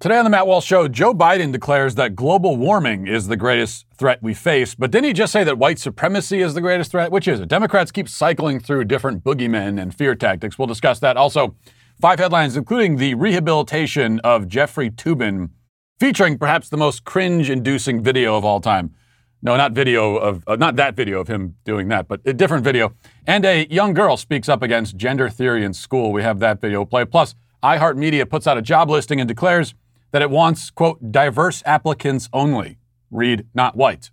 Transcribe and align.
Today 0.00 0.16
on 0.16 0.22
the 0.22 0.30
Matt 0.30 0.46
Walsh 0.46 0.64
Show, 0.64 0.86
Joe 0.86 1.12
Biden 1.12 1.50
declares 1.50 1.96
that 1.96 2.14
global 2.14 2.56
warming 2.56 3.08
is 3.08 3.26
the 3.26 3.36
greatest 3.36 3.84
threat 3.96 4.22
we 4.22 4.32
face. 4.32 4.76
But 4.76 4.92
didn't 4.92 5.06
he 5.06 5.12
just 5.12 5.32
say 5.32 5.42
that 5.42 5.58
white 5.58 5.80
supremacy 5.80 6.40
is 6.40 6.54
the 6.54 6.60
greatest 6.60 6.92
threat? 6.92 7.10
Which 7.10 7.26
is 7.26 7.40
it? 7.40 7.48
Democrats 7.48 7.90
keep 7.90 8.08
cycling 8.08 8.60
through 8.60 8.84
different 8.84 9.24
boogeymen 9.24 9.82
and 9.82 9.92
fear 9.92 10.14
tactics. 10.14 10.56
We'll 10.56 10.68
discuss 10.68 11.00
that. 11.00 11.16
Also, 11.16 11.56
five 12.00 12.20
headlines, 12.20 12.56
including 12.56 12.94
the 12.94 13.16
rehabilitation 13.16 14.20
of 14.20 14.46
Jeffrey 14.46 14.88
Toobin, 14.88 15.50
featuring 15.98 16.38
perhaps 16.38 16.68
the 16.68 16.76
most 16.76 17.02
cringe 17.02 17.50
inducing 17.50 18.00
video 18.00 18.36
of 18.36 18.44
all 18.44 18.60
time. 18.60 18.94
No, 19.42 19.56
not 19.56 19.72
video 19.72 20.14
of, 20.16 20.44
uh, 20.46 20.54
not 20.54 20.76
that 20.76 20.94
video 20.94 21.18
of 21.18 21.26
him 21.26 21.56
doing 21.64 21.88
that, 21.88 22.06
but 22.06 22.20
a 22.24 22.32
different 22.32 22.62
video. 22.62 22.92
And 23.26 23.44
a 23.44 23.66
young 23.68 23.94
girl 23.94 24.16
speaks 24.16 24.48
up 24.48 24.62
against 24.62 24.96
gender 24.96 25.28
theory 25.28 25.64
in 25.64 25.74
school. 25.74 26.12
We 26.12 26.22
have 26.22 26.38
that 26.38 26.60
video 26.60 26.84
play. 26.84 27.04
Plus, 27.04 27.34
iHeartMedia 27.64 28.30
puts 28.30 28.46
out 28.46 28.56
a 28.56 28.62
job 28.62 28.88
listing 28.88 29.20
and 29.20 29.26
declares 29.26 29.74
that 30.10 30.22
it 30.22 30.30
wants, 30.30 30.70
quote, 30.70 31.12
diverse 31.12 31.62
applicants 31.66 32.28
only. 32.32 32.78
Read, 33.10 33.46
not 33.54 33.76
white. 33.76 34.10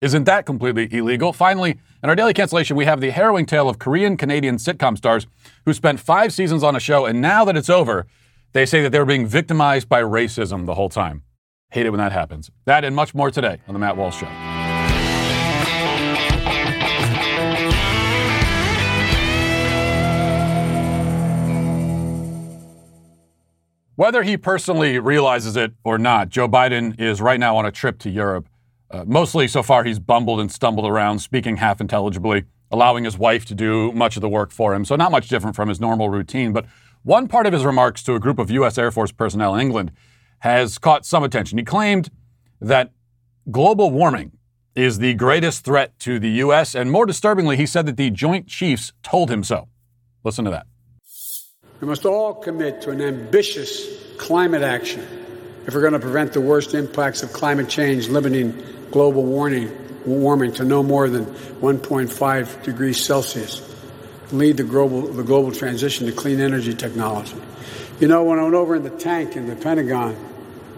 Isn't 0.00 0.24
that 0.24 0.44
completely 0.44 0.88
illegal? 0.92 1.32
Finally, 1.32 1.78
in 2.02 2.10
our 2.10 2.14
daily 2.14 2.34
cancellation, 2.34 2.76
we 2.76 2.84
have 2.84 3.00
the 3.00 3.10
harrowing 3.10 3.46
tale 3.46 3.68
of 3.68 3.78
Korean 3.78 4.16
Canadian 4.16 4.56
sitcom 4.56 4.98
stars 4.98 5.26
who 5.64 5.72
spent 5.72 6.00
five 6.00 6.32
seasons 6.32 6.62
on 6.62 6.76
a 6.76 6.80
show, 6.80 7.06
and 7.06 7.22
now 7.22 7.44
that 7.46 7.56
it's 7.56 7.70
over, 7.70 8.06
they 8.52 8.66
say 8.66 8.82
that 8.82 8.90
they 8.90 8.98
were 8.98 9.06
being 9.06 9.26
victimized 9.26 9.88
by 9.88 10.02
racism 10.02 10.66
the 10.66 10.74
whole 10.74 10.90
time. 10.90 11.22
Hate 11.70 11.86
it 11.86 11.90
when 11.90 11.98
that 11.98 12.12
happens. 12.12 12.50
That 12.66 12.84
and 12.84 12.94
much 12.94 13.14
more 13.14 13.30
today 13.30 13.60
on 13.66 13.72
The 13.72 13.80
Matt 13.80 13.96
Walsh 13.96 14.18
Show. 14.20 14.53
Whether 23.96 24.24
he 24.24 24.36
personally 24.36 24.98
realizes 24.98 25.56
it 25.56 25.72
or 25.84 25.98
not, 25.98 26.28
Joe 26.28 26.48
Biden 26.48 27.00
is 27.00 27.20
right 27.20 27.38
now 27.38 27.56
on 27.56 27.64
a 27.64 27.70
trip 27.70 27.98
to 28.00 28.10
Europe. 28.10 28.48
Uh, 28.90 29.04
mostly 29.06 29.46
so 29.46 29.62
far, 29.62 29.84
he's 29.84 30.00
bumbled 30.00 30.40
and 30.40 30.50
stumbled 30.50 30.86
around, 30.86 31.20
speaking 31.20 31.58
half 31.58 31.80
intelligibly, 31.80 32.44
allowing 32.72 33.04
his 33.04 33.16
wife 33.16 33.44
to 33.46 33.54
do 33.54 33.92
much 33.92 34.16
of 34.16 34.20
the 34.20 34.28
work 34.28 34.50
for 34.50 34.74
him. 34.74 34.84
So, 34.84 34.96
not 34.96 35.12
much 35.12 35.28
different 35.28 35.54
from 35.54 35.68
his 35.68 35.80
normal 35.80 36.08
routine. 36.10 36.52
But 36.52 36.66
one 37.04 37.28
part 37.28 37.46
of 37.46 37.52
his 37.52 37.64
remarks 37.64 38.02
to 38.04 38.14
a 38.14 38.20
group 38.20 38.40
of 38.40 38.50
U.S. 38.50 38.78
Air 38.78 38.90
Force 38.90 39.12
personnel 39.12 39.54
in 39.54 39.60
England 39.60 39.92
has 40.40 40.76
caught 40.78 41.06
some 41.06 41.22
attention. 41.22 41.58
He 41.58 41.64
claimed 41.64 42.10
that 42.60 42.90
global 43.50 43.92
warming 43.92 44.32
is 44.74 44.98
the 44.98 45.14
greatest 45.14 45.64
threat 45.64 45.96
to 46.00 46.18
the 46.18 46.30
U.S., 46.30 46.74
and 46.74 46.90
more 46.90 47.06
disturbingly, 47.06 47.56
he 47.56 47.66
said 47.66 47.86
that 47.86 47.96
the 47.96 48.10
Joint 48.10 48.48
Chiefs 48.48 48.92
told 49.04 49.30
him 49.30 49.44
so. 49.44 49.68
Listen 50.24 50.44
to 50.44 50.50
that. 50.50 50.66
We 51.84 51.88
must 51.88 52.06
all 52.06 52.32
commit 52.32 52.80
to 52.80 52.92
an 52.92 53.02
ambitious 53.02 53.86
climate 54.16 54.62
action 54.62 55.06
if 55.66 55.74
we're 55.74 55.82
going 55.82 55.92
to 55.92 55.98
prevent 55.98 56.32
the 56.32 56.40
worst 56.40 56.72
impacts 56.72 57.22
of 57.22 57.34
climate 57.34 57.68
change, 57.68 58.08
limiting 58.08 58.58
global 58.90 59.22
warming, 59.22 59.70
warming 60.06 60.54
to 60.54 60.64
no 60.64 60.82
more 60.82 61.10
than 61.10 61.26
1.5 61.26 62.62
degrees 62.62 63.04
Celsius. 63.04 63.60
Lead 64.32 64.56
the 64.56 64.64
global, 64.64 65.02
the 65.08 65.22
global 65.22 65.52
transition 65.52 66.06
to 66.06 66.12
clean 66.12 66.40
energy 66.40 66.72
technology. 66.72 67.36
You 68.00 68.08
know, 68.08 68.24
when 68.24 68.38
I 68.38 68.44
went 68.44 68.54
over 68.54 68.76
in 68.76 68.82
the 68.82 68.88
tank 68.88 69.36
in 69.36 69.46
the 69.46 69.54
Pentagon, 69.54 70.14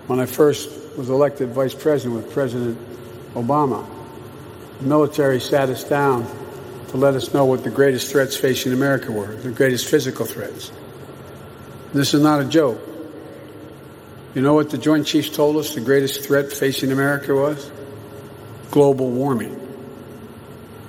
when 0.08 0.18
I 0.18 0.26
first 0.26 0.68
was 0.98 1.08
elected 1.08 1.50
vice 1.50 1.72
president 1.72 2.16
with 2.16 2.32
President 2.32 2.76
Obama, 3.34 3.88
the 4.80 4.86
military 4.88 5.38
sat 5.38 5.68
us 5.68 5.84
down 5.84 6.26
to 6.88 6.96
let 6.96 7.14
us 7.14 7.32
know 7.32 7.44
what 7.44 7.62
the 7.62 7.70
greatest 7.70 8.10
threats 8.10 8.36
facing 8.36 8.72
America 8.72 9.12
were, 9.12 9.36
the 9.36 9.52
greatest 9.52 9.86
physical 9.86 10.26
threats. 10.26 10.72
This 11.92 12.14
is 12.14 12.22
not 12.22 12.40
a 12.40 12.44
joke. 12.44 12.80
You 14.34 14.42
know 14.42 14.54
what 14.54 14.70
the 14.70 14.78
Joint 14.78 15.06
Chiefs 15.06 15.30
told 15.30 15.56
us 15.56 15.74
the 15.74 15.80
greatest 15.80 16.24
threat 16.24 16.52
facing 16.52 16.92
America 16.92 17.34
was? 17.34 17.70
Global 18.70 19.10
warming. 19.10 19.58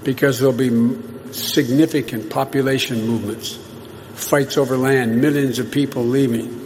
Because 0.03 0.39
there'll 0.39 0.53
be 0.53 0.97
significant 1.31 2.29
population 2.29 3.07
movements, 3.07 3.57
fights 4.15 4.57
over 4.57 4.77
land, 4.77 5.21
millions 5.21 5.59
of 5.59 5.71
people 5.71 6.03
leaving 6.03 6.57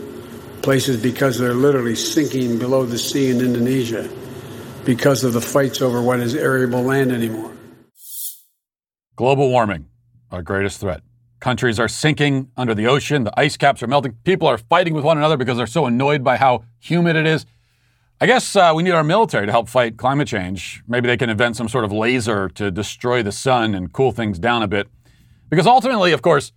places 0.61 1.01
because 1.01 1.37
they're 1.37 1.53
literally 1.53 1.95
sinking 1.95 2.59
below 2.59 2.85
the 2.85 2.97
sea 2.97 3.29
in 3.29 3.41
Indonesia 3.41 4.09
because 4.85 5.23
of 5.23 5.33
the 5.33 5.41
fights 5.41 5.81
over 5.81 6.01
what 6.01 6.19
is 6.19 6.35
arable 6.35 6.83
land 6.83 7.11
anymore. 7.11 7.51
Global 9.15 9.49
warming, 9.49 9.87
our 10.31 10.41
greatest 10.41 10.79
threat. 10.79 11.01
Countries 11.41 11.79
are 11.79 11.87
sinking 11.87 12.51
under 12.55 12.75
the 12.75 12.85
ocean. 12.85 13.23
The 13.23 13.37
ice 13.37 13.57
caps 13.57 13.81
are 13.81 13.87
melting. 13.87 14.13
People 14.23 14.47
are 14.47 14.59
fighting 14.59 14.93
with 14.93 15.03
one 15.03 15.17
another 15.17 15.37
because 15.37 15.57
they're 15.57 15.65
so 15.65 15.87
annoyed 15.87 16.23
by 16.23 16.37
how 16.37 16.63
humid 16.79 17.15
it 17.15 17.25
is. 17.25 17.47
I 18.21 18.27
guess 18.27 18.55
uh, 18.55 18.73
we 18.75 18.83
need 18.83 18.91
our 18.91 19.03
military 19.03 19.47
to 19.47 19.51
help 19.51 19.67
fight 19.67 19.97
climate 19.97 20.27
change. 20.27 20.83
Maybe 20.87 21.07
they 21.07 21.17
can 21.17 21.31
invent 21.31 21.55
some 21.55 21.67
sort 21.67 21.83
of 21.83 21.91
laser 21.91 22.47
to 22.49 22.69
destroy 22.69 23.23
the 23.23 23.31
sun 23.31 23.73
and 23.73 23.91
cool 23.91 24.11
things 24.11 24.37
down 24.37 24.61
a 24.61 24.67
bit. 24.67 24.87
Because 25.49 25.65
ultimately, 25.65 26.11
of 26.11 26.21
course, 26.21 26.53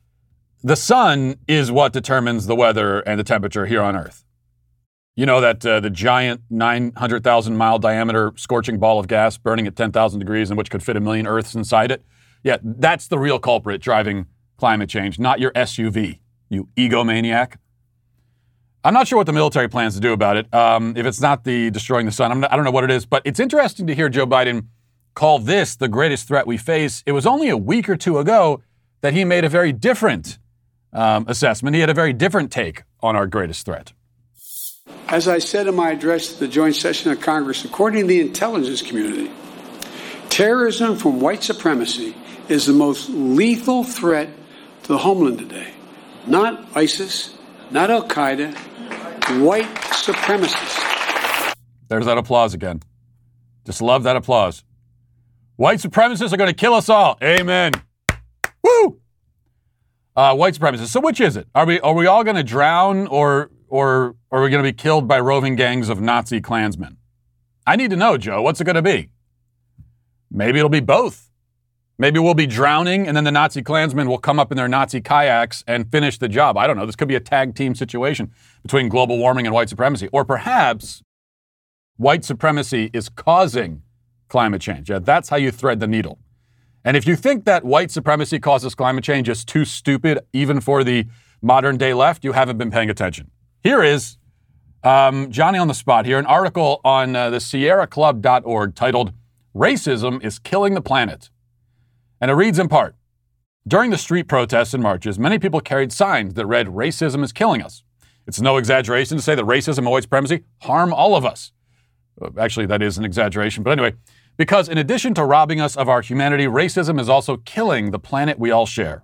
the 0.63 0.77
sun 0.77 1.37
is 1.49 1.73
what 1.73 1.95
determines 1.95 2.47
the 2.47 2.55
weather 2.55 3.01
and 3.01 3.19
the 3.19 3.25
temperature 3.25 3.65
here 3.65 3.81
on 3.81 3.97
Earth. 3.97 4.27
You 5.17 5.25
know 5.25 5.41
that 5.41 5.65
uh, 5.65 5.81
the 5.81 5.89
giant 5.89 6.43
900,000 6.51 7.57
mile 7.57 7.79
diameter 7.79 8.35
scorching 8.37 8.79
ball 8.79 8.99
of 8.99 9.09
gas 9.09 9.39
burning 9.39 9.67
at 9.67 9.77
10,000 9.77 10.19
degrees 10.19 10.51
and 10.51 10.59
which 10.59 10.71
could 10.71 10.83
fit 10.83 10.95
a 10.95 11.01
million 11.01 11.27
Earths 11.27 11.55
inside 11.55 11.91
it? 11.91 12.05
Yeah, 12.43 12.59
that's 12.63 13.09
the 13.09 13.19
real 13.19 13.39
culprit 13.39 13.81
driving 13.81 14.27
climate 14.57 14.89
change, 14.89 15.19
not 15.19 15.41
your 15.41 15.51
SUV, 15.53 16.21
you 16.49 16.69
egomaniac. 16.77 17.57
I'm 18.85 18.93
not 18.93 19.09
sure 19.09 19.17
what 19.17 19.27
the 19.27 19.33
military 19.33 19.69
plans 19.69 19.95
to 19.95 20.01
do 20.01 20.13
about 20.13 20.37
it. 20.37 20.53
Um, 20.53 20.95
if 20.97 21.07
it's 21.07 21.21
not 21.21 21.45
the 21.45 21.71
destroying 21.71 22.05
the 22.05 22.13
sun, 22.13 22.41
not, 22.41 22.53
I 22.53 22.57
don't 22.57 22.67
know 22.67 22.71
what 22.71 22.85
it 22.85 22.91
is. 22.91 23.07
But 23.07 23.23
it's 23.25 23.41
interesting 23.41 23.87
to 23.87 23.95
hear 23.95 24.11
Joe 24.11 24.27
Biden 24.27 24.67
call 25.15 25.39
this 25.39 25.77
the 25.77 25.89
greatest 25.89 26.29
threat 26.29 26.47
we 26.47 26.59
face. 26.59 27.03
It 27.07 27.13
was 27.13 27.27
only 27.27 27.49
a 27.49 27.57
week 27.57 27.89
or 27.89 27.97
two 27.97 28.19
ago 28.19 28.63
that 29.01 29.15
he 29.15 29.25
made 29.25 29.45
a 29.45 29.49
very 29.49 29.73
different 29.73 30.39
um, 30.93 31.25
assessment. 31.29 31.75
He 31.75 31.81
had 31.81 31.91
a 31.91 31.95
very 31.95 32.13
different 32.13 32.53
take 32.53 32.83
on 33.01 33.17
our 33.17 33.27
greatest 33.27 33.65
threat. 33.65 33.93
As 35.09 35.29
I 35.29 35.39
said 35.39 35.67
in 35.67 35.75
my 35.75 35.93
address 35.93 36.35
to 36.35 36.41
the 36.41 36.49
joint 36.49 36.75
session 36.75 37.11
of 37.11 37.21
Congress, 37.21 37.65
according 37.65 38.03
to 38.03 38.07
the 38.07 38.21
intelligence 38.21 38.83
community, 38.83 39.31
terrorism 40.29 40.97
from 40.97 41.21
white 41.21 41.43
supremacy 41.43 42.15
is 42.49 42.67
the 42.67 42.73
most 42.73 43.09
lethal 43.09 43.85
threat 43.85 44.29
to 44.85 44.93
the 44.93 44.99
homeland 44.99 45.39
today. 45.39 45.73
Not 46.27 46.65
ISIS, 46.77 47.35
not 47.71 47.91
Al 47.91 48.07
Qaeda, 48.07 48.55
white 49.43 49.67
supremacists. 49.91 51.55
There's 51.89 52.07
that 52.07 52.19
applause 52.19 52.55
again. 52.55 52.83
Just 53.67 53.83
love 53.83 54.03
that 54.05 54.17
applause. 54.17 54.63
White 55.57 55.79
supremacists 55.79 56.33
are 56.33 56.37
going 56.37 56.51
to 56.51 56.55
kill 56.55 56.75
us 56.75 56.89
all. 56.89 57.19
Amen. 57.23 57.73
Woo! 58.63 59.01
Uh, 60.17 60.35
white 60.35 60.55
supremacists. 60.55 60.89
So 60.89 61.01
which 61.01 61.21
is 61.21 61.37
it? 61.37 61.49
Are 61.55 61.67
we 61.67 61.81
are 61.81 61.95
we 61.95 62.07
all 62.07 62.25
going 62.25 62.37
to 62.37 62.45
drown 62.45 63.07
or 63.09 63.51
or, 63.75 64.15
are 64.31 64.41
we 64.41 64.51
going 64.51 64.63
to 64.63 64.69
be 64.69 64.73
killed 64.73 65.09
by 65.09 65.19
roving 65.19 65.57
gangs 65.57 65.89
of 65.89 66.01
Nazi 66.01 66.41
Klansmen? 66.41 66.97
I 67.67 67.75
need 67.75 67.91
to 67.91 67.97
know, 67.97 68.17
Joe. 68.17 68.41
What's 68.41 68.61
it 68.61 68.65
going 68.65 68.77
to 68.77 68.83
be? 68.83 69.11
Maybe 70.31 70.59
it'll 70.61 70.69
be 70.69 70.79
both. 70.79 71.29
Maybe 71.97 72.19
we'll 72.19 72.35
be 72.35 72.47
drowning 72.47 73.07
and 73.07 73.17
then 73.17 73.25
the 73.25 73.31
Nazi 73.31 73.63
Klansmen 73.63 74.09
will 74.09 74.19
come 74.19 74.41
up 74.41 74.51
in 74.51 74.57
their 74.57 74.69
Nazi 74.69 75.01
kayaks 75.01 75.63
and 75.67 75.91
finish 75.91 76.19
the 76.19 76.29
job. 76.29 76.57
I 76.57 76.67
don't 76.67 76.77
know. 76.77 76.87
This 76.87 76.97
could 76.97 77.09
be 77.09 77.15
a 77.15 77.21
tag 77.21 77.55
team 77.55 77.75
situation 77.75 78.33
between 78.63 78.89
global 78.89 79.17
warming 79.19 79.47
and 79.47 79.55
white 79.55 79.69
supremacy. 79.69 80.09
Or 80.13 80.25
perhaps 80.25 81.03
white 81.97 82.25
supremacy 82.25 82.91
is 82.93 83.09
causing 83.09 83.83
climate 84.29 84.61
change. 84.61 84.91
Yeah, 84.91 84.99
that's 84.99 85.29
how 85.29 85.37
you 85.37 85.53
thread 85.53 85.79
the 85.79 85.87
needle. 85.87 86.19
And 86.85 86.97
if 86.97 87.07
you 87.07 87.17
think 87.17 87.45
that 87.45 87.65
white 87.65 87.91
supremacy 87.91 88.41
causes 88.41 88.75
climate 88.75 89.05
change 89.05 89.29
is 89.29 89.45
too 89.45 89.65
stupid, 89.65 90.19
even 90.33 90.61
for 90.61 90.83
the 90.83 91.07
modern 91.41 91.77
day 91.77 91.95
left, 91.95 92.25
you 92.25 92.33
haven't 92.33 92.59
been 92.59 92.71
paying 92.71 92.91
attention. 92.91 93.31
Here 93.63 93.83
is 93.83 94.19
um, 94.83 95.31
Johnny 95.31 95.59
on 95.59 95.69
the 95.69 95.75
spot 95.75 96.05
here, 96.05 96.19
an 96.19 96.27
article 96.27 96.81
on 96.85 97.17
uh, 97.17 97.31
the 97.31 97.39
sierraclub.org 97.39 98.75
titled 98.75 99.13
Racism 99.55 100.23
is 100.23 100.39
Killing 100.39 100.75
the 100.75 100.83
Planet. 100.83 101.31
And 102.25 102.31
it 102.31 102.37
reads 102.37 102.59
in 102.59 102.69
part 102.69 102.97
During 103.69 103.91
the 103.91 103.99
street 103.99 104.29
protests 104.29 104.73
and 104.73 104.83
marches, 104.83 105.19
many 105.19 105.39
people 105.39 105.61
carried 105.61 105.93
signs 105.93 106.33
that 106.33 106.47
read, 106.47 106.69
Racism 106.69 107.23
is 107.23 107.35
killing 107.35 107.61
us. 107.61 107.83
It's 108.27 108.41
no 108.41 108.57
exaggeration 108.57 109.19
to 109.19 109.23
say 109.23 109.35
that 109.35 109.45
racism 109.45 109.91
white 109.91 110.05
supremacy 110.05 110.45
harm 110.63 110.95
all 110.95 111.17
of 111.17 111.27
us. 111.27 111.53
Uh, 112.19 112.31
actually, 112.39 112.65
that 112.65 112.81
is 112.81 112.97
an 112.97 113.05
exaggeration, 113.05 113.63
but 113.63 113.73
anyway, 113.73 113.93
because 114.39 114.71
in 114.71 114.79
addition 114.79 115.13
to 115.13 115.23
robbing 115.23 115.61
us 115.61 115.77
of 115.77 115.91
our 115.91 116.01
humanity, 116.01 116.47
racism 116.47 116.99
is 116.99 117.11
also 117.11 117.37
killing 117.37 117.91
the 117.91 117.99
planet 117.99 118.39
we 118.39 118.51
all 118.51 118.65
share. 118.65 119.03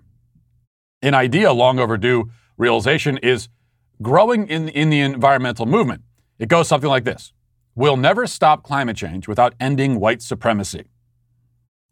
An 1.02 1.12
idea 1.12 1.52
long 1.52 1.78
overdue 1.78 2.30
realization 2.56 3.18
is 3.18 3.50
growing 4.00 4.48
in, 4.48 4.70
in 4.70 4.88
the 4.88 5.00
environmental 5.00 5.66
movement. 5.66 6.04
It 6.38 6.48
goes 6.48 6.68
something 6.68 6.88
like 6.88 7.04
this 7.04 7.34
We'll 7.74 7.98
never 7.98 8.26
stop 8.26 8.62
climate 8.62 8.96
change 8.96 9.28
without 9.28 9.52
ending 9.60 10.00
white 10.00 10.22
supremacy. 10.22 10.86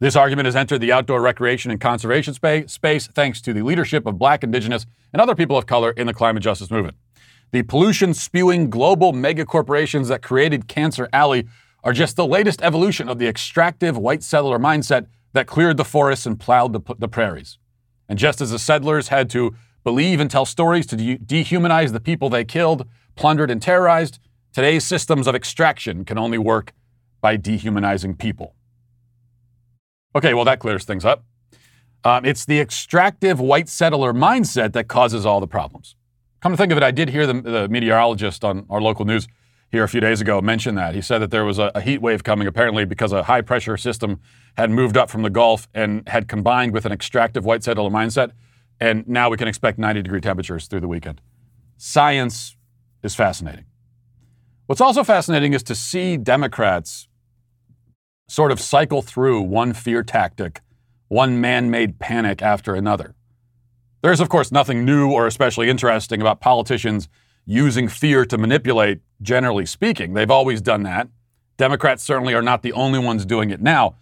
This 0.01 0.15
argument 0.15 0.47
has 0.47 0.55
entered 0.55 0.81
the 0.81 0.93
outdoor 0.93 1.21
recreation 1.21 1.73
and 1.73 1.81
conservation 1.81 2.33
space 2.33 3.09
thanks 3.09 3.41
to 3.41 3.53
the 3.53 3.63
leadership 3.63 4.07
of 4.07 4.17
black, 4.17 4.45
indigenous, 4.45 4.87
and 5.13 5.21
other 5.21 5.35
people 5.35 5.59
of 5.59 5.67
color 5.67 5.91
in 5.91 6.07
the 6.07 6.15
climate 6.15 6.43
justice 6.43 6.71
movement. 6.71 6.97
The 7.51 7.63
pollution 7.63 8.15
spewing 8.15 8.71
global 8.71 9.13
megacorporations 9.13 10.07
that 10.07 10.23
created 10.23 10.69
Cancer 10.69 11.09
Alley 11.13 11.49
are 11.83 11.93
just 11.93 12.15
the 12.15 12.27
latest 12.27 12.63
evolution 12.63 13.09
of 13.09 13.19
the 13.19 13.27
extractive 13.27 13.99
white 13.99 14.23
settler 14.23 14.59
mindset 14.59 15.07
that 15.33 15.49
cleared 15.49 15.77
the 15.77 15.85
forests 15.85 16.27
and 16.27 16.39
plowed 16.39 16.73
the, 16.73 16.95
the 16.99 17.09
prairies. 17.09 17.59
And 18.09 18.19
just 18.19 18.41
as 18.41 18.53
the 18.53 18.59
settlers 18.59 19.09
had 19.09 19.29
to 19.31 19.55
believe 19.83 20.21
and 20.21 20.31
tell 20.31 20.45
stories 20.45 20.87
to 20.87 20.97
de- 20.97 21.19
dehumanize 21.19 21.93
the 21.93 22.01
people 22.01 22.29
they 22.29 22.45
killed, 22.45 22.87
plundered, 23.17 23.51
and 23.51 23.61
terrorized, 23.61 24.21
today's 24.53 24.85
systems 24.85 25.27
of 25.27 25.35
extraction 25.35 26.05
can 26.05 26.19
only 26.19 26.39
work 26.39 26.73
by 27.21 27.37
dehumanizing 27.37 28.15
people. 28.15 28.55
Okay, 30.15 30.35
well, 30.35 30.45
that 30.45 30.59
clears 30.59 30.85
things 30.85 31.05
up. 31.05 31.25
Um, 32.05 32.25
it's 32.25 32.45
the 32.45 32.61
extractive 32.61 33.41
white 33.41 33.69
settler 33.69 34.13
mindset 34.13 34.73
that 34.73 34.89
causes 34.89 35.27
all 35.27 35.41
the 35.41 35.47
problems. 35.47 35.97
Come 36.41 36.53
to 36.53 36.57
think 36.57 36.71
of 36.73 36.79
it, 36.79 36.85
I 36.85 36.93
did 36.93 37.11
hear 37.11 37.27
the, 37.27 37.41
the 37.41 37.69
meteorologist 37.69 38.45
on 38.45 38.67
our 38.71 38.81
local 38.81 39.05
news 39.05 39.27
here 39.71 39.85
a 39.85 39.89
few 39.89 40.01
days 40.01 40.21
ago 40.21 40.41
mention 40.41 40.77
that. 40.77 40.95
He 40.95 41.03
said 41.03 41.19
that 41.19 41.31
there 41.31 41.45
was 41.45 41.59
a, 41.59 41.71
a 41.75 41.81
heat 41.81 42.01
wave 42.01 42.25
coming, 42.25 42.47
apparently 42.47 42.85
because 42.85 43.13
a 43.13 43.25
high 43.25 43.43
pressure 43.43 43.77
system 43.77 44.21
had 44.57 44.71
moved 44.71 44.97
up 44.97 45.11
from 45.11 45.23
the 45.23 45.31
Gulf 45.31 45.69
and 45.75 46.09
had 46.09 46.29
combined 46.29 46.73
with 46.73 46.87
an 46.87 46.93
extractive 46.93 47.45
white 47.45 47.63
settler 47.63 47.91
mindset. 47.91 48.31
And 48.81 49.07
now 49.09 49.29
we 49.29 49.37
can 49.37 49.49
expect 49.49 49.79
90 49.79 50.03
degree 50.03 50.21
temperatures 50.21 50.69
through 50.69 50.81
the 50.81 50.89
weekend. 50.89 51.21
Science 51.77 52.57
is 53.03 53.15
fascinating. 53.15 53.65
What's 54.67 54.81
also 54.81 55.05
fascinating 55.05 55.53
is 55.53 55.63
to 55.65 55.75
see 55.75 56.17
Democrats 56.17 57.08
sort 58.29 58.53
of 58.53 58.61
cycle 58.61 59.03
through 59.03 59.41
one 59.41 59.73
fear 59.73 60.03
tactic, 60.03 60.61
one 61.09 61.41
man 61.41 61.71
made 61.71 61.99
panic 61.99 62.43
after 62.43 62.75
another. 62.75 63.15
There's, 64.03 64.21
of 64.21 64.29
course, 64.29 64.53
nothing 64.53 64.85
new 64.85 65.11
or 65.11 65.27
especially 65.27 65.69
interesting 65.69 66.21
about 66.21 66.41
politicians 66.41 67.09
using 67.47 67.89
fear 67.89 68.25
to 68.27 68.39
manipulate, 68.39 69.01
generally 69.23 69.67
speaking. 69.67 70.13
They've 70.13 70.31
always 70.31 70.61
done 70.61 70.83
that. 70.85 71.09
Democrats 71.57 72.05
certainly 72.05 72.35
are 72.35 72.43
not 72.43 72.63
the 72.63 72.73
only 72.73 72.99
ones 72.99 73.25
doing 73.25 73.51
it 73.51 73.61
now. 73.61 73.97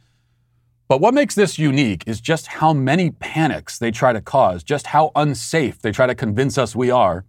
But 0.89 1.01
what 1.01 1.15
makes 1.15 1.35
this 1.35 1.59
unique 1.59 2.05
is 2.07 2.21
just 2.21 2.47
how 2.47 2.73
many 2.73 3.13
panics 3.13 3.79
they 3.79 3.91
try 3.91 4.13
to 4.13 4.21
cause, 4.21 4.63
just 4.63 4.89
how 4.89 5.11
unsafe 5.17 5.81
they 5.81 5.93
try 5.93 6.07
to 6.07 6.15
convince 6.15 6.59
us 6.59 6.77
we 6.77 6.91
are, 6.91 7.25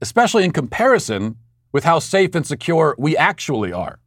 especially 0.00 0.44
in 0.44 0.50
comparison 0.50 1.36
with 1.72 1.84
how 1.84 1.98
safe 1.98 2.34
and 2.34 2.46
secure 2.46 2.94
we 2.98 3.16
actually 3.16 3.72
are. 3.72 4.00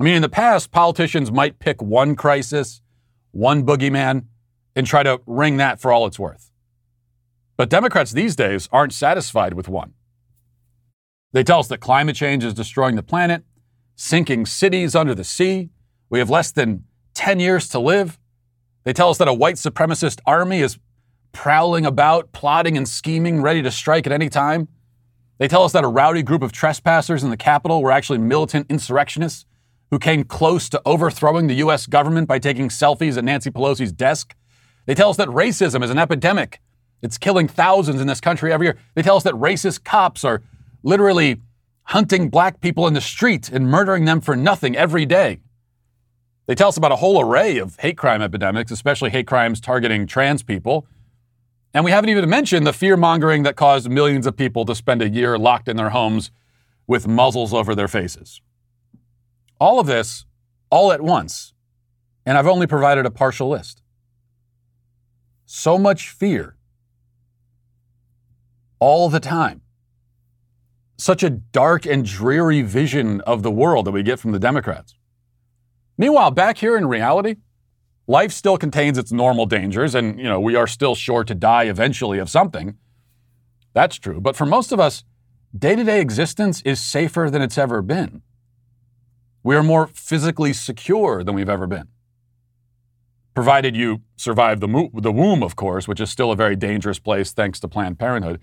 I 0.00 0.04
mean, 0.04 0.14
in 0.14 0.22
the 0.22 0.28
past, 0.28 0.70
politicians 0.70 1.30
might 1.30 1.58
pick 1.58 1.82
one 1.82 2.16
crisis, 2.16 2.80
one 3.30 3.64
boogeyman, 3.64 4.26
and 4.74 4.86
try 4.86 5.02
to 5.02 5.20
wring 5.26 5.58
that 5.58 5.80
for 5.80 5.92
all 5.92 6.06
it's 6.06 6.18
worth. 6.18 6.50
But 7.56 7.68
Democrats 7.68 8.12
these 8.12 8.34
days 8.34 8.68
aren't 8.72 8.94
satisfied 8.94 9.54
with 9.54 9.68
one. 9.68 9.92
They 11.32 11.44
tell 11.44 11.60
us 11.60 11.68
that 11.68 11.78
climate 11.78 12.16
change 12.16 12.44
is 12.44 12.54
destroying 12.54 12.96
the 12.96 13.02
planet, 13.02 13.44
sinking 13.96 14.46
cities 14.46 14.94
under 14.94 15.14
the 15.14 15.24
sea. 15.24 15.70
We 16.08 16.18
have 16.18 16.30
less 16.30 16.52
than 16.52 16.84
10 17.14 17.40
years 17.40 17.68
to 17.68 17.78
live. 17.78 18.18
They 18.84 18.92
tell 18.92 19.10
us 19.10 19.18
that 19.18 19.28
a 19.28 19.34
white 19.34 19.56
supremacist 19.56 20.20
army 20.26 20.60
is 20.60 20.78
prowling 21.32 21.86
about, 21.86 22.32
plotting 22.32 22.76
and 22.76 22.88
scheming, 22.88 23.42
ready 23.42 23.62
to 23.62 23.70
strike 23.70 24.06
at 24.06 24.12
any 24.12 24.28
time. 24.28 24.68
They 25.38 25.48
tell 25.48 25.64
us 25.64 25.72
that 25.72 25.84
a 25.84 25.88
rowdy 25.88 26.22
group 26.22 26.42
of 26.42 26.52
trespassers 26.52 27.22
in 27.22 27.30
the 27.30 27.36
Capitol 27.36 27.82
were 27.82 27.92
actually 27.92 28.18
militant 28.18 28.66
insurrectionists 28.70 29.46
who 29.92 29.98
came 29.98 30.24
close 30.24 30.70
to 30.70 30.80
overthrowing 30.86 31.48
the 31.48 31.56
U.S. 31.56 31.86
government 31.86 32.26
by 32.26 32.38
taking 32.38 32.70
selfies 32.70 33.18
at 33.18 33.24
Nancy 33.24 33.50
Pelosi's 33.50 33.92
desk. 33.92 34.34
They 34.86 34.94
tell 34.94 35.10
us 35.10 35.18
that 35.18 35.28
racism 35.28 35.84
is 35.84 35.90
an 35.90 35.98
epidemic. 35.98 36.60
It's 37.02 37.18
killing 37.18 37.46
thousands 37.46 38.00
in 38.00 38.06
this 38.06 38.18
country 38.18 38.54
every 38.54 38.68
year. 38.68 38.78
They 38.94 39.02
tell 39.02 39.16
us 39.16 39.22
that 39.24 39.34
racist 39.34 39.84
cops 39.84 40.24
are 40.24 40.42
literally 40.82 41.42
hunting 41.84 42.30
black 42.30 42.62
people 42.62 42.86
in 42.86 42.94
the 42.94 43.02
street 43.02 43.50
and 43.50 43.68
murdering 43.68 44.06
them 44.06 44.22
for 44.22 44.34
nothing 44.34 44.74
every 44.74 45.04
day. 45.04 45.40
They 46.46 46.54
tell 46.54 46.68
us 46.68 46.78
about 46.78 46.92
a 46.92 46.96
whole 46.96 47.20
array 47.20 47.58
of 47.58 47.76
hate 47.80 47.98
crime 47.98 48.22
epidemics, 48.22 48.70
especially 48.70 49.10
hate 49.10 49.26
crimes 49.26 49.60
targeting 49.60 50.06
trans 50.06 50.42
people. 50.42 50.86
And 51.74 51.84
we 51.84 51.90
haven't 51.90 52.08
even 52.08 52.30
mentioned 52.30 52.66
the 52.66 52.72
fear 52.72 52.96
mongering 52.96 53.42
that 53.42 53.56
caused 53.56 53.90
millions 53.90 54.26
of 54.26 54.38
people 54.38 54.64
to 54.64 54.74
spend 54.74 55.02
a 55.02 55.08
year 55.10 55.36
locked 55.36 55.68
in 55.68 55.76
their 55.76 55.90
homes 55.90 56.30
with 56.86 57.06
muzzles 57.06 57.52
over 57.52 57.74
their 57.74 57.88
faces. 57.88 58.40
All 59.62 59.78
of 59.78 59.86
this, 59.86 60.26
all 60.70 60.90
at 60.90 61.00
once. 61.00 61.54
And 62.26 62.36
I've 62.36 62.48
only 62.48 62.66
provided 62.66 63.06
a 63.06 63.10
partial 63.12 63.48
list. 63.48 63.80
So 65.46 65.78
much 65.78 66.10
fear. 66.10 66.56
All 68.80 69.08
the 69.08 69.20
time. 69.20 69.60
Such 70.96 71.22
a 71.22 71.30
dark 71.30 71.86
and 71.86 72.04
dreary 72.04 72.62
vision 72.62 73.20
of 73.20 73.44
the 73.44 73.52
world 73.52 73.84
that 73.86 73.92
we 73.92 74.02
get 74.02 74.18
from 74.18 74.32
the 74.32 74.40
Democrats. 74.40 74.96
Meanwhile, 75.96 76.32
back 76.32 76.58
here 76.58 76.76
in 76.76 76.86
reality, 76.88 77.36
life 78.08 78.32
still 78.32 78.58
contains 78.58 78.98
its 78.98 79.12
normal 79.12 79.46
dangers, 79.46 79.94
and 79.94 80.18
you 80.18 80.24
know, 80.24 80.40
we 80.40 80.56
are 80.56 80.66
still 80.66 80.96
sure 80.96 81.22
to 81.22 81.36
die 81.36 81.66
eventually 81.66 82.18
of 82.18 82.28
something. 82.28 82.78
That's 83.74 83.96
true. 83.96 84.20
But 84.20 84.34
for 84.34 84.44
most 84.44 84.72
of 84.72 84.80
us, 84.80 85.04
day-to-day 85.56 86.00
existence 86.00 86.62
is 86.62 86.80
safer 86.80 87.30
than 87.30 87.42
it's 87.42 87.58
ever 87.58 87.80
been. 87.80 88.22
We 89.42 89.56
are 89.56 89.62
more 89.62 89.86
physically 89.88 90.52
secure 90.52 91.24
than 91.24 91.34
we've 91.34 91.48
ever 91.48 91.66
been. 91.66 91.88
Provided 93.34 93.74
you 93.74 94.02
survive 94.16 94.60
the, 94.60 94.68
mo- 94.68 94.90
the 94.92 95.10
womb, 95.10 95.42
of 95.42 95.56
course, 95.56 95.88
which 95.88 96.00
is 96.00 96.10
still 96.10 96.30
a 96.30 96.36
very 96.36 96.54
dangerous 96.54 96.98
place 96.98 97.32
thanks 97.32 97.58
to 97.60 97.68
Planned 97.68 97.98
Parenthood 97.98 98.40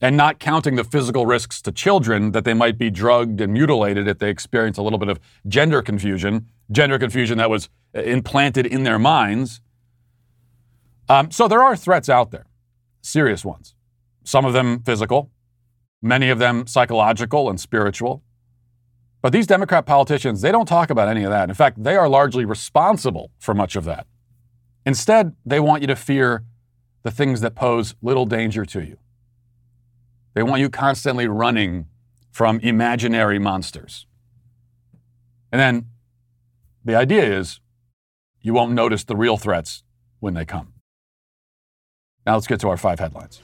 and 0.00 0.16
not 0.16 0.38
counting 0.38 0.76
the 0.76 0.84
physical 0.84 1.24
risks 1.24 1.62
to 1.62 1.72
children 1.72 2.32
that 2.32 2.44
they 2.44 2.54
might 2.54 2.76
be 2.76 2.90
drugged 2.90 3.40
and 3.40 3.52
mutilated 3.52 4.06
if 4.06 4.18
they 4.18 4.28
experience 4.28 4.76
a 4.76 4.82
little 4.82 4.98
bit 4.98 5.08
of 5.08 5.18
gender 5.48 5.80
confusion, 5.80 6.46
gender 6.70 6.98
confusion 6.98 7.38
that 7.38 7.48
was 7.48 7.68
implanted 7.94 8.66
in 8.66 8.82
their 8.82 8.98
minds. 8.98 9.60
Um, 11.08 11.30
so 11.30 11.48
there 11.48 11.62
are 11.62 11.76
threats 11.76 12.08
out 12.08 12.30
there, 12.30 12.46
serious 13.00 13.44
ones. 13.44 13.74
Some 14.24 14.44
of 14.44 14.52
them 14.52 14.82
physical, 14.82 15.30
many 16.02 16.28
of 16.28 16.38
them 16.38 16.66
psychological 16.66 17.48
and 17.48 17.58
spiritual. 17.58 18.22
But 19.22 19.32
these 19.32 19.46
Democrat 19.46 19.86
politicians, 19.86 20.40
they 20.40 20.52
don't 20.52 20.66
talk 20.66 20.90
about 20.90 21.08
any 21.08 21.24
of 21.24 21.30
that. 21.30 21.48
In 21.48 21.54
fact, 21.54 21.82
they 21.82 21.96
are 21.96 22.08
largely 22.08 22.44
responsible 22.44 23.30
for 23.38 23.54
much 23.54 23.76
of 23.76 23.84
that. 23.84 24.06
Instead, 24.84 25.34
they 25.44 25.58
want 25.58 25.82
you 25.82 25.88
to 25.88 25.96
fear 25.96 26.44
the 27.02 27.10
things 27.10 27.40
that 27.40 27.54
pose 27.54 27.94
little 28.02 28.26
danger 28.26 28.64
to 28.64 28.80
you. 28.84 28.98
They 30.34 30.42
want 30.42 30.60
you 30.60 30.68
constantly 30.68 31.26
running 31.26 31.86
from 32.30 32.60
imaginary 32.60 33.38
monsters. 33.38 34.06
And 35.50 35.60
then 35.60 35.86
the 36.84 36.94
idea 36.94 37.24
is 37.24 37.60
you 38.42 38.52
won't 38.52 38.72
notice 38.72 39.04
the 39.04 39.16
real 39.16 39.38
threats 39.38 39.82
when 40.20 40.34
they 40.34 40.44
come. 40.44 40.74
Now 42.26 42.34
let's 42.34 42.46
get 42.46 42.60
to 42.60 42.68
our 42.68 42.76
five 42.76 42.98
headlines. 42.98 43.40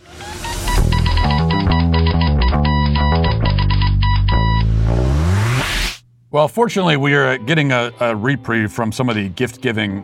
Well, 6.32 6.48
fortunately, 6.48 6.96
we 6.96 7.12
are 7.12 7.36
getting 7.36 7.72
a, 7.72 7.92
a, 8.00 8.16
reprieve 8.16 8.72
from 8.72 8.90
some 8.90 9.10
of 9.10 9.16
the 9.16 9.28
gift 9.28 9.60
giving 9.60 10.02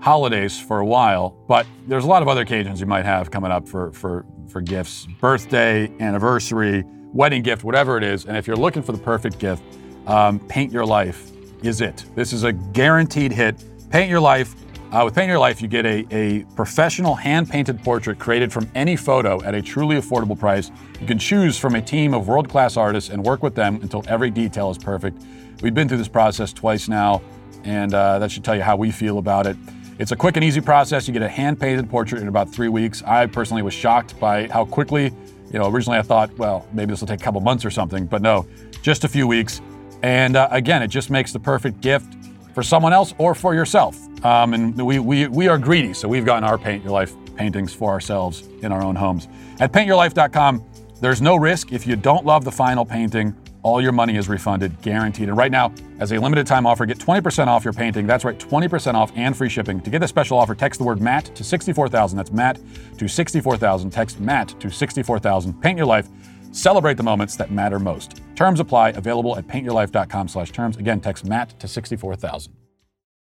holidays 0.00 0.58
for 0.58 0.78
a 0.78 0.86
while, 0.86 1.36
but 1.46 1.66
there's 1.86 2.04
a 2.04 2.06
lot 2.06 2.22
of 2.22 2.28
other 2.28 2.40
occasions 2.40 2.80
you 2.80 2.86
might 2.86 3.04
have 3.04 3.30
coming 3.30 3.50
up 3.50 3.68
for, 3.68 3.92
for 3.92 4.24
for 4.48 4.62
gifts 4.62 5.06
birthday, 5.20 5.92
anniversary, 6.00 6.86
wedding 7.12 7.42
gift, 7.42 7.64
whatever 7.64 7.98
it 7.98 8.02
is. 8.02 8.24
And 8.24 8.34
if 8.34 8.46
you're 8.46 8.56
looking 8.56 8.82
for 8.82 8.92
the 8.92 8.98
perfect 8.98 9.38
gift, 9.38 9.62
um, 10.06 10.40
Paint 10.40 10.72
Your 10.72 10.86
Life 10.86 11.32
is 11.62 11.82
it. 11.82 12.06
This 12.14 12.32
is 12.32 12.44
a 12.44 12.52
guaranteed 12.54 13.30
hit. 13.30 13.62
Paint 13.90 14.08
Your 14.08 14.20
Life. 14.20 14.54
Uh, 14.90 15.02
with 15.04 15.14
Paint 15.14 15.28
Your 15.28 15.38
Life, 15.38 15.60
you 15.60 15.68
get 15.68 15.84
a, 15.84 16.06
a 16.10 16.44
professional 16.56 17.14
hand 17.14 17.50
painted 17.50 17.84
portrait 17.84 18.18
created 18.18 18.50
from 18.50 18.70
any 18.74 18.96
photo 18.96 19.42
at 19.42 19.54
a 19.54 19.60
truly 19.60 19.96
affordable 19.96 20.38
price. 20.38 20.70
You 20.98 21.06
can 21.06 21.18
choose 21.18 21.58
from 21.58 21.74
a 21.74 21.82
team 21.82 22.14
of 22.14 22.26
world 22.26 22.48
class 22.48 22.78
artists 22.78 23.10
and 23.10 23.22
work 23.22 23.42
with 23.42 23.54
them 23.54 23.80
until 23.82 24.02
every 24.08 24.30
detail 24.30 24.70
is 24.70 24.78
perfect. 24.78 25.22
We've 25.62 25.74
been 25.74 25.88
through 25.88 25.98
this 25.98 26.08
process 26.08 26.52
twice 26.52 26.88
now, 26.88 27.20
and 27.64 27.92
uh, 27.92 28.20
that 28.20 28.30
should 28.30 28.44
tell 28.44 28.54
you 28.54 28.62
how 28.62 28.76
we 28.76 28.90
feel 28.92 29.18
about 29.18 29.46
it. 29.46 29.56
It's 29.98 30.12
a 30.12 30.16
quick 30.16 30.36
and 30.36 30.44
easy 30.44 30.60
process. 30.60 31.08
You 31.08 31.12
get 31.12 31.22
a 31.22 31.28
hand 31.28 31.58
painted 31.58 31.90
portrait 31.90 32.22
in 32.22 32.28
about 32.28 32.48
three 32.48 32.68
weeks. 32.68 33.02
I 33.02 33.26
personally 33.26 33.62
was 33.62 33.74
shocked 33.74 34.18
by 34.20 34.46
how 34.46 34.64
quickly, 34.64 35.12
you 35.52 35.58
know, 35.58 35.68
originally 35.68 35.98
I 35.98 36.02
thought, 36.02 36.36
well, 36.38 36.64
maybe 36.72 36.92
this 36.92 37.00
will 37.00 37.08
take 37.08 37.20
a 37.20 37.24
couple 37.24 37.40
months 37.40 37.64
or 37.64 37.70
something, 37.70 38.06
but 38.06 38.22
no, 38.22 38.46
just 38.82 39.02
a 39.02 39.08
few 39.08 39.26
weeks. 39.26 39.60
And 40.04 40.36
uh, 40.36 40.46
again, 40.52 40.84
it 40.84 40.88
just 40.88 41.10
makes 41.10 41.32
the 41.32 41.40
perfect 41.40 41.80
gift 41.80 42.14
for 42.54 42.62
someone 42.62 42.92
else 42.92 43.12
or 43.18 43.34
for 43.34 43.54
yourself. 43.54 43.98
Um, 44.24 44.54
and 44.54 44.80
we, 44.80 45.00
we, 45.00 45.26
we 45.26 45.48
are 45.48 45.58
greedy, 45.58 45.92
so 45.92 46.06
we've 46.06 46.24
gotten 46.24 46.44
our 46.44 46.58
Paint 46.58 46.84
Your 46.84 46.92
Life 46.92 47.14
paintings 47.34 47.74
for 47.74 47.90
ourselves 47.90 48.46
in 48.62 48.70
our 48.70 48.82
own 48.82 48.94
homes. 48.94 49.26
At 49.58 49.72
paintyourlife.com, 49.72 50.64
there's 51.00 51.20
no 51.20 51.34
risk 51.34 51.72
if 51.72 51.86
you 51.86 51.96
don't 51.96 52.24
love 52.24 52.44
the 52.44 52.52
final 52.52 52.84
painting 52.84 53.34
all 53.68 53.82
your 53.82 53.92
money 53.92 54.16
is 54.16 54.28
refunded, 54.28 54.80
guaranteed. 54.82 55.28
And 55.28 55.36
right 55.36 55.52
now, 55.52 55.72
as 56.00 56.12
a 56.12 56.18
limited 56.18 56.46
time 56.46 56.66
offer, 56.66 56.86
get 56.86 56.98
20% 56.98 57.46
off 57.46 57.64
your 57.64 57.72
painting. 57.72 58.06
That's 58.06 58.24
right, 58.24 58.38
20% 58.38 58.94
off 58.94 59.12
and 59.14 59.36
free 59.36 59.48
shipping. 59.48 59.80
To 59.82 59.90
get 59.90 60.00
the 60.00 60.08
special 60.08 60.38
offer, 60.38 60.54
text 60.54 60.78
the 60.78 60.84
word 60.84 61.00
MATT 61.00 61.34
to 61.34 61.44
64000. 61.44 62.16
That's 62.16 62.32
MATT 62.32 62.60
to 62.98 63.08
64000. 63.08 63.90
Text 63.90 64.20
MATT 64.20 64.58
to 64.60 64.70
64000. 64.70 65.60
Paint 65.60 65.76
your 65.76 65.86
life. 65.86 66.08
Celebrate 66.52 66.96
the 66.96 67.02
moments 67.02 67.36
that 67.36 67.50
matter 67.50 67.78
most. 67.78 68.22
Terms 68.34 68.58
apply. 68.58 68.90
Available 68.90 69.36
at 69.36 69.46
paintyourlife.com 69.46 70.28
slash 70.28 70.50
terms. 70.50 70.76
Again, 70.76 71.00
text 71.00 71.24
Matt 71.24 71.58
to 71.60 71.68
64000. 71.68 72.54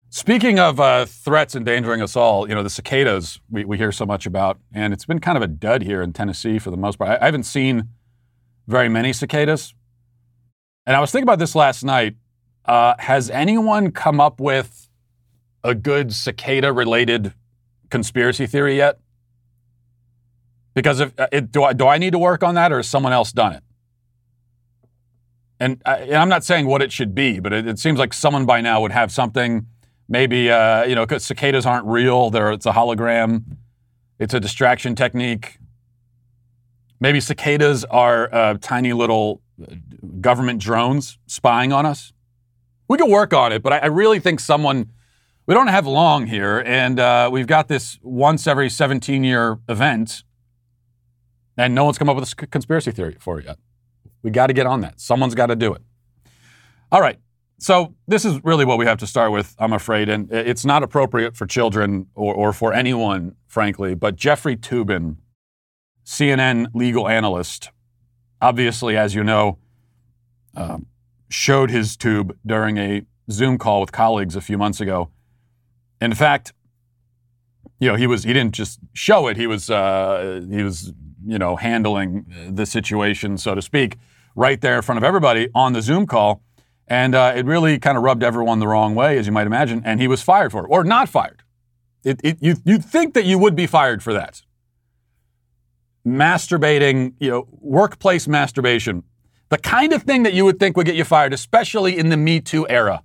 Speaking 0.10 0.60
of 0.60 0.80
uh, 0.80 1.06
threats 1.06 1.56
endangering 1.56 2.02
us 2.02 2.16
all, 2.16 2.48
you 2.48 2.56
know, 2.56 2.64
the 2.64 2.70
cicadas 2.70 3.40
we, 3.50 3.66
we 3.66 3.78
hear 3.78 3.92
so 3.92 4.06
much 4.06 4.26
about, 4.26 4.60
and 4.74 4.94
it's 4.94 5.06
been 5.06 5.20
kind 5.20 5.36
of 5.36 5.42
a 5.42 5.48
dud 5.48 5.82
here 5.82 6.02
in 6.02 6.14
Tennessee 6.14 6.60
for 6.60 6.72
the 6.72 6.78
most 6.78 6.98
part. 6.98 7.10
I, 7.10 7.18
I 7.22 7.26
haven't 7.26 7.44
seen 7.44 7.90
very 8.68 8.90
many 8.90 9.14
cicadas. 9.14 9.74
And 10.86 10.96
I 10.96 11.00
was 11.00 11.12
thinking 11.12 11.24
about 11.24 11.40
this 11.40 11.56
last 11.56 11.84
night. 11.84 12.16
Uh, 12.66 12.96
has 13.00 13.30
anyone 13.30 13.92
come 13.92 14.20
up 14.20 14.40
with 14.40 14.90
a 15.64 15.76
good 15.76 16.14
cicada 16.14 16.72
related 16.74 17.34
conspiracy 17.90 18.48
theory 18.48 18.78
yet? 18.78 19.00
Because 20.74 21.00
if 21.00 21.20
uh, 21.20 21.28
it, 21.32 21.52
do 21.52 21.64
I 21.64 21.74
do 21.74 21.88
I 21.88 21.98
need 21.98 22.12
to 22.12 22.20
work 22.20 22.44
on 22.44 22.56
that, 22.56 22.72
or 22.72 22.78
has 22.78 22.88
someone 22.88 23.14
else 23.14 23.32
done 23.32 23.54
it? 23.54 23.64
And, 25.60 25.82
I, 25.86 25.98
and 26.00 26.16
I'm 26.16 26.28
not 26.28 26.44
saying 26.44 26.66
what 26.66 26.82
it 26.82 26.92
should 26.92 27.16
be, 27.16 27.40
but 27.40 27.54
it, 27.54 27.66
it 27.66 27.80
seems 27.80 27.98
like 27.98 28.14
someone 28.14 28.46
by 28.46 28.62
now 28.62 28.82
would 28.82 28.92
have 28.92 29.12
something. 29.12 29.68
Maybe 30.08 30.52
uh, 30.52 30.84
you 30.84 30.94
know, 30.94 31.06
because 31.06 31.24
cicadas 31.24 31.66
aren't 31.66 31.86
real; 31.86 32.30
they're 32.30 32.52
it's 32.52 32.66
a 32.66 32.74
hologram. 32.74 33.44
It's 34.20 34.34
a 34.34 34.40
distraction 34.40 34.96
technique. 34.96 35.58
Maybe 37.00 37.20
cicadas 37.20 37.86
are 37.86 38.34
uh, 38.34 38.58
tiny 38.62 38.94
little 38.94 39.42
uh, 39.42 39.45
government 40.22 40.62
drones 40.62 41.18
spying 41.28 41.72
on 41.72 41.86
us. 41.86 42.14
We 42.88 42.98
could 42.98 43.10
work 43.10 43.34
on 43.34 43.52
it, 43.52 43.64
but 43.64 43.74
I, 43.74 43.78
I 43.80 43.86
really 43.88 44.20
think 44.20 44.40
someone. 44.40 44.92
We 45.48 45.54
don't 45.54 45.68
have 45.68 45.86
long 45.86 46.26
here, 46.26 46.64
and 46.66 47.00
uh, 47.00 47.30
we've 47.32 47.46
got 47.46 47.68
this 47.68 48.00
once 48.02 48.48
every 48.48 48.68
17 48.68 49.24
year 49.24 49.60
event 49.70 50.24
and 51.58 51.76
no 51.76 51.86
one's 51.86 51.98
come 51.98 52.10
up 52.10 52.16
with 52.16 52.32
a 52.32 52.48
conspiracy 52.48 52.92
theory 52.92 53.18
for 53.20 53.40
it 53.40 53.46
yet. 53.46 53.58
We 54.24 54.32
got 54.32 54.48
to 54.48 54.54
get 54.54 54.66
on 54.66 54.82
that. 54.82 55.00
Someone's 55.00 55.36
got 55.36 55.48
to 55.48 55.56
do 55.56 55.74
it. 55.74 55.82
All 56.92 57.02
right. 57.02 57.20
So 57.58 57.96
this 58.08 58.26
is 58.26 58.44
really 58.44 58.66
what 58.66 58.78
we 58.78 58.86
have 58.86 58.98
to 58.98 59.08
start 59.08 59.32
with, 59.32 59.56
I'm 59.58 59.72
afraid, 59.72 60.10
and 60.10 60.30
it's 60.32 60.66
not 60.66 60.84
appropriate 60.84 61.38
for 61.38 61.46
children 61.46 62.08
or, 62.14 62.34
or 62.34 62.54
for 62.54 62.74
anyone, 62.74 63.36
frankly. 63.48 63.96
But 63.96 64.18
Jeffrey 64.18 64.58
Toobin, 64.58 65.18
CNN 66.06 66.68
legal 66.74 67.08
analyst, 67.08 67.70
obviously, 68.42 68.98
as 68.98 69.16
you 69.16 69.24
know, 69.24 69.58
um, 70.56 70.88
showed 71.30 71.70
his 71.70 71.98
tube 71.98 72.38
during 72.46 72.78
a 72.78 73.06
Zoom 73.30 73.58
call 73.58 73.82
with 73.82 73.92
colleagues 73.92 74.36
a 74.36 74.42
few 74.42 74.58
months 74.58 74.80
ago. 74.80 75.10
In 76.00 76.14
fact, 76.14 76.54
you 77.80 77.90
know, 77.90 77.96
he 77.96 78.08
was 78.08 78.24
he 78.24 78.34
didn't 78.34 78.54
just 78.54 78.80
show 78.94 79.28
it; 79.28 79.38
he 79.38 79.48
was 79.48 79.70
uh, 79.70 80.46
he 80.50 80.64
was 80.64 80.94
you 81.26 81.40
know, 81.40 81.56
handling 81.56 82.26
the 82.50 82.66
situation, 82.66 83.38
so 83.38 83.56
to 83.56 83.62
speak, 83.62 83.98
right 84.36 84.62
there 84.62 84.76
in 84.76 84.82
front 84.82 84.98
of 84.98 85.04
everybody 85.04 85.50
on 85.56 85.74
the 85.74 85.82
Zoom 85.82 86.06
call. 86.06 86.42
And 86.88 87.16
uh, 87.16 87.34
it 87.36 87.46
really 87.46 87.80
kind 87.80 87.98
of 87.98 88.04
rubbed 88.04 88.24
everyone 88.24 88.60
the 88.60 88.68
wrong 88.68 88.94
way, 88.94 89.18
as 89.18 89.26
you 89.26 89.32
might 89.32 89.48
imagine. 89.48 89.82
And 89.84 90.00
he 90.00 90.08
was 90.08 90.22
fired 90.22 90.52
for 90.52 90.64
it, 90.64 90.68
or 90.70 90.84
not 90.84 91.10
fired. 91.10 91.42
It, 92.04 92.22
it, 92.24 92.38
you, 92.40 92.58
you'd 92.64 92.86
think 92.86 93.16
that 93.16 93.26
you 93.26 93.40
would 93.40 93.56
be 93.56 93.66
fired 93.66 94.04
for 94.04 94.14
that. 94.14 94.44
Masturbating, 96.06 97.14
you 97.20 97.30
know, 97.30 97.48
workplace 97.52 98.28
masturbation, 98.28 99.04
the 99.50 99.58
kind 99.58 99.94
of 99.94 100.04
thing 100.04 100.24
that 100.24 100.34
you 100.34 100.46
would 100.46 100.60
think 100.60 100.78
would 100.78 100.86
get 100.86 100.96
you 100.96 101.04
fired, 101.04 101.34
especially 101.34 101.98
in 101.98 102.10
the 102.10 102.18
Me 102.18 102.40
Too 102.40 102.68
era. 102.68 103.04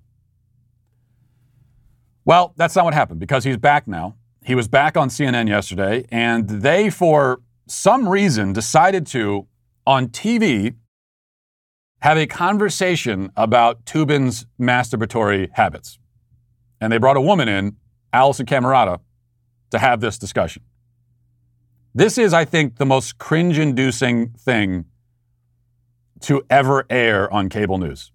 Well, 2.25 2.54
that's 2.57 2.76
not 2.76 2.85
what 2.85 2.95
happened 2.95 3.21
because 3.21 3.45
he's 3.45 3.57
back 3.57 3.88
now. 3.88 4.16
He 4.45 4.54
was 4.54 4.69
back 4.69 4.97
on 4.97 5.09
CNN 5.09 5.49
yesterday, 5.49 6.07
and 6.11 6.49
they, 6.49 6.90
for 6.90 7.42
some 7.66 8.09
reason 8.09 8.52
decided 8.52 9.07
to, 9.09 9.47
on 9.87 10.09
TV, 10.09 10.75
have 12.00 12.16
a 12.16 12.26
conversation 12.26 13.30
about 13.37 13.85
Toobin's 13.85 14.47
masturbatory 14.59 15.50
habits. 15.52 15.99
And 16.80 16.92
they 16.92 16.99
brought 16.99 17.16
a 17.16 17.21
woman 17.21 17.49
in, 17.49 17.76
Alisyn 18.12 18.47
Camerota, 18.47 19.00
to 19.71 19.78
have 19.78 20.00
this 20.00 20.19
discussion. 20.19 20.62
This 21.94 22.18
is, 22.18 22.32
I 22.32 22.44
think, 22.44 22.76
the 22.76 22.87
most 22.87 23.18
cringe 23.18 23.59
inducing 23.59 24.30
thing 24.30 24.85
to 26.20 26.44
ever 26.49 26.87
air 26.88 27.32
on 27.32 27.49
cable 27.49 27.78
news. 27.78 28.12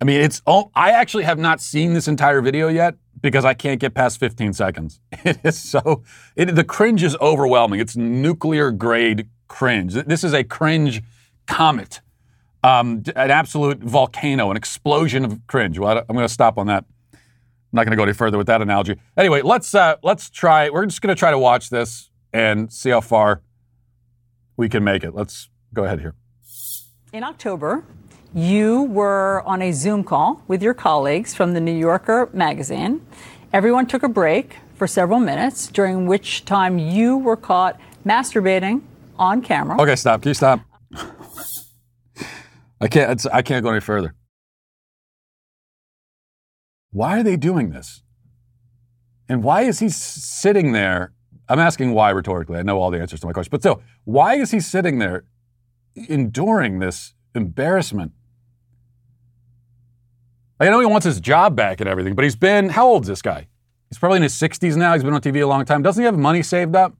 I 0.00 0.04
mean, 0.04 0.20
it's, 0.20 0.42
oh, 0.46 0.70
I 0.74 0.90
actually 0.92 1.24
have 1.24 1.38
not 1.38 1.60
seen 1.60 1.92
this 1.92 2.08
entire 2.08 2.40
video 2.40 2.68
yet, 2.68 2.94
because 3.20 3.44
I 3.44 3.54
can't 3.54 3.80
get 3.80 3.94
past 3.94 4.18
15 4.18 4.52
seconds. 4.52 5.00
It 5.24 5.38
is 5.44 5.58
so, 5.58 6.02
it, 6.36 6.54
the 6.54 6.64
cringe 6.64 7.02
is 7.02 7.16
overwhelming. 7.20 7.80
It's 7.80 7.96
nuclear 7.96 8.70
grade 8.70 9.28
cringe. 9.48 9.94
This 9.94 10.24
is 10.24 10.32
a 10.32 10.44
cringe 10.44 11.02
comet, 11.46 12.00
um, 12.62 13.02
an 13.16 13.30
absolute 13.30 13.78
volcano, 13.78 14.50
an 14.50 14.56
explosion 14.56 15.24
of 15.24 15.46
cringe. 15.46 15.78
Well, 15.78 15.98
I'm 15.98 16.14
going 16.14 16.26
to 16.26 16.32
stop 16.32 16.58
on 16.58 16.68
that. 16.68 16.84
I'm 17.12 17.18
not 17.72 17.84
going 17.84 17.90
to 17.90 17.96
go 17.96 18.04
any 18.04 18.12
further 18.12 18.38
with 18.38 18.46
that 18.46 18.62
analogy. 18.62 18.96
Anyway, 19.16 19.42
let's 19.42 19.74
uh, 19.74 19.96
let's 20.02 20.30
try. 20.30 20.70
We're 20.70 20.86
just 20.86 21.02
going 21.02 21.14
to 21.14 21.18
try 21.18 21.30
to 21.30 21.38
watch 21.38 21.68
this 21.68 22.10
and 22.32 22.72
see 22.72 22.90
how 22.90 23.00
far 23.00 23.42
we 24.56 24.68
can 24.68 24.84
make 24.84 25.04
it. 25.04 25.14
Let's 25.14 25.48
go 25.72 25.84
ahead 25.84 26.00
here. 26.00 26.14
In 27.12 27.24
October, 27.24 27.84
you 28.34 28.82
were 28.82 29.42
on 29.46 29.62
a 29.62 29.72
Zoom 29.72 30.04
call 30.04 30.42
with 30.46 30.62
your 30.62 30.74
colleagues 30.74 31.34
from 31.34 31.54
the 31.54 31.60
New 31.60 31.76
Yorker 31.76 32.28
magazine. 32.32 33.06
Everyone 33.52 33.86
took 33.86 34.02
a 34.02 34.08
break 34.08 34.56
for 34.74 34.86
several 34.86 35.18
minutes, 35.18 35.66
during 35.66 36.06
which 36.06 36.44
time 36.44 36.78
you 36.78 37.16
were 37.16 37.36
caught 37.36 37.80
masturbating 38.06 38.82
on 39.18 39.42
camera. 39.42 39.80
Okay, 39.80 39.96
stop. 39.96 40.22
Can 40.22 40.30
you 40.30 40.34
stop? 40.34 40.60
I 42.80 42.86
can't. 42.88 43.26
I 43.32 43.42
can't 43.42 43.64
go 43.64 43.70
any 43.70 43.80
further. 43.80 44.14
Why 46.90 47.18
are 47.18 47.22
they 47.22 47.36
doing 47.36 47.70
this? 47.70 48.02
And 49.28 49.42
why 49.42 49.62
is 49.62 49.80
he 49.80 49.88
sitting 49.88 50.72
there? 50.72 51.12
I'm 51.48 51.58
asking 51.58 51.92
why 51.92 52.10
rhetorically. 52.10 52.58
I 52.58 52.62
know 52.62 52.80
all 52.80 52.90
the 52.90 53.00
answers 53.00 53.20
to 53.20 53.26
my 53.26 53.32
question, 53.32 53.50
but 53.50 53.62
still, 53.62 53.82
why 54.04 54.34
is 54.34 54.50
he 54.50 54.60
sitting 54.60 54.98
there 54.98 55.24
enduring 56.08 56.78
this 56.78 57.14
embarrassment 57.34 58.12
I 60.60 60.70
know 60.70 60.80
he 60.80 60.86
wants 60.86 61.04
his 61.04 61.20
job 61.20 61.54
back 61.54 61.80
and 61.80 61.88
everything, 61.88 62.14
but 62.14 62.24
he's 62.24 62.36
been, 62.36 62.70
how 62.70 62.86
old 62.86 63.02
is 63.02 63.08
this 63.08 63.22
guy? 63.22 63.46
He's 63.88 63.98
probably 63.98 64.16
in 64.16 64.22
his 64.22 64.34
60s 64.34 64.76
now. 64.76 64.94
He's 64.94 65.04
been 65.04 65.14
on 65.14 65.20
TV 65.20 65.42
a 65.42 65.46
long 65.46 65.64
time. 65.64 65.82
Doesn't 65.82 66.00
he 66.00 66.04
have 66.04 66.18
money 66.18 66.42
saved 66.42 66.74
up? 66.74 66.94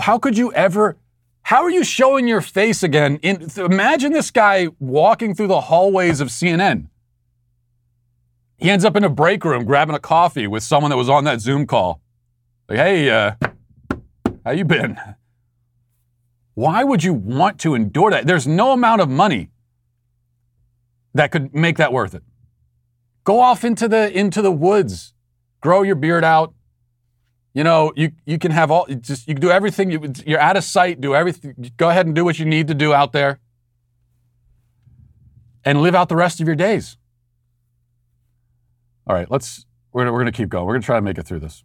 How 0.00 0.18
could 0.18 0.36
you 0.36 0.52
ever, 0.52 0.98
how 1.42 1.62
are 1.62 1.70
you 1.70 1.82
showing 1.82 2.28
your 2.28 2.42
face 2.42 2.82
again? 2.82 3.18
In, 3.22 3.48
imagine 3.56 4.12
this 4.12 4.30
guy 4.30 4.68
walking 4.78 5.34
through 5.34 5.46
the 5.46 5.62
hallways 5.62 6.20
of 6.20 6.28
CNN. 6.28 6.88
He 8.58 8.70
ends 8.70 8.84
up 8.84 8.96
in 8.96 9.04
a 9.04 9.08
break 9.08 9.44
room 9.44 9.64
grabbing 9.64 9.94
a 9.94 10.00
coffee 10.00 10.46
with 10.46 10.62
someone 10.62 10.90
that 10.90 10.96
was 10.96 11.08
on 11.08 11.24
that 11.24 11.40
Zoom 11.40 11.66
call. 11.66 12.00
Like, 12.68 12.78
hey, 12.78 13.10
uh, 13.10 13.32
how 14.44 14.50
you 14.50 14.64
been? 14.64 14.98
Why 16.54 16.82
would 16.84 17.04
you 17.04 17.12
want 17.12 17.60
to 17.60 17.74
endure 17.74 18.10
that? 18.10 18.26
There's 18.26 18.46
no 18.46 18.72
amount 18.72 19.02
of 19.02 19.08
money 19.08 19.50
that 21.14 21.30
could 21.30 21.54
make 21.54 21.76
that 21.76 21.92
worth 21.92 22.14
it. 22.14 22.22
Go 23.24 23.40
off 23.40 23.64
into 23.64 23.88
the 23.88 24.16
into 24.16 24.42
the 24.42 24.52
woods, 24.52 25.14
grow 25.60 25.82
your 25.82 25.96
beard 25.96 26.24
out. 26.24 26.54
You 27.54 27.64
know, 27.64 27.92
you 27.96 28.12
you 28.24 28.38
can 28.38 28.52
have 28.52 28.70
all 28.70 28.86
just 28.86 29.28
you 29.28 29.34
can 29.34 29.40
do 29.40 29.50
everything. 29.50 29.90
You, 29.90 30.12
you're 30.26 30.40
out 30.40 30.56
of 30.56 30.64
sight. 30.64 31.00
Do 31.00 31.14
everything. 31.14 31.72
Go 31.76 31.88
ahead 31.88 32.06
and 32.06 32.14
do 32.14 32.24
what 32.24 32.38
you 32.38 32.44
need 32.44 32.68
to 32.68 32.74
do 32.74 32.92
out 32.92 33.12
there, 33.12 33.38
and 35.64 35.82
live 35.82 35.94
out 35.94 36.08
the 36.08 36.16
rest 36.16 36.40
of 36.40 36.46
your 36.46 36.56
days. 36.56 36.96
All 39.06 39.14
right, 39.14 39.30
let's. 39.30 39.66
We're 39.92 40.10
we're 40.12 40.18
gonna 40.18 40.32
keep 40.32 40.48
going. 40.48 40.66
We're 40.66 40.74
gonna 40.74 40.82
try 40.82 40.96
to 40.96 41.02
make 41.02 41.18
it 41.18 41.26
through 41.26 41.40
this. 41.40 41.64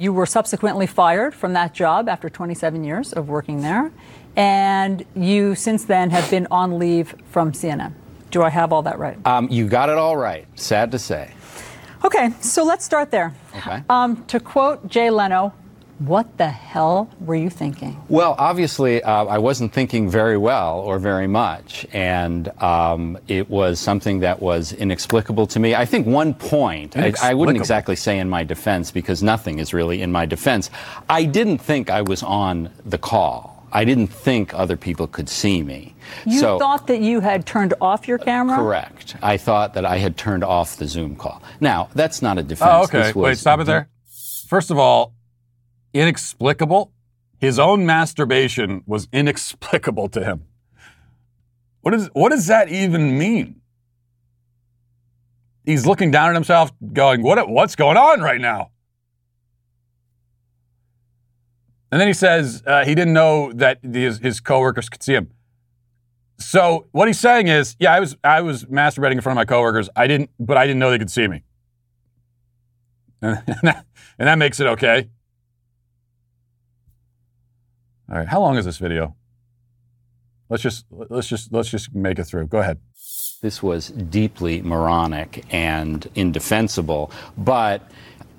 You 0.00 0.12
were 0.12 0.26
subsequently 0.26 0.86
fired 0.86 1.34
from 1.34 1.54
that 1.54 1.74
job 1.74 2.08
after 2.08 2.30
27 2.30 2.84
years 2.84 3.12
of 3.12 3.28
working 3.28 3.62
there, 3.62 3.90
and 4.36 5.04
you 5.16 5.56
since 5.56 5.84
then 5.86 6.10
have 6.10 6.30
been 6.30 6.46
on 6.52 6.78
leave 6.78 7.16
from 7.32 7.50
CNN. 7.50 7.94
Do 8.30 8.44
I 8.44 8.48
have 8.48 8.72
all 8.72 8.82
that 8.82 9.00
right? 9.00 9.18
Um, 9.26 9.48
you 9.50 9.66
got 9.66 9.88
it 9.88 9.98
all 9.98 10.16
right. 10.16 10.46
Sad 10.54 10.92
to 10.92 11.00
say. 11.00 11.32
Okay, 12.04 12.30
so 12.38 12.62
let's 12.62 12.84
start 12.84 13.10
there. 13.10 13.34
Okay. 13.56 13.82
Um, 13.90 14.24
to 14.26 14.38
quote 14.38 14.86
Jay 14.86 15.10
Leno, 15.10 15.52
what 15.98 16.38
the 16.38 16.48
hell 16.48 17.10
were 17.20 17.34
you 17.34 17.50
thinking? 17.50 18.00
Well, 18.08 18.34
obviously, 18.38 19.02
uh, 19.02 19.24
I 19.24 19.38
wasn't 19.38 19.72
thinking 19.72 20.08
very 20.08 20.36
well 20.36 20.78
or 20.80 20.98
very 20.98 21.26
much, 21.26 21.86
and 21.92 22.48
um, 22.62 23.18
it 23.26 23.50
was 23.50 23.80
something 23.80 24.20
that 24.20 24.40
was 24.40 24.72
inexplicable 24.72 25.46
to 25.48 25.58
me. 25.58 25.74
I 25.74 25.84
think 25.84 26.06
one 26.06 26.34
point, 26.34 26.96
I, 26.96 27.12
I, 27.22 27.34
wouldn't 27.34 27.58
exactly 27.58 27.96
say 27.96 28.18
in 28.18 28.28
my 28.28 28.44
defense 28.44 28.90
because 28.90 29.22
nothing 29.22 29.58
is 29.58 29.74
really 29.74 30.00
in 30.02 30.12
my 30.12 30.24
defense. 30.24 30.70
I 31.08 31.24
didn't 31.24 31.58
think 31.58 31.90
I 31.90 32.02
was 32.02 32.22
on 32.22 32.70
the 32.84 32.98
call. 32.98 33.58
I 33.72 33.84
didn't 33.84 34.06
think 34.06 34.54
other 34.54 34.76
people 34.76 35.06
could 35.06 35.28
see 35.28 35.62
me. 35.62 35.94
You 36.24 36.40
so, 36.40 36.58
thought 36.58 36.86
that 36.86 37.00
you 37.00 37.20
had 37.20 37.44
turned 37.44 37.74
off 37.80 38.08
your 38.08 38.18
camera? 38.18 38.56
Correct. 38.56 39.16
I 39.22 39.36
thought 39.36 39.74
that 39.74 39.84
I 39.84 39.98
had 39.98 40.16
turned 40.16 40.42
off 40.42 40.76
the 40.76 40.86
Zoom 40.86 41.16
call. 41.16 41.42
Now, 41.60 41.90
that's 41.94 42.22
not 42.22 42.38
a 42.38 42.42
defense. 42.42 42.70
Oh, 42.72 42.84
okay. 42.84 43.12
Wait, 43.12 43.36
stop 43.36 43.60
it 43.60 43.64
there. 43.64 43.90
First 44.46 44.70
of 44.70 44.78
all, 44.78 45.12
inexplicable. 45.94 46.92
his 47.40 47.58
own 47.58 47.86
masturbation 47.86 48.82
was 48.86 49.08
inexplicable 49.12 50.08
to 50.08 50.24
him. 50.24 50.44
What, 51.82 51.94
is, 51.94 52.10
what 52.12 52.30
does 52.30 52.48
that 52.48 52.68
even 52.68 53.16
mean? 53.16 53.60
He's 55.64 55.86
looking 55.86 56.10
down 56.10 56.30
at 56.30 56.34
himself, 56.34 56.72
going, 56.92 57.22
what, 57.22 57.48
What's 57.48 57.76
going 57.76 57.96
on 57.96 58.20
right 58.20 58.40
now? 58.40 58.70
And 61.90 62.00
then 62.00 62.08
he 62.08 62.14
says 62.14 62.62
uh, 62.66 62.84
he 62.84 62.94
didn't 62.94 63.14
know 63.14 63.52
that 63.52 63.78
his, 63.82 64.18
his 64.18 64.40
coworkers 64.40 64.88
could 64.88 65.02
see 65.02 65.14
him. 65.14 65.30
So 66.38 66.86
what 66.92 67.08
he's 67.08 67.18
saying 67.18 67.48
is, 67.48 67.76
yeah, 67.78 67.92
I 67.92 68.00
was 68.00 68.16
I 68.22 68.40
was 68.42 68.64
masturbating 68.66 69.12
in 69.12 69.20
front 69.20 69.38
of 69.38 69.40
my 69.40 69.44
coworkers. 69.44 69.88
I 69.96 70.06
didn't, 70.06 70.30
but 70.38 70.56
I 70.56 70.66
didn't 70.66 70.78
know 70.78 70.90
they 70.90 70.98
could 70.98 71.10
see 71.10 71.26
me, 71.26 71.42
and 73.20 73.42
that, 73.62 73.84
and 74.18 74.28
that 74.28 74.38
makes 74.38 74.60
it 74.60 74.66
okay. 74.68 75.08
All 78.10 78.16
right, 78.16 78.28
how 78.28 78.40
long 78.40 78.56
is 78.56 78.64
this 78.64 78.78
video? 78.78 79.14
Let's 80.48 80.62
just 80.62 80.86
let's 80.90 81.28
just 81.28 81.52
let's 81.52 81.68
just 81.68 81.94
make 81.94 82.18
it 82.18 82.24
through. 82.24 82.46
Go 82.46 82.58
ahead. 82.58 82.78
This 83.42 83.62
was 83.62 83.88
deeply 83.90 84.62
moronic 84.62 85.44
and 85.50 86.08
indefensible, 86.14 87.12
but 87.36 87.90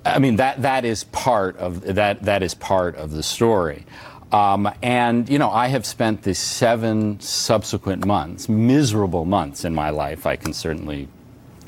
I 0.04 0.18
mean 0.18 0.36
that 0.36 0.62
that 0.62 0.84
is 0.84 1.04
part 1.04 1.56
of 1.58 1.82
that 1.82 2.24
that 2.24 2.42
is 2.42 2.54
part 2.54 2.96
of 2.96 3.12
the 3.12 3.22
story. 3.22 3.86
Um, 4.32 4.72
and, 4.80 5.28
you 5.28 5.38
know, 5.38 5.50
I 5.50 5.66
have 5.68 5.84
spent 5.84 6.22
the 6.22 6.34
seven 6.34 7.18
subsequent 7.18 8.06
months, 8.06 8.48
miserable 8.48 9.24
months 9.24 9.64
in 9.64 9.74
my 9.74 9.90
life, 9.90 10.24
I 10.24 10.36
can 10.36 10.52
certainly 10.52 11.08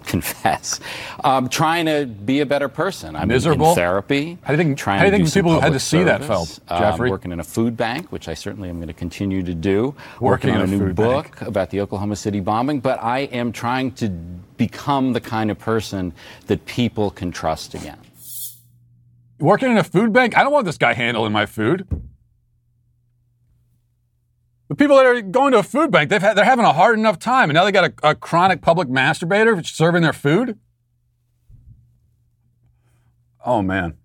confess, 0.06 0.80
um, 1.24 1.48
trying 1.48 1.86
to 1.86 2.06
be 2.06 2.40
a 2.40 2.46
better 2.46 2.68
person. 2.68 3.16
I'm 3.16 3.28
miserable 3.28 3.70
in 3.70 3.74
therapy. 3.74 4.38
How 4.42 4.48
do 4.48 4.58
you 4.58 4.64
think, 4.64 4.78
trying 4.78 5.00
do 5.00 5.06
you 5.06 5.24
think 5.24 5.32
people 5.32 5.52
who 5.52 5.60
had 5.60 5.72
to 5.72 5.80
see 5.80 5.98
service, 5.98 6.20
that 6.20 6.26
felt, 6.26 6.60
um, 6.68 6.78
Jeffrey? 6.80 7.10
working 7.10 7.32
in 7.32 7.40
a 7.40 7.44
food 7.44 7.76
bank, 7.76 8.10
which 8.10 8.28
I 8.28 8.34
certainly 8.34 8.68
am 8.68 8.76
going 8.76 8.88
to 8.88 8.94
continue 8.94 9.42
to 9.42 9.54
do. 9.54 9.94
Working 10.20 10.50
on 10.50 10.60
a, 10.60 10.64
a 10.64 10.66
new 10.66 10.92
book 10.92 11.36
bank. 11.36 11.48
about 11.48 11.70
the 11.70 11.80
Oklahoma 11.80 12.16
City 12.16 12.40
bombing. 12.40 12.80
But 12.80 13.02
I 13.02 13.20
am 13.20 13.52
trying 13.52 13.92
to 13.92 14.08
become 14.08 15.12
the 15.12 15.20
kind 15.20 15.50
of 15.50 15.58
person 15.58 16.12
that 16.46 16.64
people 16.66 17.10
can 17.10 17.30
trust 17.32 17.74
again. 17.74 17.98
Working 19.38 19.70
in 19.72 19.78
a 19.78 19.84
food 19.84 20.12
bank? 20.12 20.36
I 20.36 20.42
don't 20.42 20.52
want 20.52 20.66
this 20.66 20.78
guy 20.78 20.92
handling 20.92 21.32
my 21.32 21.46
food. 21.46 21.86
The 24.72 24.76
people 24.76 24.96
that 24.96 25.04
are 25.04 25.20
going 25.20 25.52
to 25.52 25.58
a 25.58 25.62
food 25.62 25.90
bank, 25.90 26.08
they've 26.08 26.22
had, 26.22 26.34
they're 26.34 26.46
having 26.46 26.64
a 26.64 26.72
hard 26.72 26.98
enough 26.98 27.18
time, 27.18 27.50
and 27.50 27.54
now 27.56 27.64
they 27.66 27.72
got 27.72 27.92
a, 28.02 28.08
a 28.08 28.14
chronic 28.14 28.62
public 28.62 28.88
masturbator 28.88 29.62
serving 29.66 30.00
their 30.00 30.14
food. 30.14 30.58
Oh 33.44 33.60
man, 33.60 33.98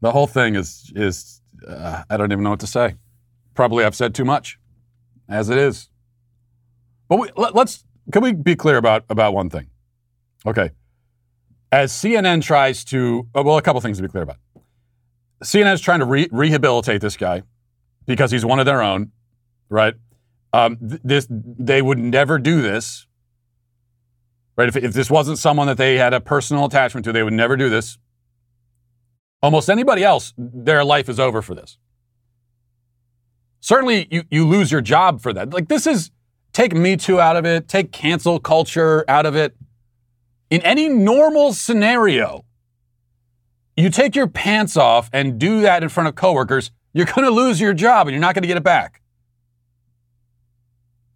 the 0.00 0.10
whole 0.10 0.26
thing 0.26 0.56
is 0.56 0.92
is 0.96 1.42
uh, 1.64 2.02
I 2.10 2.16
don't 2.16 2.32
even 2.32 2.42
know 2.42 2.50
what 2.50 2.58
to 2.58 2.66
say. 2.66 2.96
Probably 3.54 3.84
I've 3.84 3.94
said 3.94 4.16
too 4.16 4.24
much, 4.24 4.58
as 5.28 5.48
it 5.48 5.58
is. 5.58 5.88
But 7.06 7.20
we, 7.20 7.30
let, 7.36 7.54
let's 7.54 7.84
can 8.12 8.20
we 8.20 8.32
be 8.32 8.56
clear 8.56 8.78
about 8.78 9.04
about 9.08 9.32
one 9.32 9.48
thing? 9.48 9.68
Okay, 10.44 10.70
as 11.70 11.92
CNN 11.92 12.42
tries 12.42 12.82
to 12.86 13.28
uh, 13.32 13.44
well, 13.44 13.58
a 13.58 13.62
couple 13.62 13.80
things 13.80 13.98
to 13.98 14.02
be 14.02 14.08
clear 14.08 14.24
about. 14.24 14.38
CNN 15.44 15.72
is 15.72 15.80
trying 15.80 16.00
to 16.00 16.04
re- 16.04 16.28
rehabilitate 16.32 17.00
this 17.00 17.16
guy 17.16 17.44
because 18.06 18.30
he's 18.30 18.44
one 18.44 18.60
of 18.60 18.66
their 18.66 18.82
own, 18.82 19.12
right? 19.68 19.94
Um, 20.52 20.76
th- 20.76 21.00
this 21.04 21.26
they 21.30 21.80
would 21.80 21.98
never 21.98 22.38
do 22.38 22.60
this, 22.60 23.06
right? 24.56 24.68
If, 24.68 24.76
if 24.76 24.92
this 24.92 25.10
wasn't 25.10 25.38
someone 25.38 25.66
that 25.66 25.78
they 25.78 25.96
had 25.96 26.12
a 26.12 26.20
personal 26.20 26.66
attachment 26.66 27.04
to, 27.04 27.12
they 27.12 27.22
would 27.22 27.32
never 27.32 27.56
do 27.56 27.68
this. 27.68 27.98
Almost 29.42 29.70
anybody 29.70 30.04
else, 30.04 30.34
their 30.36 30.84
life 30.84 31.08
is 31.08 31.18
over 31.18 31.42
for 31.42 31.54
this. 31.54 31.78
Certainly, 33.60 34.08
you, 34.10 34.24
you 34.30 34.46
lose 34.46 34.70
your 34.70 34.80
job 34.80 35.20
for 35.20 35.32
that. 35.32 35.52
Like 35.52 35.68
this 35.68 35.86
is 35.86 36.10
take 36.52 36.74
Me 36.74 36.96
Too 36.96 37.20
out 37.20 37.36
of 37.36 37.46
it, 37.46 37.68
take 37.68 37.92
cancel 37.92 38.38
culture 38.38 39.04
out 39.08 39.26
of 39.26 39.34
it. 39.36 39.56
In 40.50 40.60
any 40.62 40.88
normal 40.88 41.54
scenario, 41.54 42.44
you 43.76 43.88
take 43.88 44.14
your 44.14 44.26
pants 44.26 44.76
off 44.76 45.08
and 45.12 45.38
do 45.38 45.62
that 45.62 45.82
in 45.82 45.88
front 45.88 46.08
of 46.08 46.14
coworkers, 46.14 46.70
you're 46.92 47.06
going 47.06 47.24
to 47.24 47.30
lose 47.30 47.60
your 47.60 47.74
job 47.74 48.06
and 48.06 48.14
you're 48.14 48.20
not 48.20 48.34
going 48.34 48.42
to 48.42 48.48
get 48.48 48.56
it 48.56 48.62
back. 48.62 49.02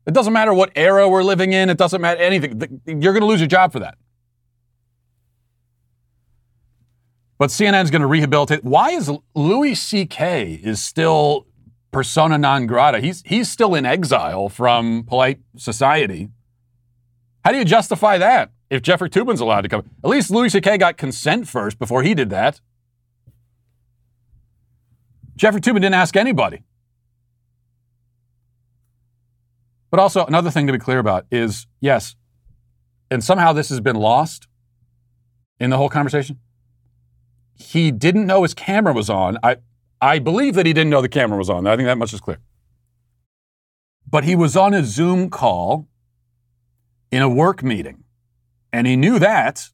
It 0.06 0.14
doesn't 0.14 0.32
matter 0.32 0.54
what 0.54 0.70
era 0.76 1.08
we're 1.08 1.24
living 1.24 1.52
in, 1.52 1.68
it 1.68 1.78
doesn't 1.78 2.00
matter 2.00 2.20
anything. 2.20 2.80
You're 2.86 3.12
going 3.12 3.22
to 3.22 3.26
lose 3.26 3.40
your 3.40 3.48
job 3.48 3.72
for 3.72 3.80
that. 3.80 3.98
But 7.38 7.50
CNN's 7.50 7.90
going 7.90 8.02
to 8.02 8.06
rehabilitate. 8.06 8.64
Why 8.64 8.90
is 8.90 9.10
Louis 9.34 9.74
C.K. 9.74 10.60
is 10.62 10.82
still 10.82 11.46
persona 11.90 12.38
non 12.38 12.66
grata? 12.66 13.00
He's 13.00 13.22
he's 13.26 13.50
still 13.50 13.74
in 13.74 13.84
exile 13.84 14.48
from 14.48 15.04
polite 15.04 15.40
society. 15.56 16.30
How 17.44 17.52
do 17.52 17.58
you 17.58 17.64
justify 17.64 18.16
that? 18.18 18.52
If 18.70 18.82
Jeffrey 18.82 19.10
Toobin's 19.10 19.40
allowed 19.40 19.62
to 19.62 19.68
come, 19.68 19.84
at 20.02 20.08
least 20.08 20.30
Louis 20.30 20.48
C.K. 20.48 20.78
got 20.78 20.96
consent 20.96 21.46
first 21.46 21.78
before 21.78 22.02
he 22.02 22.14
did 22.14 22.30
that. 22.30 22.60
Jeffrey 25.36 25.60
Toobin 25.60 25.74
didn't 25.74 25.94
ask 25.94 26.16
anybody. 26.16 26.62
But 29.90 30.00
also, 30.00 30.26
another 30.26 30.50
thing 30.50 30.66
to 30.66 30.72
be 30.72 30.78
clear 30.78 30.98
about 30.98 31.26
is 31.30 31.66
yes, 31.80 32.16
and 33.10 33.22
somehow 33.22 33.52
this 33.52 33.68
has 33.68 33.80
been 33.80 33.96
lost 33.96 34.48
in 35.60 35.70
the 35.70 35.76
whole 35.76 35.88
conversation. 35.88 36.38
He 37.54 37.90
didn't 37.90 38.26
know 38.26 38.42
his 38.42 38.52
camera 38.52 38.92
was 38.92 39.08
on. 39.08 39.38
I, 39.42 39.56
I 40.00 40.18
believe 40.18 40.54
that 40.54 40.66
he 40.66 40.72
didn't 40.72 40.90
know 40.90 41.00
the 41.00 41.08
camera 41.08 41.38
was 41.38 41.48
on. 41.48 41.66
I 41.66 41.76
think 41.76 41.86
that 41.86 41.98
much 41.98 42.12
is 42.12 42.20
clear. 42.20 42.38
But 44.08 44.24
he 44.24 44.36
was 44.36 44.56
on 44.56 44.74
a 44.74 44.84
Zoom 44.84 45.30
call 45.30 45.88
in 47.10 47.22
a 47.22 47.28
work 47.28 47.62
meeting, 47.62 48.04
and 48.72 48.86
he 48.86 48.96
knew 48.96 49.18
that. 49.18 49.68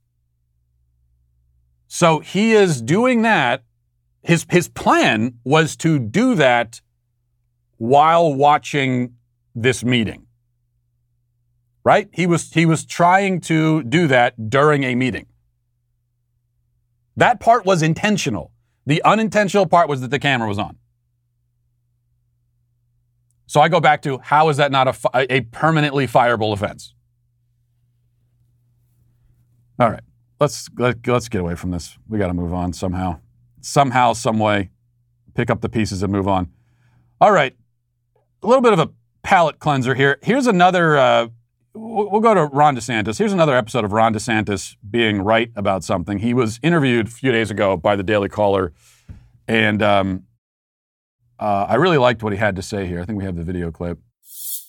So 1.88 2.20
he 2.20 2.52
is 2.52 2.80
doing 2.80 3.22
that 3.22 3.64
his 4.22 4.46
his 4.48 4.68
plan 4.68 5.34
was 5.44 5.76
to 5.76 5.98
do 5.98 6.34
that 6.36 6.80
while 7.76 8.32
watching 8.32 9.14
this 9.54 9.84
meeting. 9.84 10.26
Right? 11.84 12.08
He 12.12 12.26
was 12.26 12.52
he 12.52 12.64
was 12.64 12.84
trying 12.84 13.40
to 13.42 13.82
do 13.82 14.06
that 14.06 14.48
during 14.48 14.84
a 14.84 14.94
meeting. 14.94 15.26
That 17.16 17.40
part 17.40 17.66
was 17.66 17.82
intentional. 17.82 18.52
The 18.86 19.02
unintentional 19.02 19.66
part 19.66 19.88
was 19.88 20.00
that 20.00 20.10
the 20.10 20.18
camera 20.18 20.48
was 20.48 20.58
on. 20.58 20.78
So 23.46 23.60
I 23.60 23.68
go 23.68 23.80
back 23.80 24.02
to 24.02 24.18
how 24.18 24.48
is 24.48 24.56
that 24.56 24.72
not 24.72 24.88
a, 24.88 24.92
fi- 24.94 25.26
a 25.28 25.40
permanently 25.42 26.06
fireable 26.06 26.52
offense? 26.54 26.94
All 29.78 29.90
right, 29.90 30.02
let's 30.40 30.70
let, 30.78 31.06
let's 31.06 31.28
get 31.28 31.42
away 31.42 31.54
from 31.54 31.70
this. 31.70 31.98
We 32.08 32.18
got 32.18 32.28
to 32.28 32.34
move 32.34 32.54
on 32.54 32.72
somehow 32.72 33.20
somehow, 33.62 34.12
some 34.12 34.38
way, 34.38 34.70
pick 35.34 35.48
up 35.48 35.62
the 35.62 35.68
pieces 35.68 36.02
and 36.02 36.12
move 36.12 36.28
on. 36.28 36.50
All 37.20 37.32
right, 37.32 37.56
a 38.42 38.46
little 38.46 38.62
bit 38.62 38.72
of 38.72 38.78
a 38.78 38.90
palate 39.22 39.58
cleanser 39.58 39.94
here. 39.94 40.18
Here's 40.22 40.46
another. 40.46 40.98
Uh, 40.98 41.28
we'll 41.74 42.20
go 42.20 42.34
to 42.34 42.44
Ron 42.46 42.76
DeSantis. 42.76 43.18
Here's 43.18 43.32
another 43.32 43.56
episode 43.56 43.84
of 43.84 43.92
Ron 43.92 44.12
DeSantis 44.12 44.76
being 44.90 45.22
right 45.22 45.50
about 45.56 45.84
something. 45.84 46.18
He 46.18 46.34
was 46.34 46.60
interviewed 46.62 47.06
a 47.06 47.10
few 47.10 47.32
days 47.32 47.50
ago 47.50 47.76
by 47.76 47.96
the 47.96 48.02
Daily 48.02 48.28
Caller, 48.28 48.72
and 49.48 49.82
um, 49.82 50.24
uh, 51.38 51.66
I 51.68 51.76
really 51.76 51.98
liked 51.98 52.22
what 52.22 52.32
he 52.32 52.38
had 52.38 52.56
to 52.56 52.62
say 52.62 52.86
here. 52.86 53.00
I 53.00 53.04
think 53.04 53.18
we 53.18 53.24
have 53.24 53.36
the 53.36 53.44
video 53.44 53.70
clip. 53.70 53.98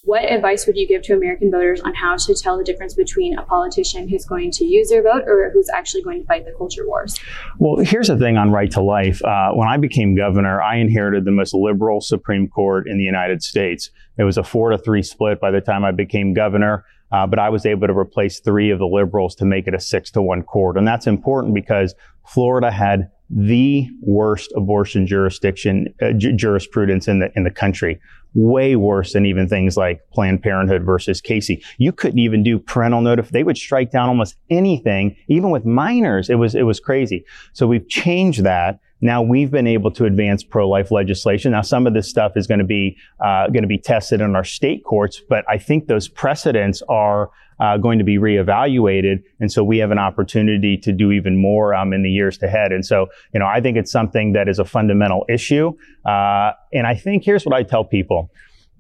What 0.06 0.30
advice 0.30 0.68
would 0.68 0.76
you 0.76 0.86
give 0.86 1.02
to 1.04 1.14
American 1.14 1.50
voters 1.50 1.80
on 1.80 1.94
how 1.94 2.18
to 2.18 2.36
tell 2.36 2.58
the 2.58 2.64
difference 2.66 2.94
between 2.94 3.38
a 3.38 3.44
politician 3.44 4.10
who's 4.10 4.26
going 4.26 4.52
to 4.52 4.66
use 4.66 4.90
their 4.90 5.02
vote 5.02 5.24
or 5.26 5.50
who's 5.54 5.70
actually 5.70 6.04
going 6.04 6.20
to 6.20 6.28
fight 6.28 6.44
the 6.44 6.52
culture 6.58 6.86
wars? 6.86 7.18
Well, 7.58 7.78
here's 7.78 8.10
the 8.10 8.18
thing 8.18 8.36
on 8.36 8.52
right 8.52 8.70
to 8.72 8.82
life. 8.82 9.24
Uh, 9.24 9.52
when 9.54 9.70
I 9.70 9.78
became 9.78 10.14
governor, 10.14 10.62
I 10.62 10.76
inherited 10.76 11.24
the 11.24 11.32
most 11.32 11.54
liberal 11.54 12.02
Supreme 12.02 12.50
Court 12.50 12.86
in 12.86 12.98
the 12.98 13.04
United 13.06 13.42
States. 13.44 13.92
It 14.18 14.26
was 14.26 14.38
a 14.38 14.44
four 14.44 14.72
to 14.72 14.78
three 14.78 15.04
split 15.04 15.40
by 15.40 15.52
the 15.52 15.62
time 15.62 15.86
I 15.86 15.92
became 15.92 16.34
governor. 16.34 16.84
Uh, 17.14 17.26
but 17.26 17.40
I 17.40 17.48
was 17.48 17.66
able 17.66 17.88
to 17.88 17.94
replace 17.94 18.42
three 18.42 18.72
of 18.72 18.80
the 18.80 18.88
liberals 18.88 19.36
to 19.36 19.46
make 19.46 19.68
it 19.68 19.74
a 19.74 19.80
six 19.80 20.12
to 20.12 20.22
one 20.22 20.42
court. 20.42 20.78
And 20.78 20.86
that's 20.86 21.08
important 21.08 21.54
because 21.54 21.96
Florida 22.28 22.72
had 22.72 23.10
the 23.36 23.88
worst 24.02 24.52
abortion 24.56 25.08
jurisdiction 25.08 25.94
uh, 26.02 26.12
ju- 26.12 26.34
jurisprudence 26.34 27.08
in 27.08 27.20
the 27.20 27.32
in 27.36 27.44
the 27.44 27.52
country 27.52 28.00
way 28.36 28.76
worse 28.76 29.14
than 29.14 29.26
even 29.26 29.48
things 29.48 29.78
like 29.78 30.02
Planned 30.12 30.42
Parenthood 30.42 30.84
versus 30.84 31.22
Casey. 31.22 31.64
You 31.78 31.92
couldn't 31.92 32.20
even 32.20 32.42
do 32.44 32.58
parental 32.58 33.02
notif. 33.02 33.30
They 33.30 33.44
would 33.44 33.58
strike 33.58 33.92
down 33.92 34.10
almost 34.10 34.36
anything, 34.50 35.16
even 35.28 35.52
with 35.52 35.66
minors. 35.66 36.30
It 36.30 36.36
was 36.36 36.56
it 36.56 36.64
was 36.64 36.80
crazy. 36.80 37.26
So 37.54 37.68
we've 37.68 37.88
changed 37.90 38.44
that. 38.44 38.80
now 39.04 39.22
we've 39.22 39.52
been 39.52 39.68
able 39.68 39.92
to 39.92 40.06
advance 40.06 40.44
pro-life 40.44 40.90
legislation. 40.90 41.52
Now 41.52 41.62
some 41.62 41.86
of 41.86 41.94
this 41.94 42.10
stuff 42.10 42.38
is 42.38 42.48
going 42.48 42.60
to 42.60 42.66
be 42.66 42.98
uh, 43.20 43.48
going 43.48 43.64
to 43.64 43.68
be 43.68 43.78
tested 43.78 44.22
in 44.22 44.36
our 44.36 44.46
state 44.46 44.84
courts, 44.86 45.22
but 45.30 45.44
I 45.50 45.58
think 45.58 45.88
those 45.88 46.08
precedents 46.08 46.82
are 46.88 47.30
uh, 47.60 47.78
going 47.78 48.00
to 48.00 48.04
be 48.04 48.18
reevaluated, 48.18 49.24
and 49.40 49.52
so 49.52 49.64
we 49.64 49.78
have 49.78 49.92
an 49.92 50.00
opportunity 50.00 50.78
to 50.78 50.92
do 50.92 51.12
even 51.12 51.42
more 51.42 51.74
um, 51.74 51.94
in 51.94 52.04
the 52.04 52.12
years 52.12 52.42
ahead. 52.42 52.72
And 52.72 52.86
so, 52.86 53.08
you 53.34 53.40
know, 53.40 53.48
I 53.48 53.62
think 53.62 53.78
it's 53.78 53.92
something 53.92 54.34
that 54.34 54.48
is 54.48 54.60
a 54.60 54.66
fundamental 54.66 55.26
issue. 55.30 55.74
Uh, 56.06 56.52
and 56.74 56.88
I 56.88 56.96
think 56.96 57.24
here's 57.24 57.46
what 57.46 57.56
I 57.56 57.64
tell 57.64 57.84
people 57.84 58.32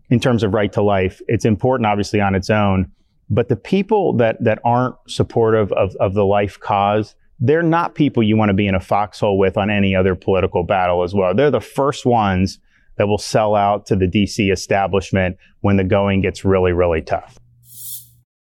in 0.09 0.19
terms 0.19 0.43
of 0.43 0.53
right 0.53 0.71
to 0.73 0.81
life. 0.81 1.21
It's 1.27 1.45
important, 1.45 1.87
obviously, 1.87 2.21
on 2.21 2.35
its 2.35 2.49
own, 2.49 2.91
but 3.29 3.49
the 3.49 3.55
people 3.55 4.13
that 4.17 4.43
that 4.43 4.59
aren't 4.63 4.95
supportive 5.07 5.71
of, 5.73 5.95
of 5.99 6.13
the 6.13 6.25
life 6.25 6.59
cause, 6.59 7.15
they're 7.39 7.63
not 7.63 7.95
people 7.95 8.23
you 8.23 8.37
want 8.37 8.49
to 8.49 8.53
be 8.53 8.67
in 8.67 8.75
a 8.75 8.79
foxhole 8.79 9.37
with 9.37 9.57
on 9.57 9.69
any 9.69 9.95
other 9.95 10.15
political 10.15 10.63
battle 10.63 11.03
as 11.03 11.13
well. 11.13 11.33
They're 11.33 11.51
the 11.51 11.59
first 11.59 12.05
ones 12.05 12.59
that 12.97 13.07
will 13.07 13.17
sell 13.17 13.55
out 13.55 13.85
to 13.87 13.95
the 13.95 14.07
DC 14.07 14.51
establishment 14.51 15.37
when 15.61 15.77
the 15.77 15.83
going 15.83 16.21
gets 16.21 16.45
really, 16.45 16.73
really 16.73 17.01
tough. 17.01 17.39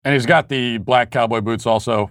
And 0.04 0.14
he's 0.14 0.26
got 0.26 0.50
the 0.50 0.78
black 0.80 1.12
cowboy 1.12 1.42
boots 1.42 1.66
also 1.66 2.10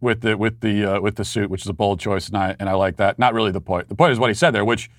with 0.00 0.20
the 0.22 0.36
with 0.36 0.60
the 0.60 0.84
uh, 0.84 1.00
with 1.00 1.16
the 1.16 1.24
suit, 1.24 1.50
which 1.50 1.62
is 1.62 1.68
a 1.68 1.72
bold 1.72 2.00
choice, 2.00 2.28
and 2.28 2.36
I 2.36 2.56
and 2.58 2.68
I 2.68 2.74
like 2.74 2.96
that. 2.96 3.18
Not 3.18 3.34
really 3.34 3.52
the 3.52 3.60
point. 3.60 3.88
The 3.88 3.94
point 3.94 4.12
is 4.12 4.18
what 4.18 4.28
he 4.30 4.34
said 4.34 4.50
there, 4.50 4.64
which 4.64 4.90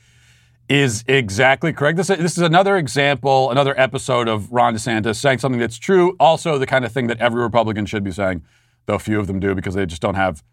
is 0.69 1.03
exactly 1.07 1.73
correct. 1.73 1.97
This, 1.97 2.07
this 2.07 2.37
is 2.37 2.43
another 2.43 2.77
example, 2.77 3.51
another 3.51 3.77
episode 3.79 4.27
of 4.27 4.51
Ron 4.51 4.73
DeSantis 4.73 5.17
saying 5.17 5.39
something 5.39 5.59
that's 5.59 5.77
true. 5.77 6.15
Also, 6.19 6.57
the 6.57 6.65
kind 6.65 6.85
of 6.85 6.91
thing 6.91 7.07
that 7.07 7.19
every 7.19 7.41
Republican 7.41 7.85
should 7.85 8.03
be 8.03 8.11
saying, 8.11 8.43
though 8.85 8.97
few 8.97 9.19
of 9.19 9.27
them 9.27 9.39
do 9.39 9.53
because 9.53 9.73
they 9.73 9.85
just 9.85 10.01
don't 10.01 10.15
have 10.15 10.43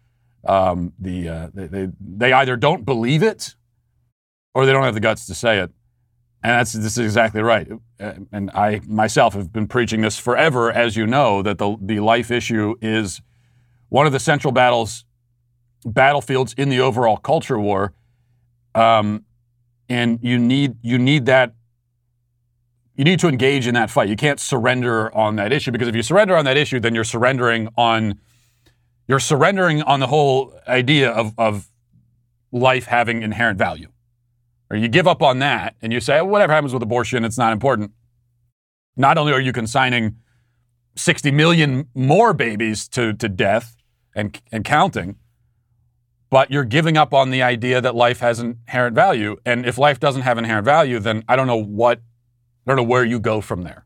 um, 0.45 0.93
the 0.99 1.29
uh, 1.29 1.49
they, 1.53 1.67
they 1.67 1.87
they 1.99 2.33
either 2.33 2.55
don't 2.55 2.85
believe 2.85 3.23
it 3.23 3.55
or 4.53 4.65
they 4.65 4.71
don't 4.71 4.83
have 4.83 4.93
the 4.93 4.99
guts 4.99 5.25
to 5.27 5.35
say 5.35 5.59
it. 5.59 5.71
And 6.41 6.51
that's 6.51 6.71
this 6.71 6.97
is 6.97 6.99
exactly 6.99 7.41
right. 7.41 7.67
And 7.99 8.49
I 8.51 8.79
myself 8.87 9.33
have 9.33 9.51
been 9.51 9.67
preaching 9.67 10.01
this 10.01 10.17
forever, 10.17 10.71
as 10.71 10.95
you 10.95 11.05
know, 11.05 11.41
that 11.41 11.57
the 11.57 11.75
the 11.81 11.99
life 11.99 12.31
issue 12.31 12.75
is 12.81 13.21
one 13.89 14.05
of 14.05 14.13
the 14.13 14.19
central 14.19 14.53
battles 14.53 15.03
battlefields 15.85 16.53
in 16.53 16.69
the 16.69 16.79
overall 16.79 17.17
culture 17.17 17.59
war. 17.59 17.93
Um, 18.73 19.25
and 19.89 20.19
you 20.21 20.37
need 20.37 20.77
you 20.81 20.97
need 20.97 21.25
that 21.25 21.55
you 22.95 23.03
need 23.03 23.19
to 23.19 23.27
engage 23.27 23.67
in 23.67 23.73
that 23.75 23.89
fight. 23.89 24.07
You 24.07 24.15
can't 24.15 24.39
surrender 24.39 25.13
on 25.15 25.35
that 25.37 25.51
issue 25.51 25.71
because 25.71 25.87
if 25.87 25.95
you 25.95 26.03
surrender 26.03 26.37
on 26.37 26.45
that 26.45 26.57
issue, 26.57 26.79
then 26.79 26.95
you're 26.95 27.03
surrendering 27.03 27.67
on 27.77 28.19
you're 29.07 29.19
surrendering 29.19 29.81
on 29.81 29.99
the 29.99 30.07
whole 30.07 30.53
idea 30.67 31.09
of, 31.09 31.33
of 31.37 31.67
life 32.51 32.85
having 32.85 33.23
inherent 33.23 33.57
value 33.57 33.87
or 34.69 34.77
you 34.77 34.87
give 34.87 35.07
up 35.07 35.21
on 35.21 35.39
that 35.39 35.75
and 35.81 35.91
you 35.91 35.99
say, 35.99 36.21
whatever 36.21 36.53
happens 36.53 36.73
with 36.73 36.83
abortion, 36.83 37.25
it's 37.25 37.37
not 37.37 37.53
important. 37.53 37.91
Not 38.95 39.17
only 39.17 39.33
are 39.33 39.41
you 39.41 39.51
consigning 39.51 40.17
60 40.95 41.31
million 41.31 41.87
more 41.95 42.33
babies 42.33 42.87
to, 42.89 43.13
to 43.13 43.29
death 43.29 43.77
and, 44.15 44.39
and 44.51 44.63
counting, 44.63 45.15
but 46.29 46.51
you're 46.51 46.65
giving 46.65 46.97
up 46.97 47.13
on 47.13 47.31
the 47.31 47.41
idea 47.41 47.81
that 47.81 47.95
life 47.95 48.19
has 48.19 48.39
inherent 48.39 48.95
value. 48.95 49.37
And 49.45 49.65
if 49.65 49.77
life 49.77 49.99
doesn't 49.99 50.21
have 50.21 50.37
inherent 50.37 50.65
value, 50.65 50.99
then 50.99 51.23
I 51.27 51.35
don't 51.35 51.47
know 51.47 51.55
what, 51.55 51.99
I 51.99 52.69
don't 52.69 52.77
know 52.77 52.83
where 52.83 53.03
you 53.03 53.19
go 53.19 53.41
from 53.41 53.63
there. 53.63 53.85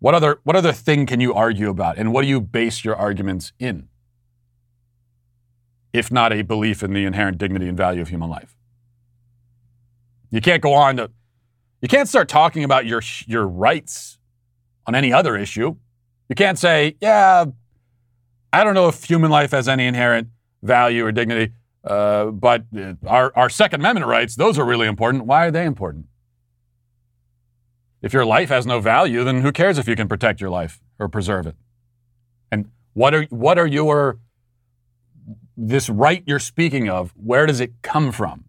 What 0.00 0.14
other, 0.14 0.40
what 0.44 0.56
other 0.56 0.72
thing 0.72 1.06
can 1.06 1.20
you 1.20 1.34
argue 1.34 1.70
about? 1.70 1.98
And 1.98 2.12
what 2.12 2.22
do 2.22 2.28
you 2.28 2.40
base 2.40 2.84
your 2.84 2.96
arguments 2.96 3.52
in? 3.58 3.88
If 5.92 6.10
not 6.10 6.32
a 6.32 6.42
belief 6.42 6.82
in 6.82 6.92
the 6.92 7.04
inherent 7.04 7.38
dignity 7.38 7.68
and 7.68 7.76
value 7.76 8.02
of 8.02 8.08
human 8.08 8.28
life. 8.28 8.57
You 10.30 10.40
can't 10.40 10.62
go 10.62 10.74
on 10.74 10.96
to, 10.96 11.10
you 11.80 11.88
can't 11.88 12.08
start 12.08 12.28
talking 12.28 12.64
about 12.64 12.86
your, 12.86 13.02
your 13.26 13.46
rights 13.46 14.18
on 14.86 14.94
any 14.94 15.12
other 15.12 15.36
issue. 15.36 15.76
You 16.28 16.34
can't 16.34 16.58
say, 16.58 16.96
yeah, 17.00 17.46
I 18.52 18.64
don't 18.64 18.74
know 18.74 18.88
if 18.88 19.04
human 19.04 19.30
life 19.30 19.52
has 19.52 19.68
any 19.68 19.86
inherent 19.86 20.28
value 20.62 21.04
or 21.04 21.12
dignity, 21.12 21.52
uh, 21.84 22.26
but 22.26 22.64
our, 23.06 23.32
our 23.36 23.48
Second 23.48 23.80
Amendment 23.80 24.06
rights, 24.06 24.34
those 24.34 24.58
are 24.58 24.64
really 24.64 24.86
important. 24.86 25.26
Why 25.26 25.46
are 25.46 25.50
they 25.50 25.64
important? 25.64 26.06
If 28.02 28.12
your 28.12 28.24
life 28.24 28.48
has 28.48 28.66
no 28.66 28.80
value, 28.80 29.24
then 29.24 29.40
who 29.40 29.52
cares 29.52 29.78
if 29.78 29.88
you 29.88 29.96
can 29.96 30.08
protect 30.08 30.40
your 30.40 30.50
life 30.50 30.80
or 30.98 31.08
preserve 31.08 31.46
it? 31.46 31.56
And 32.50 32.70
what 32.92 33.14
are, 33.14 33.24
what 33.24 33.58
are 33.58 33.66
your, 33.66 34.18
this 35.56 35.88
right 35.88 36.22
you're 36.26 36.38
speaking 36.38 36.88
of, 36.88 37.12
where 37.16 37.46
does 37.46 37.60
it 37.60 37.72
come 37.82 38.12
from? 38.12 38.44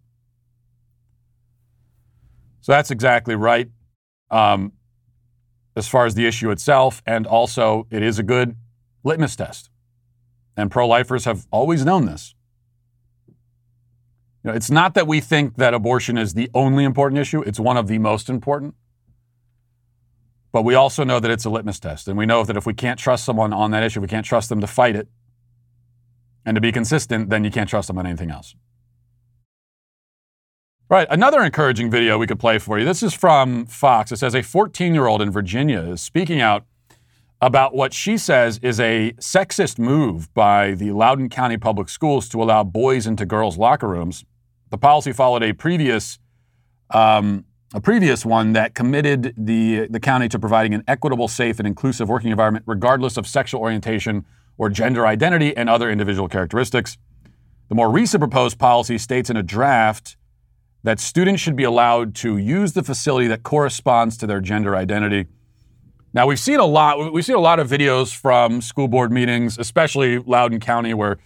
So 2.60 2.72
that's 2.72 2.90
exactly 2.90 3.34
right. 3.34 3.68
Um, 4.30 4.72
as 5.76 5.88
far 5.88 6.06
as 6.06 6.14
the 6.14 6.26
issue 6.26 6.50
itself, 6.50 7.02
and 7.06 7.26
also 7.26 7.86
it 7.90 8.02
is 8.02 8.18
a 8.18 8.22
good 8.22 8.56
litmus 9.04 9.36
test. 9.36 9.70
And 10.56 10.70
pro 10.70 10.86
lifers 10.86 11.24
have 11.24 11.46
always 11.50 11.84
known 11.84 12.06
this. 12.06 12.34
You 14.42 14.50
know, 14.50 14.56
it's 14.56 14.70
not 14.70 14.94
that 14.94 15.06
we 15.06 15.20
think 15.20 15.56
that 15.56 15.74
abortion 15.74 16.18
is 16.18 16.34
the 16.34 16.50
only 16.54 16.84
important 16.84 17.18
issue, 17.20 17.42
it's 17.42 17.60
one 17.60 17.76
of 17.76 17.86
the 17.86 17.98
most 17.98 18.28
important. 18.28 18.74
But 20.52 20.62
we 20.62 20.74
also 20.74 21.04
know 21.04 21.20
that 21.20 21.30
it's 21.30 21.44
a 21.44 21.50
litmus 21.50 21.78
test. 21.78 22.08
And 22.08 22.18
we 22.18 22.26
know 22.26 22.42
that 22.44 22.56
if 22.56 22.66
we 22.66 22.74
can't 22.74 22.98
trust 22.98 23.24
someone 23.24 23.52
on 23.52 23.70
that 23.70 23.82
issue, 23.82 24.00
we 24.00 24.08
can't 24.08 24.26
trust 24.26 24.48
them 24.48 24.60
to 24.60 24.66
fight 24.66 24.96
it 24.96 25.08
and 26.44 26.56
to 26.56 26.60
be 26.60 26.72
consistent, 26.72 27.30
then 27.30 27.44
you 27.44 27.50
can't 27.50 27.68
trust 27.68 27.88
them 27.88 27.98
on 27.98 28.06
anything 28.06 28.30
else. 28.30 28.56
Right. 30.90 31.06
Another 31.08 31.40
encouraging 31.44 31.88
video 31.88 32.18
we 32.18 32.26
could 32.26 32.40
play 32.40 32.58
for 32.58 32.76
you. 32.76 32.84
This 32.84 33.00
is 33.00 33.14
from 33.14 33.64
Fox. 33.66 34.10
It 34.10 34.16
says 34.16 34.34
a 34.34 34.42
14 34.42 34.92
year 34.92 35.06
old 35.06 35.22
in 35.22 35.30
Virginia 35.30 35.78
is 35.82 36.02
speaking 36.02 36.40
out 36.40 36.64
about 37.40 37.76
what 37.76 37.94
she 37.94 38.18
says 38.18 38.58
is 38.60 38.80
a 38.80 39.12
sexist 39.20 39.78
move 39.78 40.34
by 40.34 40.72
the 40.72 40.90
Loudoun 40.90 41.28
County 41.28 41.56
Public 41.56 41.88
Schools 41.88 42.28
to 42.30 42.42
allow 42.42 42.64
boys 42.64 43.06
into 43.06 43.24
girls' 43.24 43.56
locker 43.56 43.86
rooms. 43.86 44.24
The 44.70 44.78
policy 44.78 45.12
followed 45.12 45.44
a 45.44 45.52
previous 45.52 46.18
um, 46.92 47.44
a 47.72 47.80
previous 47.80 48.26
one 48.26 48.52
that 48.54 48.74
committed 48.74 49.32
the 49.36 49.86
the 49.88 50.00
county 50.00 50.28
to 50.28 50.40
providing 50.40 50.74
an 50.74 50.82
equitable, 50.88 51.28
safe, 51.28 51.60
and 51.60 51.68
inclusive 51.68 52.08
working 52.08 52.32
environment, 52.32 52.64
regardless 52.66 53.16
of 53.16 53.28
sexual 53.28 53.60
orientation 53.60 54.24
or 54.58 54.68
gender 54.68 55.06
identity 55.06 55.56
and 55.56 55.70
other 55.70 55.88
individual 55.88 56.26
characteristics. 56.26 56.98
The 57.68 57.76
more 57.76 57.92
recent 57.92 58.20
proposed 58.20 58.58
policy 58.58 58.98
states 58.98 59.30
in 59.30 59.36
a 59.36 59.42
draft 59.44 60.16
that 60.82 60.98
students 60.98 61.42
should 61.42 61.56
be 61.56 61.64
allowed 61.64 62.14
to 62.16 62.36
use 62.36 62.72
the 62.72 62.82
facility 62.82 63.26
that 63.28 63.42
corresponds 63.42 64.16
to 64.18 64.26
their 64.26 64.40
gender 64.40 64.74
identity. 64.74 65.26
Now 66.12 66.26
we've 66.26 66.40
seen 66.40 66.58
a 66.58 66.66
lot. 66.66 67.12
We've 67.12 67.24
seen 67.24 67.36
a 67.36 67.40
lot 67.40 67.60
of 67.60 67.68
videos 67.68 68.14
from 68.14 68.60
school 68.60 68.88
board 68.88 69.12
meetings, 69.12 69.58
especially 69.58 70.18
Loudoun 70.18 70.58
County, 70.58 70.94
where 70.94 71.18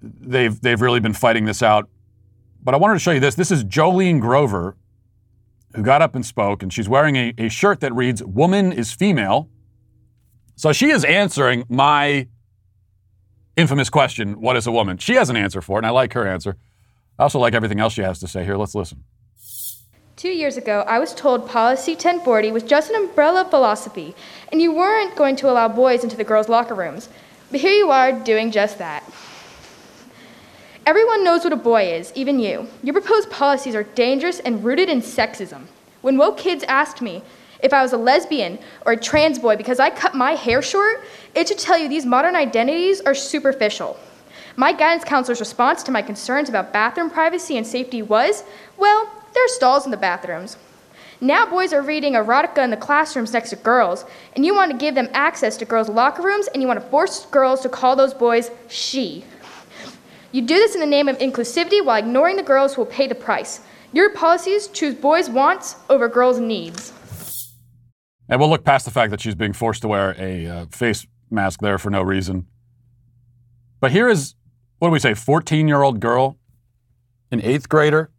they've 0.00 0.60
they've 0.60 0.80
really 0.80 1.00
been 1.00 1.14
fighting 1.14 1.44
this 1.44 1.62
out. 1.62 1.88
But 2.62 2.74
I 2.74 2.78
wanted 2.78 2.94
to 2.94 3.00
show 3.00 3.10
you 3.10 3.20
this. 3.20 3.34
This 3.34 3.50
is 3.50 3.64
Jolene 3.64 4.20
Grover, 4.20 4.76
who 5.74 5.82
got 5.82 6.02
up 6.02 6.14
and 6.14 6.24
spoke, 6.24 6.62
and 6.62 6.72
she's 6.72 6.88
wearing 6.88 7.16
a, 7.16 7.34
a 7.38 7.48
shirt 7.48 7.80
that 7.80 7.92
reads 7.94 8.22
"Woman 8.22 8.72
is 8.72 8.92
female." 8.92 9.48
So 10.54 10.72
she 10.72 10.90
is 10.90 11.04
answering 11.04 11.64
my 11.68 12.28
infamous 13.56 13.90
question, 13.90 14.40
"What 14.40 14.56
is 14.56 14.68
a 14.68 14.72
woman?" 14.72 14.98
She 14.98 15.14
has 15.14 15.30
an 15.30 15.36
answer 15.36 15.60
for 15.60 15.78
it, 15.78 15.80
and 15.80 15.86
I 15.86 15.90
like 15.90 16.12
her 16.12 16.26
answer. 16.26 16.56
I 17.18 17.22
also 17.22 17.38
like 17.38 17.54
everything 17.54 17.80
else 17.80 17.94
she 17.94 18.02
has 18.02 18.18
to 18.20 18.28
say 18.28 18.44
here. 18.44 18.56
Let's 18.56 18.74
listen. 18.74 19.02
Two 20.16 20.28
years 20.28 20.56
ago, 20.56 20.84
I 20.86 20.98
was 20.98 21.14
told 21.14 21.48
Policy 21.48 21.92
1040 21.92 22.50
was 22.52 22.62
just 22.62 22.90
an 22.90 22.96
umbrella 22.96 23.46
philosophy, 23.48 24.14
and 24.50 24.60
you 24.60 24.72
weren't 24.72 25.14
going 25.14 25.36
to 25.36 25.50
allow 25.50 25.68
boys 25.68 26.04
into 26.04 26.16
the 26.16 26.24
girls' 26.24 26.48
locker 26.48 26.74
rooms. 26.74 27.08
But 27.50 27.60
here 27.60 27.72
you 27.72 27.90
are 27.90 28.12
doing 28.12 28.50
just 28.50 28.78
that. 28.78 29.04
Everyone 30.84 31.24
knows 31.24 31.44
what 31.44 31.52
a 31.52 31.56
boy 31.56 31.92
is, 31.92 32.12
even 32.14 32.38
you. 32.38 32.68
Your 32.82 32.92
proposed 32.92 33.30
policies 33.30 33.74
are 33.74 33.82
dangerous 33.82 34.40
and 34.40 34.64
rooted 34.64 34.88
in 34.88 35.00
sexism. 35.00 35.66
When 36.00 36.16
woke 36.16 36.38
kids 36.38 36.64
asked 36.64 37.02
me 37.02 37.22
if 37.60 37.72
I 37.72 37.82
was 37.82 37.92
a 37.92 37.98
lesbian 37.98 38.58
or 38.84 38.92
a 38.92 38.96
trans 38.96 39.38
boy 39.38 39.56
because 39.56 39.80
I 39.80 39.90
cut 39.90 40.14
my 40.14 40.32
hair 40.32 40.62
short, 40.62 41.02
it 41.34 41.48
should 41.48 41.58
tell 41.58 41.78
you 41.78 41.88
these 41.88 42.06
modern 42.06 42.36
identities 42.36 43.00
are 43.00 43.14
superficial. 43.14 43.98
My 44.58 44.72
guidance 44.72 45.04
counselor's 45.04 45.40
response 45.40 45.82
to 45.82 45.92
my 45.92 46.00
concerns 46.00 46.48
about 46.48 46.72
bathroom 46.72 47.10
privacy 47.10 47.58
and 47.58 47.66
safety 47.66 48.00
was 48.00 48.42
well, 48.78 49.10
there 49.34 49.44
are 49.44 49.48
stalls 49.48 49.84
in 49.84 49.90
the 49.90 49.98
bathrooms. 49.98 50.56
Now 51.20 51.44
boys 51.44 51.74
are 51.74 51.82
reading 51.82 52.14
erotica 52.14 52.64
in 52.64 52.70
the 52.70 52.76
classrooms 52.76 53.34
next 53.34 53.50
to 53.50 53.56
girls, 53.56 54.06
and 54.34 54.46
you 54.46 54.54
want 54.54 54.70
to 54.70 54.76
give 54.76 54.94
them 54.94 55.10
access 55.12 55.58
to 55.58 55.66
girls' 55.66 55.90
locker 55.90 56.22
rooms, 56.22 56.48
and 56.48 56.62
you 56.62 56.68
want 56.68 56.80
to 56.80 56.86
force 56.88 57.26
girls 57.26 57.60
to 57.62 57.68
call 57.68 57.96
those 57.96 58.14
boys 58.14 58.50
she. 58.68 59.24
You 60.32 60.42
do 60.42 60.54
this 60.54 60.74
in 60.74 60.80
the 60.80 60.86
name 60.86 61.08
of 61.08 61.18
inclusivity 61.18 61.84
while 61.84 61.98
ignoring 61.98 62.36
the 62.36 62.42
girls 62.42 62.74
who 62.74 62.82
will 62.82 62.90
pay 62.90 63.06
the 63.06 63.14
price. 63.14 63.60
Your 63.92 64.10
policies 64.10 64.68
choose 64.68 64.94
boys' 64.94 65.28
wants 65.30 65.76
over 65.88 66.08
girls' 66.08 66.40
needs. 66.40 66.92
And 68.28 68.40
we'll 68.40 68.50
look 68.50 68.64
past 68.64 68.84
the 68.84 68.90
fact 68.90 69.10
that 69.10 69.20
she's 69.20 69.34
being 69.34 69.52
forced 69.52 69.82
to 69.82 69.88
wear 69.88 70.14
a 70.18 70.46
uh, 70.46 70.66
face 70.66 71.06
mask 71.30 71.60
there 71.60 71.78
for 71.78 71.90
no 71.90 72.02
reason. 72.02 72.46
But 73.80 73.92
here 73.92 74.08
is 74.08 74.34
what 74.78 74.88
do 74.88 74.92
we 74.92 74.98
say, 74.98 75.14
14 75.14 75.68
year 75.68 75.82
old 75.82 76.00
girl 76.00 76.38
an 77.30 77.40
eighth 77.42 77.68
grader, 77.68 78.10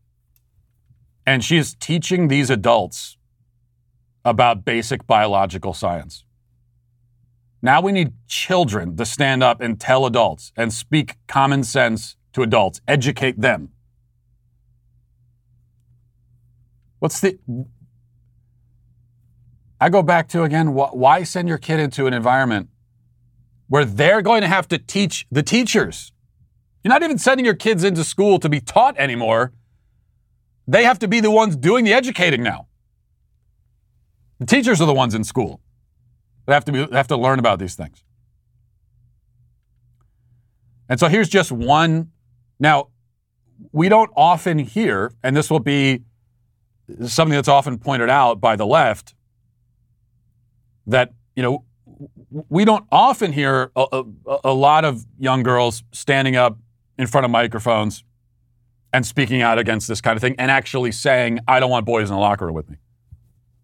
and 1.26 1.44
she's 1.44 1.76
teaching 1.76 2.28
these 2.28 2.50
adults 2.50 3.18
about 4.26 4.66
basic 4.66 5.08
biological 5.08 5.74
science. 5.74 6.24
Now 7.62 7.82
we 7.82 7.92
need 7.92 8.14
children 8.28 8.96
to 8.98 9.06
stand 9.06 9.44
up 9.44 9.62
and 9.62 9.80
tell 9.80 10.06
adults 10.06 10.52
and 10.56 10.72
speak 10.72 11.16
common 11.28 11.64
sense 11.64 12.16
to 12.34 12.44
adults, 12.44 12.82
educate 12.88 13.42
them. 13.42 13.70
What's 17.00 17.20
the. 17.20 17.38
I 19.80 19.90
go 19.90 20.02
back 20.02 20.28
to 20.30 20.44
again, 20.44 20.74
why 20.74 21.24
send 21.24 21.48
your 21.48 21.60
kid 21.60 21.80
into 21.80 22.08
an 22.08 22.14
environment 22.14 22.70
where 23.68 23.86
they're 23.86 24.22
going 24.22 24.42
to 24.42 24.48
have 24.48 24.68
to 24.70 24.78
teach 24.78 25.28
the 25.32 25.44
teachers? 25.44 26.12
You're 26.88 26.94
not 26.94 27.04
even 27.04 27.18
sending 27.18 27.46
your 27.46 27.54
kids 27.54 27.84
into 27.84 28.02
school 28.06 28.40
to 28.40 28.48
be 28.48 28.62
taught 28.62 28.98
anymore. 28.98 29.52
They 30.70 30.86
have 30.86 31.00
to 31.00 31.08
be 31.10 31.20
the 31.20 31.30
ones 31.30 31.58
doing 31.58 31.84
the 31.84 31.92
educating 31.92 32.42
now. 32.42 32.68
The 34.40 34.46
teachers 34.46 34.80
are 34.80 34.86
the 34.86 34.94
ones 34.94 35.14
in 35.14 35.26
school 35.26 35.60
that 36.46 36.54
have 36.54 36.64
to 36.64 36.72
be, 36.72 36.88
have 36.96 37.08
to 37.08 37.18
learn 37.18 37.40
about 37.40 37.60
these 37.60 37.76
things. 37.76 38.06
And 40.88 40.98
so 40.98 41.10
here's 41.10 41.28
just 41.28 41.52
one. 41.52 42.12
Now, 42.58 42.88
we 43.74 43.90
don't 43.90 44.10
often 44.16 44.58
hear, 44.58 45.12
and 45.22 45.36
this 45.36 45.52
will 45.52 45.60
be 45.60 46.04
something 47.06 47.36
that's 47.36 47.50
often 47.50 47.80
pointed 47.80 48.10
out 48.10 48.40
by 48.40 48.56
the 48.56 48.66
left, 48.66 49.14
that, 50.86 51.12
you 51.36 51.44
know, 51.44 51.66
we 52.48 52.64
don't 52.64 52.86
often 52.94 53.34
hear 53.34 53.74
a, 53.76 54.06
a, 54.26 54.38
a 54.46 54.54
lot 54.54 54.86
of 54.86 55.06
young 55.20 55.44
girls 55.44 55.84
standing 55.92 56.38
up 56.38 56.58
in 56.98 57.08
front 57.08 57.26
of 57.26 57.32
microphones 57.32 58.04
and 58.94 59.06
speaking 59.06 59.42
out 59.42 59.60
against 59.60 59.88
this 59.88 60.02
kind 60.02 60.16
of 60.16 60.22
thing 60.22 60.36
and 60.38 60.50
actually 60.50 60.92
saying, 60.92 61.40
I 61.48 61.60
don't 61.60 61.70
want 61.70 61.86
boys 61.86 62.10
in 62.10 62.16
the 62.16 62.20
locker 62.20 62.46
room 62.46 62.56
with 62.56 62.70
me. 62.70 62.78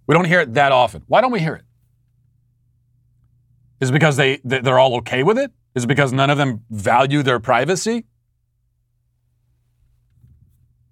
We 0.08 0.14
don't 0.14 0.26
hear 0.26 0.42
it 0.42 0.54
that 0.54 0.72
often. 0.72 1.04
Why 1.08 1.22
don't 1.22 1.32
we 1.32 1.40
hear 1.40 1.56
it? 1.56 1.64
Is 3.80 3.90
it 3.90 3.94
because 3.94 4.18
they, 4.18 4.40
they're 4.44 4.80
all 4.80 4.96
okay 4.98 5.24
with 5.24 5.38
it? 5.38 5.52
Is 5.76 5.86
it 5.86 5.88
because 5.88 6.14
none 6.14 6.30
of 6.30 6.38
them 6.38 6.64
value 6.70 7.24
their 7.24 7.40
privacy? 7.40 8.06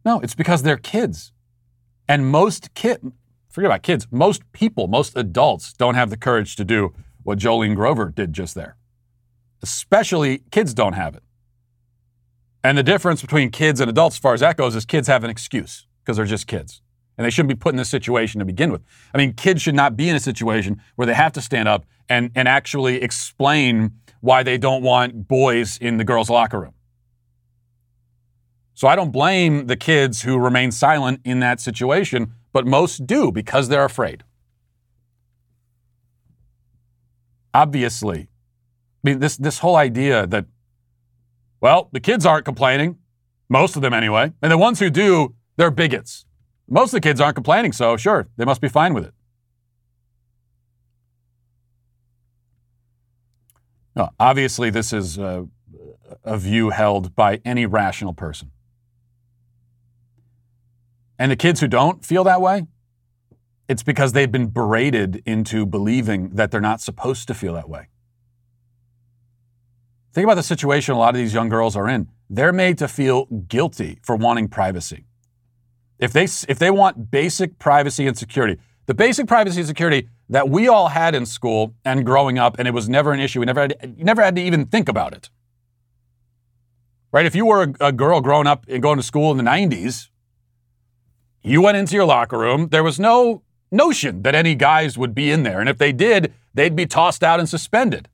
No, 0.03 0.19
it's 0.21 0.35
because 0.35 0.63
they're 0.63 0.77
kids. 0.77 1.31
And 2.07 2.25
most 2.27 2.73
kids, 2.73 3.03
forget 3.49 3.69
about 3.69 3.83
kids, 3.83 4.07
most 4.11 4.49
people, 4.51 4.87
most 4.87 5.15
adults 5.15 5.73
don't 5.73 5.95
have 5.95 6.09
the 6.09 6.17
courage 6.17 6.55
to 6.55 6.65
do 6.65 6.93
what 7.23 7.37
Jolene 7.37 7.75
Grover 7.75 8.09
did 8.09 8.33
just 8.33 8.55
there. 8.55 8.75
Especially 9.61 10.39
kids 10.49 10.73
don't 10.73 10.93
have 10.93 11.15
it. 11.15 11.23
And 12.63 12.77
the 12.77 12.83
difference 12.83 13.21
between 13.21 13.49
kids 13.49 13.79
and 13.79 13.89
adults, 13.89 14.17
as 14.17 14.19
far 14.19 14.33
as 14.33 14.41
that 14.41 14.57
goes, 14.57 14.75
is 14.75 14.85
kids 14.85 15.07
have 15.07 15.23
an 15.23 15.29
excuse 15.29 15.87
because 16.03 16.17
they're 16.17 16.25
just 16.25 16.47
kids. 16.47 16.81
And 17.17 17.25
they 17.25 17.29
shouldn't 17.29 17.49
be 17.49 17.55
put 17.55 17.73
in 17.73 17.77
this 17.77 17.89
situation 17.89 18.39
to 18.39 18.45
begin 18.45 18.71
with. 18.71 18.81
I 19.13 19.17
mean, 19.17 19.33
kids 19.33 19.61
should 19.61 19.75
not 19.75 19.97
be 19.97 20.09
in 20.09 20.15
a 20.15 20.19
situation 20.19 20.81
where 20.95 21.05
they 21.05 21.13
have 21.13 21.33
to 21.33 21.41
stand 21.41 21.67
up 21.67 21.85
and, 22.07 22.31
and 22.35 22.47
actually 22.47 23.01
explain 23.01 23.91
why 24.21 24.43
they 24.43 24.57
don't 24.57 24.83
want 24.83 25.27
boys 25.27 25.77
in 25.77 25.97
the 25.97 26.03
girls' 26.03 26.29
locker 26.29 26.59
room. 26.59 26.73
So 28.73 28.87
I 28.87 28.95
don't 28.95 29.11
blame 29.11 29.67
the 29.67 29.75
kids 29.75 30.23
who 30.23 30.39
remain 30.39 30.71
silent 30.71 31.21
in 31.23 31.39
that 31.41 31.59
situation, 31.59 32.33
but 32.53 32.65
most 32.65 33.05
do 33.05 33.31
because 33.31 33.67
they're 33.69 33.85
afraid. 33.85 34.23
Obviously, 37.53 38.29
I 39.03 39.09
mean, 39.09 39.19
this, 39.19 39.37
this 39.37 39.59
whole 39.59 39.75
idea 39.75 40.25
that 40.27 40.45
well, 41.61 41.89
the 41.91 41.99
kids 41.99 42.25
aren't 42.25 42.43
complaining, 42.43 42.97
most 43.47 43.75
of 43.75 43.81
them 43.81 43.93
anyway. 43.93 44.33
And 44.41 44.51
the 44.51 44.57
ones 44.57 44.79
who 44.79 44.89
do, 44.89 45.35
they're 45.57 45.71
bigots. 45.71 46.25
Most 46.67 46.89
of 46.89 47.01
the 47.01 47.01
kids 47.01 47.21
aren't 47.21 47.35
complaining, 47.35 47.71
so 47.71 47.97
sure, 47.97 48.27
they 48.37 48.45
must 48.45 48.61
be 48.61 48.69
fine 48.69 48.93
with 48.93 49.05
it. 49.05 49.13
No, 53.95 54.09
obviously, 54.19 54.69
this 54.69 54.93
is 54.93 55.17
a, 55.17 55.47
a 56.23 56.37
view 56.37 56.69
held 56.69 57.15
by 57.15 57.41
any 57.43 57.65
rational 57.65 58.13
person. 58.13 58.51
And 61.19 61.31
the 61.31 61.35
kids 61.35 61.59
who 61.59 61.67
don't 61.67 62.03
feel 62.03 62.23
that 62.23 62.41
way, 62.41 62.65
it's 63.67 63.83
because 63.83 64.13
they've 64.13 64.31
been 64.31 64.47
berated 64.47 65.21
into 65.25 65.65
believing 65.65 66.29
that 66.31 66.51
they're 66.51 66.59
not 66.59 66.81
supposed 66.81 67.27
to 67.27 67.33
feel 67.33 67.53
that 67.53 67.69
way. 67.69 67.89
Think 70.13 70.25
about 70.25 70.35
the 70.35 70.43
situation 70.43 70.93
a 70.93 70.97
lot 70.97 71.15
of 71.15 71.19
these 71.19 71.33
young 71.33 71.49
girls 71.49 71.75
are 71.75 71.87
in. 71.87 72.09
They're 72.29 72.53
made 72.53 72.77
to 72.79 72.87
feel 72.87 73.25
guilty 73.25 73.99
for 74.03 74.15
wanting 74.15 74.49
privacy. 74.49 75.05
If 75.99 76.11
they, 76.11 76.23
if 76.23 76.59
they 76.59 76.71
want 76.71 77.11
basic 77.11 77.59
privacy 77.59 78.07
and 78.07 78.17
security, 78.17 78.59
the 78.87 78.93
basic 78.93 79.27
privacy 79.27 79.59
and 79.59 79.67
security 79.67 80.09
that 80.29 80.49
we 80.49 80.67
all 80.67 80.89
had 80.89 81.15
in 81.15 81.25
school 81.25 81.75
and 81.85 82.05
growing 82.05 82.39
up, 82.39 82.57
and 82.57 82.67
it 82.67 82.73
was 82.73 82.89
never 82.89 83.13
an 83.13 83.19
issue, 83.19 83.39
we 83.39 83.45
never 83.45 83.61
had, 83.61 83.97
never 83.97 84.21
had 84.21 84.35
to 84.35 84.41
even 84.41 84.65
think 84.65 84.89
about 84.89 85.13
it. 85.13 85.29
Right? 87.11 87.25
If 87.25 87.35
you 87.35 87.45
were 87.45 87.73
a, 87.79 87.87
a 87.87 87.91
girl 87.91 88.21
growing 88.21 88.47
up 88.47 88.65
and 88.67 88.81
going 88.81 88.97
to 88.97 89.03
school 89.03 89.31
in 89.31 89.37
the 89.37 89.43
90s, 89.43 90.09
you 91.43 91.61
went 91.61 91.77
into 91.77 91.95
your 91.95 92.05
locker 92.05 92.37
room, 92.37 92.69
there 92.69 92.83
was 92.83 92.99
no 92.99 93.43
notion 93.71 94.23
that 94.23 94.35
any 94.35 94.55
guys 94.55 94.97
would 94.97 95.15
be 95.15 95.31
in 95.31 95.43
there. 95.43 95.59
And 95.59 95.69
if 95.69 95.77
they 95.77 95.91
did, 95.91 96.33
they'd 96.53 96.75
be 96.75 96.85
tossed 96.85 97.23
out 97.23 97.39
and 97.39 97.47
suspended. 97.47 98.09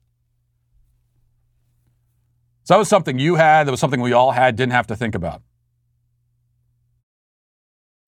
So 2.68 2.74
that 2.74 2.80
was 2.80 2.88
something 2.88 3.18
you 3.18 3.36
had, 3.36 3.66
that 3.66 3.70
was 3.70 3.80
something 3.80 4.02
we 4.02 4.12
all 4.12 4.32
had, 4.32 4.54
didn't 4.54 4.74
have 4.74 4.86
to 4.88 4.94
think 4.94 5.14
about. 5.14 5.40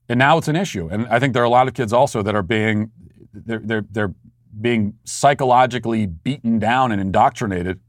And 0.06 0.18
now 0.18 0.36
it's 0.36 0.48
an 0.48 0.56
issue. 0.56 0.86
And 0.86 1.06
I 1.06 1.18
think 1.18 1.32
there 1.32 1.42
are 1.42 1.46
a 1.46 1.48
lot 1.48 1.66
of 1.66 1.72
kids 1.72 1.94
also 1.94 2.20
that 2.22 2.34
are 2.34 2.42
being 2.42 2.90
they're 3.32 3.62
they're, 3.64 3.84
they're 3.90 4.14
being 4.60 4.98
psychologically 5.04 6.04
beaten 6.04 6.58
down 6.58 6.92
and 6.92 7.00
indoctrinated. 7.00 7.80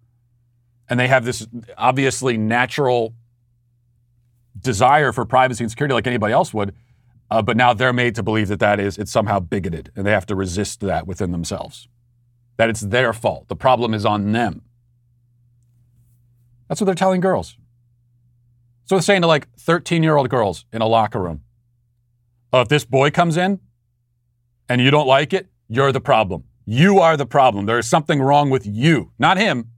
And 0.89 0.97
they 0.97 1.09
have 1.09 1.25
this 1.25 1.45
obviously 1.77 2.37
natural 2.37 3.15
desire 4.57 5.11
for 5.11 5.25
privacy 5.25 5.65
and 5.65 5.71
security 5.71 5.93
like 5.93 6.07
anybody 6.07 6.33
else 6.33 6.53
would. 6.53 6.73
Uh, 7.29 7.41
but 7.41 7.57
now 7.57 7.73
they're 7.73 7.91
made 7.91 8.15
to 8.15 8.23
believe 8.23 8.47
that 8.47 8.61
that 8.61 8.79
is 8.79 8.97
it's 8.97 9.11
somehow 9.11 9.41
bigoted 9.41 9.91
and 9.93 10.05
they 10.05 10.11
have 10.11 10.25
to 10.27 10.35
resist 10.35 10.79
that 10.79 11.05
within 11.05 11.33
themselves. 11.33 11.89
That 12.55 12.69
it's 12.69 12.79
their 12.79 13.11
fault. 13.11 13.49
The 13.49 13.57
problem 13.57 13.93
is 13.93 14.05
on 14.05 14.31
them. 14.31 14.61
That's 16.71 16.79
what 16.79 16.85
they're 16.85 16.95
telling 16.95 17.19
girls. 17.19 17.57
So 18.85 18.95
they're 18.95 19.01
saying 19.01 19.23
to 19.23 19.27
like 19.27 19.49
13 19.59 20.03
year 20.03 20.15
old 20.15 20.29
girls 20.29 20.63
in 20.71 20.81
a 20.81 20.87
locker 20.87 21.21
room 21.21 21.41
oh, 22.53 22.61
if 22.61 22.69
this 22.69 22.85
boy 22.85 23.11
comes 23.11 23.35
in 23.35 23.59
and 24.69 24.79
you 24.79 24.89
don't 24.89 25.05
like 25.05 25.33
it, 25.33 25.49
you're 25.67 25.91
the 25.91 25.99
problem. 25.99 26.45
You 26.65 26.99
are 26.99 27.17
the 27.17 27.25
problem. 27.25 27.65
There 27.65 27.77
is 27.77 27.89
something 27.89 28.21
wrong 28.21 28.49
with 28.49 28.65
you, 28.65 29.11
not 29.19 29.35
him 29.35 29.71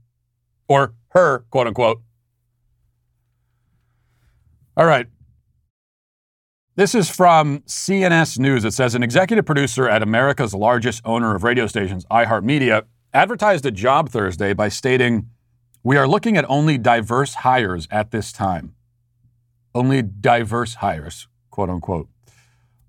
or 0.68 0.94
her, 1.08 1.40
quote 1.50 1.66
unquote. 1.66 2.00
All 4.76 4.86
right. 4.86 5.08
This 6.76 6.94
is 6.94 7.10
from 7.10 7.58
CNS 7.62 8.38
News. 8.38 8.64
It 8.64 8.72
says 8.72 8.94
an 8.94 9.02
executive 9.02 9.44
producer 9.44 9.88
at 9.88 10.00
America's 10.00 10.54
largest 10.54 11.02
owner 11.04 11.34
of 11.34 11.42
radio 11.42 11.66
stations, 11.66 12.04
iHeartMedia, 12.04 12.84
advertised 13.12 13.66
a 13.66 13.72
job 13.72 14.10
Thursday 14.10 14.52
by 14.52 14.68
stating, 14.68 15.30
we 15.84 15.98
are 15.98 16.08
looking 16.08 16.38
at 16.38 16.46
only 16.48 16.78
diverse 16.78 17.34
hires 17.34 17.86
at 17.90 18.10
this 18.10 18.32
time. 18.32 18.74
Only 19.74 20.00
diverse 20.00 20.76
hires, 20.76 21.28
quote 21.50 21.68
unquote. 21.68 22.08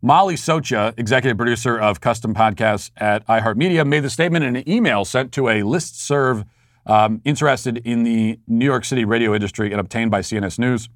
Molly 0.01 0.35
Socha, 0.35 0.93
executive 0.97 1.35
producer 1.35 1.77
of 1.77 1.99
custom 1.99 2.33
podcasts 2.33 2.91
at 2.95 3.27
iHeartMedia, 3.27 3.85
made 3.85 4.01
the 4.01 4.09
statement 4.09 4.45
in 4.45 4.55
an 4.55 4.69
email 4.69 5.03
sent 5.03 5.33
to 5.33 5.49
a 5.49 5.63
list 5.63 5.99
serve 5.99 6.45
um, 6.85 7.21
interested 7.25 7.79
in 7.79 8.03
the 8.03 8.39
New 8.47 8.65
York 8.65 8.85
City 8.85 9.03
radio 9.03 9.33
industry 9.33 9.71
and 9.71 9.79
obtained 9.79 10.11
by 10.11 10.21
CNS 10.21 10.57
News. 10.57 10.87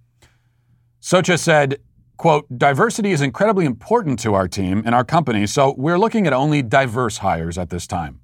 Socha 1.02 1.38
said, 1.38 1.80
quote, 2.18 2.46
diversity 2.56 3.12
is 3.12 3.22
incredibly 3.22 3.66
important 3.66 4.20
to 4.20 4.36
our 4.36 4.48
team 4.48 4.84
and 4.86 4.96
our 4.96 5.04
company, 5.04 5.48
so 5.48 5.74
we're 5.78 5.98
looking 5.98 6.28
at 6.28 6.34
only 6.34 6.62
diverse 6.62 7.18
hires 7.18 7.58
at 7.58 7.72
this 7.72 7.88
time. 7.88 8.22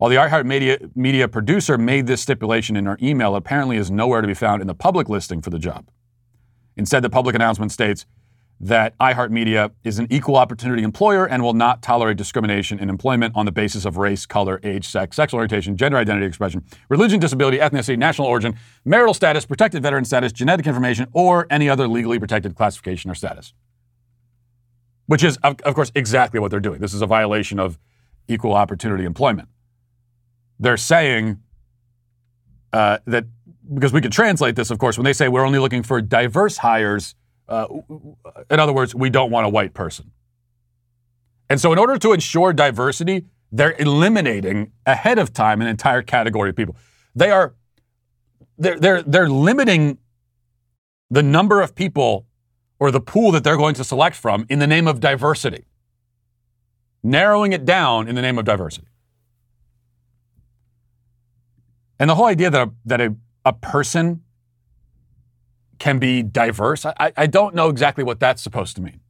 While 0.00 0.08
the 0.08 0.16
iHeartMedia 0.16 0.96
media 0.96 1.28
producer 1.28 1.76
made 1.76 2.06
this 2.06 2.22
stipulation 2.22 2.74
in 2.74 2.86
her 2.86 2.96
email, 3.02 3.36
apparently 3.36 3.76
is 3.76 3.90
nowhere 3.90 4.22
to 4.22 4.26
be 4.26 4.32
found 4.32 4.62
in 4.62 4.66
the 4.66 4.74
public 4.74 5.10
listing 5.10 5.42
for 5.42 5.50
the 5.50 5.58
job. 5.58 5.90
Instead, 6.74 7.02
the 7.02 7.10
public 7.10 7.34
announcement 7.34 7.70
states 7.70 8.06
that 8.60 8.96
iHeartMedia 8.96 9.72
is 9.84 9.98
an 9.98 10.06
equal 10.08 10.36
opportunity 10.36 10.84
employer 10.84 11.28
and 11.28 11.42
will 11.42 11.52
not 11.52 11.82
tolerate 11.82 12.16
discrimination 12.16 12.78
in 12.78 12.88
employment 12.88 13.36
on 13.36 13.44
the 13.44 13.52
basis 13.52 13.84
of 13.84 13.98
race, 13.98 14.24
color, 14.24 14.58
age, 14.64 14.88
sex, 14.88 15.16
sexual 15.16 15.36
orientation, 15.36 15.76
gender 15.76 15.98
identity 15.98 16.24
expression, 16.24 16.64
religion, 16.88 17.20
disability, 17.20 17.58
ethnicity, 17.58 17.98
national 17.98 18.26
origin, 18.26 18.54
marital 18.86 19.12
status, 19.12 19.44
protected 19.44 19.82
veteran 19.82 20.06
status, 20.06 20.32
genetic 20.32 20.66
information, 20.66 21.08
or 21.12 21.46
any 21.50 21.68
other 21.68 21.86
legally 21.86 22.18
protected 22.18 22.56
classification 22.56 23.10
or 23.10 23.14
status. 23.14 23.52
Which 25.04 25.22
is, 25.22 25.36
of, 25.42 25.60
of 25.60 25.74
course, 25.74 25.92
exactly 25.94 26.40
what 26.40 26.50
they're 26.50 26.58
doing. 26.58 26.80
This 26.80 26.94
is 26.94 27.02
a 27.02 27.06
violation 27.06 27.60
of 27.60 27.78
equal 28.28 28.54
opportunity 28.54 29.04
employment 29.04 29.50
they're 30.60 30.76
saying 30.76 31.40
uh, 32.72 32.98
that 33.06 33.24
because 33.74 33.92
we 33.92 34.00
could 34.00 34.12
translate 34.12 34.54
this, 34.56 34.70
of 34.70 34.78
course, 34.78 34.96
when 34.96 35.04
they 35.04 35.12
say 35.12 35.28
we're 35.28 35.44
only 35.44 35.58
looking 35.58 35.82
for 35.82 36.00
diverse 36.00 36.58
hires. 36.58 37.14
Uh, 37.48 37.66
in 38.50 38.60
other 38.60 38.72
words, 38.72 38.94
we 38.94 39.10
don't 39.10 39.30
want 39.30 39.46
a 39.46 39.48
white 39.48 39.74
person. 39.74 40.12
And 41.48 41.60
so, 41.60 41.72
in 41.72 41.78
order 41.78 41.98
to 41.98 42.12
ensure 42.12 42.52
diversity, 42.52 43.24
they're 43.50 43.74
eliminating 43.78 44.70
ahead 44.86 45.18
of 45.18 45.32
time 45.32 45.60
an 45.60 45.66
entire 45.66 46.02
category 46.02 46.50
of 46.50 46.56
people. 46.56 46.76
They 47.16 47.30
are 47.30 47.54
they're 48.58 48.78
they're 48.78 49.02
they're 49.02 49.28
limiting 49.28 49.98
the 51.10 51.22
number 51.22 51.60
of 51.60 51.74
people 51.74 52.26
or 52.78 52.90
the 52.90 53.00
pool 53.00 53.32
that 53.32 53.42
they're 53.42 53.56
going 53.56 53.74
to 53.74 53.84
select 53.84 54.14
from 54.14 54.46
in 54.48 54.60
the 54.60 54.66
name 54.66 54.86
of 54.86 55.00
diversity. 55.00 55.64
Narrowing 57.02 57.52
it 57.52 57.64
down 57.64 58.06
in 58.06 58.14
the 58.14 58.22
name 58.22 58.38
of 58.38 58.44
diversity. 58.44 58.86
And 62.00 62.08
the 62.08 62.14
whole 62.14 62.26
idea 62.26 62.48
that 62.50 62.66
a, 62.66 62.72
that 62.86 63.00
a, 63.02 63.14
a 63.44 63.52
person 63.52 64.22
can 65.78 65.98
be 65.98 66.22
diverse, 66.22 66.86
I, 66.86 67.12
I 67.14 67.26
don't 67.26 67.54
know 67.54 67.68
exactly 67.68 68.02
what 68.02 68.18
that's 68.18 68.42
supposed 68.42 68.74
to 68.76 68.82
mean. 68.82 69.00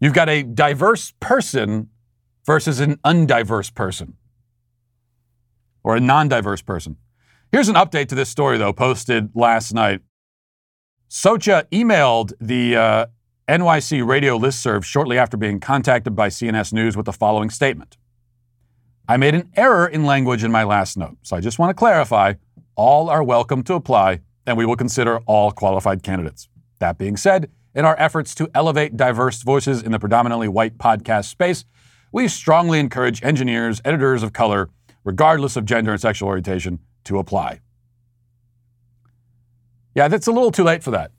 You've 0.00 0.14
got 0.14 0.30
a 0.30 0.42
diverse 0.42 1.12
person 1.20 1.90
versus 2.46 2.80
an 2.80 2.96
undiverse 3.04 3.74
person 3.74 4.16
or 5.84 5.94
a 5.94 6.00
non 6.00 6.26
diverse 6.26 6.62
person. 6.62 6.96
Here's 7.52 7.68
an 7.68 7.74
update 7.74 8.08
to 8.08 8.14
this 8.14 8.30
story, 8.30 8.56
though, 8.56 8.72
posted 8.72 9.30
last 9.34 9.74
night. 9.74 10.00
Socha 11.10 11.64
emailed 11.70 12.32
the 12.40 12.76
uh, 12.76 13.06
NYC 13.46 14.06
radio 14.06 14.38
listserv 14.38 14.84
shortly 14.84 15.18
after 15.18 15.36
being 15.36 15.60
contacted 15.60 16.16
by 16.16 16.28
CNS 16.28 16.72
News 16.72 16.96
with 16.96 17.04
the 17.04 17.12
following 17.12 17.50
statement 17.50 17.97
I 19.10 19.16
made 19.16 19.34
an 19.34 19.50
error 19.56 19.86
in 19.86 20.04
language 20.04 20.44
in 20.44 20.52
my 20.52 20.64
last 20.64 20.98
note, 20.98 21.16
so 21.22 21.34
I 21.34 21.40
just 21.40 21.58
want 21.58 21.70
to 21.70 21.74
clarify 21.74 22.34
all 22.76 23.08
are 23.08 23.22
welcome 23.22 23.62
to 23.62 23.72
apply, 23.72 24.20
and 24.46 24.58
we 24.58 24.66
will 24.66 24.76
consider 24.76 25.20
all 25.20 25.50
qualified 25.50 26.02
candidates. 26.02 26.50
That 26.78 26.98
being 26.98 27.16
said, 27.16 27.50
in 27.74 27.86
our 27.86 27.98
efforts 27.98 28.34
to 28.34 28.50
elevate 28.54 28.98
diverse 28.98 29.42
voices 29.42 29.82
in 29.82 29.92
the 29.92 29.98
predominantly 29.98 30.46
white 30.46 30.76
podcast 30.76 31.24
space, 31.24 31.64
we 32.12 32.28
strongly 32.28 32.80
encourage 32.80 33.22
engineers, 33.22 33.80
editors 33.82 34.22
of 34.22 34.34
color, 34.34 34.68
regardless 35.04 35.56
of 35.56 35.64
gender 35.64 35.92
and 35.92 36.00
sexual 36.00 36.28
orientation, 36.28 36.78
to 37.04 37.18
apply. 37.18 37.60
Yeah, 39.94 40.08
that's 40.08 40.26
a 40.26 40.32
little 40.32 40.52
too 40.52 40.64
late 40.64 40.82
for 40.82 40.90
that. 40.90 41.12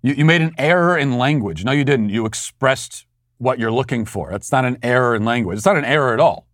You, 0.00 0.14
you 0.14 0.24
made 0.24 0.42
an 0.42 0.54
error 0.58 0.96
in 0.96 1.18
language. 1.18 1.64
No, 1.64 1.72
you 1.72 1.84
didn't. 1.84 2.10
You 2.10 2.24
expressed 2.24 3.04
what 3.40 3.58
you're 3.58 3.72
looking 3.72 4.04
for. 4.04 4.32
It's 4.32 4.52
not 4.52 4.66
an 4.66 4.76
error 4.82 5.14
in 5.14 5.24
language. 5.24 5.56
It's 5.56 5.66
not 5.66 5.78
an 5.78 5.84
error 5.84 6.12
at 6.12 6.20
all. 6.20 6.46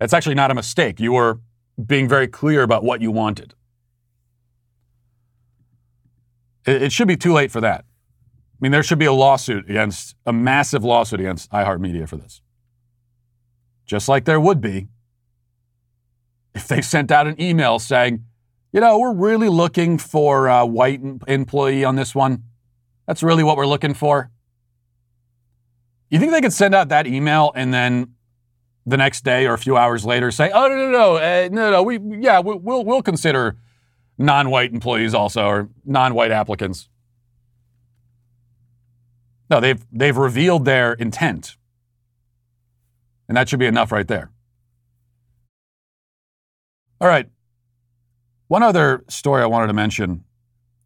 It's 0.00 0.14
actually 0.14 0.34
not 0.34 0.50
a 0.50 0.54
mistake. 0.54 0.98
You 0.98 1.12
were 1.12 1.38
being 1.84 2.08
very 2.08 2.26
clear 2.26 2.62
about 2.62 2.82
what 2.82 3.02
you 3.02 3.10
wanted. 3.10 3.54
It, 6.64 6.92
should 6.92 7.08
be 7.08 7.16
too 7.16 7.32
late 7.32 7.50
for 7.50 7.60
that. 7.60 7.84
I 7.84 8.58
mean, 8.60 8.72
there 8.72 8.82
should 8.82 8.98
be 8.98 9.04
a 9.04 9.12
lawsuit 9.12 9.68
against, 9.68 10.16
a 10.24 10.32
massive 10.32 10.82
lawsuit 10.82 11.20
against 11.20 11.50
iHeartMedia 11.50 12.08
for 12.08 12.16
this. 12.16 12.40
Just 13.84 14.08
like 14.08 14.24
there 14.24 14.40
would 14.40 14.62
be 14.62 14.88
if 16.54 16.68
they 16.68 16.80
sent 16.80 17.10
out 17.10 17.26
an 17.26 17.38
email 17.40 17.78
saying, 17.78 18.24
you 18.72 18.80
know, 18.80 18.98
we're 18.98 19.12
really 19.12 19.50
looking 19.50 19.98
for 19.98 20.46
a 20.46 20.64
white 20.64 21.02
employee 21.28 21.84
on 21.84 21.96
this 21.96 22.14
one. 22.14 22.44
That's 23.06 23.22
really 23.22 23.42
what 23.42 23.58
we're 23.58 23.66
looking 23.66 23.92
for. 23.92 24.30
You 26.12 26.18
think 26.18 26.30
they 26.32 26.42
could 26.42 26.52
send 26.52 26.74
out 26.74 26.90
that 26.90 27.06
email 27.06 27.52
and 27.54 27.72
then 27.72 28.16
the 28.84 28.98
next 28.98 29.24
day 29.24 29.46
or 29.46 29.54
a 29.54 29.58
few 29.58 29.78
hours 29.78 30.04
later 30.04 30.30
say, 30.30 30.50
"Oh 30.52 30.68
no, 30.68 30.76
no, 30.76 30.90
no, 30.90 31.16
uh, 31.16 31.48
no, 31.50 31.70
no, 31.70 31.82
we 31.82 31.98
yeah, 32.20 32.38
we, 32.40 32.54
we'll 32.54 32.84
we'll 32.84 33.00
consider 33.00 33.56
non-white 34.18 34.74
employees 34.74 35.14
also 35.14 35.46
or 35.46 35.70
non-white 35.86 36.30
applicants." 36.30 36.90
No, 39.48 39.58
they've 39.58 39.82
they've 39.90 40.16
revealed 40.16 40.66
their 40.66 40.92
intent, 40.92 41.56
and 43.26 43.34
that 43.34 43.48
should 43.48 43.58
be 43.58 43.66
enough 43.66 43.90
right 43.90 44.06
there. 44.06 44.30
All 47.00 47.08
right. 47.08 47.26
One 48.48 48.62
other 48.62 49.02
story 49.08 49.42
I 49.42 49.46
wanted 49.46 49.68
to 49.68 49.72
mention 49.72 50.24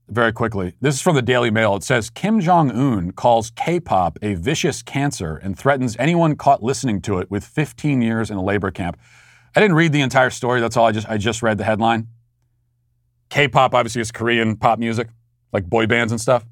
very 0.08 0.32
quickly. 0.32 0.74
This 0.80 0.94
is 0.94 1.02
from 1.02 1.16
the 1.16 1.22
Daily 1.22 1.50
Mail. 1.50 1.74
It 1.76 1.82
says 1.82 2.10
Kim 2.10 2.40
Jong 2.40 2.70
un 2.70 3.10
calls 3.12 3.50
K 3.50 3.80
pop 3.80 4.18
a 4.22 4.34
vicious 4.34 4.82
cancer 4.82 5.36
and 5.36 5.58
threatens 5.58 5.96
anyone 5.98 6.36
caught 6.36 6.62
listening 6.62 7.00
to 7.02 7.18
it 7.18 7.30
with 7.30 7.44
15 7.44 8.02
years 8.02 8.30
in 8.30 8.36
a 8.36 8.42
labor 8.42 8.70
camp. 8.70 8.98
I 9.54 9.60
didn't 9.60 9.76
read 9.76 9.92
the 9.92 10.00
entire 10.00 10.30
story. 10.30 10.60
That's 10.60 10.76
all. 10.76 10.86
I 10.86 10.92
just, 10.92 11.08
I 11.08 11.16
just 11.18 11.42
read 11.42 11.58
the 11.58 11.64
headline. 11.64 12.08
K 13.28 13.48
pop 13.48 13.74
obviously 13.74 14.00
is 14.00 14.12
Korean 14.12 14.56
pop 14.56 14.78
music, 14.78 15.08
like 15.52 15.64
boy 15.64 15.86
bands 15.86 16.12
and 16.12 16.20
stuff. 16.20 16.44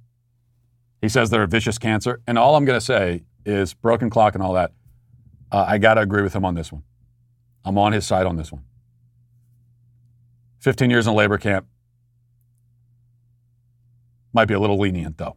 He 1.01 1.09
says 1.09 1.31
they're 1.31 1.43
a 1.43 1.49
vicious 1.49 1.79
cancer. 1.79 2.23
And 2.27 2.39
all 2.39 2.57
I'm 2.57 2.65
going 2.65 2.79
to 2.79 2.85
say 2.85 3.25
is 3.45 3.75
broken 3.75 4.11
clock 4.11 4.35
and 4.35 4.43
all 4.43 4.55
that. 4.55 4.73
Uh, 5.53 5.65
I 5.69 5.79
got 5.79 5.95
to 5.95 6.01
agree 6.01 6.23
with 6.23 6.35
him 6.35 6.45
on 6.45 6.55
this 6.55 6.73
one. 6.73 6.83
I'm 7.65 7.79
on 7.79 7.93
his 7.93 8.07
side 8.07 8.27
on 8.27 8.37
this 8.37 8.51
one. 8.51 8.65
15 10.61 10.91
years 10.91 11.07
in 11.07 11.13
a 11.13 11.17
labor 11.17 11.39
camp. 11.39 11.67
Might 14.35 14.47
be 14.47 14.55
a 14.55 14.61
little 14.61 14.79
lenient, 14.79 15.17
though. 15.17 15.37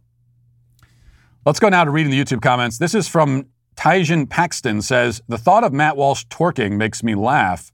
Let's 1.45 1.59
go 1.59 1.69
now 1.69 1.85
to 1.85 1.91
reading 1.91 2.11
the 2.11 2.21
YouTube 2.21 2.41
comments. 2.41 2.77
This 2.77 2.93
is 2.93 3.07
from 3.07 3.45
Tyjan 3.77 4.29
Paxton 4.29 4.81
says, 4.81 5.21
The 5.29 5.37
thought 5.37 5.63
of 5.63 5.71
Matt 5.71 5.95
Walsh 5.95 6.25
twerking 6.25 6.73
makes 6.73 7.03
me 7.03 7.15
laugh 7.15 7.71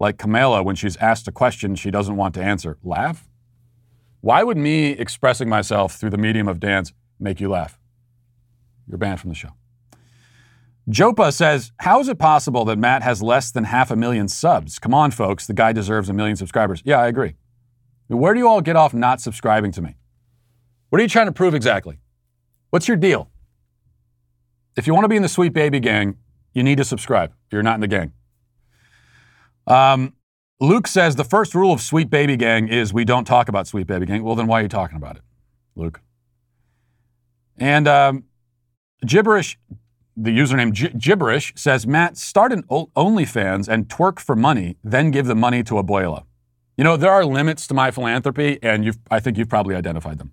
like 0.00 0.18
Kamala 0.18 0.62
when 0.62 0.74
she's 0.74 0.96
asked 0.96 1.28
a 1.28 1.32
question 1.32 1.76
she 1.76 1.90
doesn't 1.90 2.16
want 2.16 2.34
to 2.34 2.42
answer. 2.42 2.78
Laugh? 2.82 3.28
Why 4.22 4.42
would 4.42 4.56
me 4.56 4.90
expressing 4.90 5.48
myself 5.48 5.94
through 5.94 6.10
the 6.10 6.18
medium 6.18 6.48
of 6.48 6.58
dance 6.58 6.92
make 7.20 7.38
you 7.38 7.48
laugh? 7.48 7.78
You're 8.88 8.98
banned 8.98 9.20
from 9.20 9.30
the 9.30 9.36
show. 9.36 9.50
Jopa 10.88 11.32
says, 11.32 11.70
How 11.80 12.00
is 12.00 12.08
it 12.08 12.18
possible 12.18 12.64
that 12.64 12.78
Matt 12.78 13.02
has 13.02 13.22
less 13.22 13.52
than 13.52 13.64
half 13.64 13.90
a 13.90 13.96
million 13.96 14.26
subs? 14.26 14.78
Come 14.78 14.94
on, 14.94 15.10
folks, 15.10 15.46
the 15.46 15.54
guy 15.54 15.72
deserves 15.72 16.08
a 16.08 16.12
million 16.12 16.36
subscribers. 16.36 16.82
Yeah, 16.84 16.98
I 16.98 17.06
agree. 17.06 17.34
Where 18.08 18.34
do 18.34 18.40
you 18.40 18.48
all 18.48 18.60
get 18.60 18.74
off 18.74 18.92
not 18.92 19.20
subscribing 19.20 19.70
to 19.72 19.82
me? 19.82 19.96
What 20.92 20.98
are 20.98 21.04
you 21.04 21.08
trying 21.08 21.24
to 21.24 21.32
prove 21.32 21.54
exactly? 21.54 21.96
What's 22.68 22.86
your 22.86 22.98
deal? 22.98 23.30
If 24.76 24.86
you 24.86 24.92
want 24.92 25.04
to 25.04 25.08
be 25.08 25.16
in 25.16 25.22
the 25.22 25.28
Sweet 25.28 25.54
Baby 25.54 25.80
Gang, 25.80 26.18
you 26.52 26.62
need 26.62 26.76
to 26.76 26.84
subscribe. 26.84 27.32
You're 27.50 27.62
not 27.62 27.76
in 27.76 27.80
the 27.80 27.88
gang. 27.88 28.12
Um, 29.66 30.12
Luke 30.60 30.86
says 30.86 31.16
the 31.16 31.24
first 31.24 31.54
rule 31.54 31.72
of 31.72 31.80
Sweet 31.80 32.10
Baby 32.10 32.36
Gang 32.36 32.68
is 32.68 32.92
we 32.92 33.06
don't 33.06 33.24
talk 33.24 33.48
about 33.48 33.66
Sweet 33.66 33.86
Baby 33.86 34.04
Gang. 34.04 34.22
Well, 34.22 34.34
then 34.34 34.46
why 34.46 34.60
are 34.60 34.64
you 34.64 34.68
talking 34.68 34.98
about 34.98 35.16
it, 35.16 35.22
Luke? 35.76 36.02
And 37.56 37.88
um, 37.88 38.24
gibberish 39.06 39.58
the 40.14 40.30
username 40.30 40.72
G- 40.72 40.90
Gibberish 40.90 41.54
says, 41.56 41.86
Matt, 41.86 42.18
start 42.18 42.52
an 42.52 42.64
OnlyFans 42.64 43.66
and 43.66 43.88
twerk 43.88 44.20
for 44.20 44.36
money, 44.36 44.76
then 44.84 45.10
give 45.10 45.24
the 45.24 45.34
money 45.34 45.62
to 45.62 45.76
Abuela. 45.76 46.24
You 46.76 46.84
know, 46.84 46.98
there 46.98 47.12
are 47.12 47.24
limits 47.24 47.66
to 47.68 47.72
my 47.72 47.90
philanthropy, 47.90 48.58
and 48.62 48.84
you've, 48.84 48.98
I 49.10 49.20
think 49.20 49.38
you've 49.38 49.48
probably 49.48 49.74
identified 49.74 50.18
them. 50.18 50.32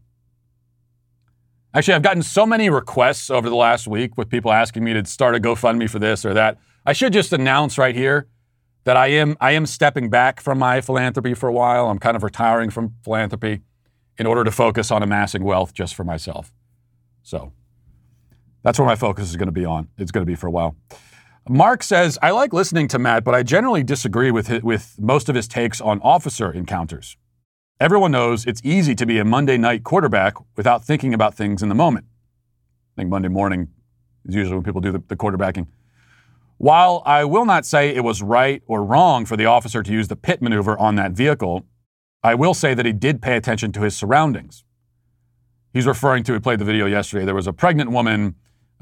Actually, 1.74 1.94
I've 1.94 2.02
gotten 2.02 2.24
so 2.24 2.46
many 2.46 2.70
requests 2.70 3.30
over 3.30 3.48
the 3.48 3.56
last 3.56 3.88
week 3.88 4.18
with 4.18 4.30
people 4.30 4.52
asking 4.52 4.84
me 4.84 4.94
to 4.94 5.06
start 5.06 5.36
a 5.36 5.40
GoFundMe 5.40 5.90
for 5.90 6.00
this 6.00 6.26
or 6.26 6.34
that. 6.34 6.58
I 6.86 6.94
should 6.94 7.14
just 7.14 7.32
announce 7.32 7.78
right 7.78 7.96
here 7.96 8.28
that 8.86 8.98
I 8.98 9.08
am 9.08 9.38
I 9.40 9.52
am 9.52 9.68
stepping 9.68 10.10
back 10.10 10.42
from 10.42 10.58
my 10.58 10.82
philanthropy 10.82 11.36
for 11.36 11.48
a 11.48 11.54
while. 11.54 11.90
I'm 11.90 12.00
kind 12.00 12.18
of 12.18 12.24
retiring 12.24 12.72
from 12.72 12.96
philanthropy 13.04 13.62
in 14.18 14.26
order 14.26 14.44
to 14.44 14.52
focus 14.52 14.90
on 14.90 15.04
amassing 15.04 15.44
wealth 15.44 15.74
just 15.74 15.94
for 15.94 16.04
myself. 16.04 16.52
So 17.22 17.54
that's 18.64 18.80
where 18.80 18.88
my 18.88 18.96
focus 18.96 19.30
is 19.30 19.36
going 19.36 19.48
to 19.48 19.54
be 19.54 19.66
on. 19.66 19.90
It's 19.98 20.12
going 20.12 20.26
to 20.26 20.30
be 20.30 20.36
for 20.36 20.48
a 20.48 20.52
while. 20.52 20.76
Mark 21.48 21.84
says, 21.84 22.18
I 22.22 22.32
like 22.32 22.52
listening 22.52 22.88
to 22.90 23.00
Matt, 23.00 23.24
but 23.24 23.34
I 23.34 23.44
generally 23.44 23.84
disagree 23.84 24.30
with, 24.30 24.48
his, 24.48 24.62
with 24.62 24.96
most 25.00 25.30
of 25.30 25.36
his 25.36 25.48
takes 25.48 25.80
on 25.80 26.00
officer 26.02 26.52
encounters. 26.52 27.16
Everyone 27.80 28.12
knows 28.12 28.46
it's 28.46 28.60
easy 28.64 28.94
to 28.96 29.06
be 29.06 29.20
a 29.20 29.26
Monday 29.26 29.58
night 29.58 29.86
quarterback 29.86 30.34
without 30.58 30.84
thinking 30.84 31.14
about 31.14 31.34
things 31.34 31.64
in 31.64 31.70
the 31.70 31.76
moment. 31.76 32.06
I 32.96 33.02
think 33.02 33.10
Monday 33.10 33.30
morning 33.30 33.70
is 34.26 34.36
usually 34.36 34.56
when 34.56 34.66
people 34.66 34.82
do 34.82 34.92
the, 34.92 35.02
the 35.08 35.16
quarterbacking. 35.16 35.68
While 36.58 37.02
I 37.06 37.24
will 37.24 37.46
not 37.46 37.66
say 37.66 37.96
it 37.96 38.04
was 38.04 38.22
right 38.22 38.62
or 38.68 38.84
wrong 38.84 39.26
for 39.26 39.38
the 39.38 39.46
officer 39.46 39.82
to 39.82 39.92
use 39.94 40.10
the 40.10 40.18
pit 40.18 40.42
maneuver 40.42 40.78
on 40.78 40.96
that 40.96 41.14
vehicle, 41.14 41.66
I 42.22 42.36
will 42.36 42.54
say 42.54 42.74
that 42.74 42.86
he 42.86 42.92
did 42.92 43.22
pay 43.22 43.38
attention 43.38 43.72
to 43.72 43.82
his 43.82 43.96
surroundings. 43.96 44.66
He's 45.72 45.88
referring 45.88 46.26
to, 46.26 46.34
he 46.34 46.40
played 46.40 46.60
the 46.60 46.66
video 46.66 46.86
yesterday. 46.86 47.24
There 47.24 47.36
was 47.36 47.48
a 47.48 47.54
pregnant 47.54 47.92
woman 47.92 48.36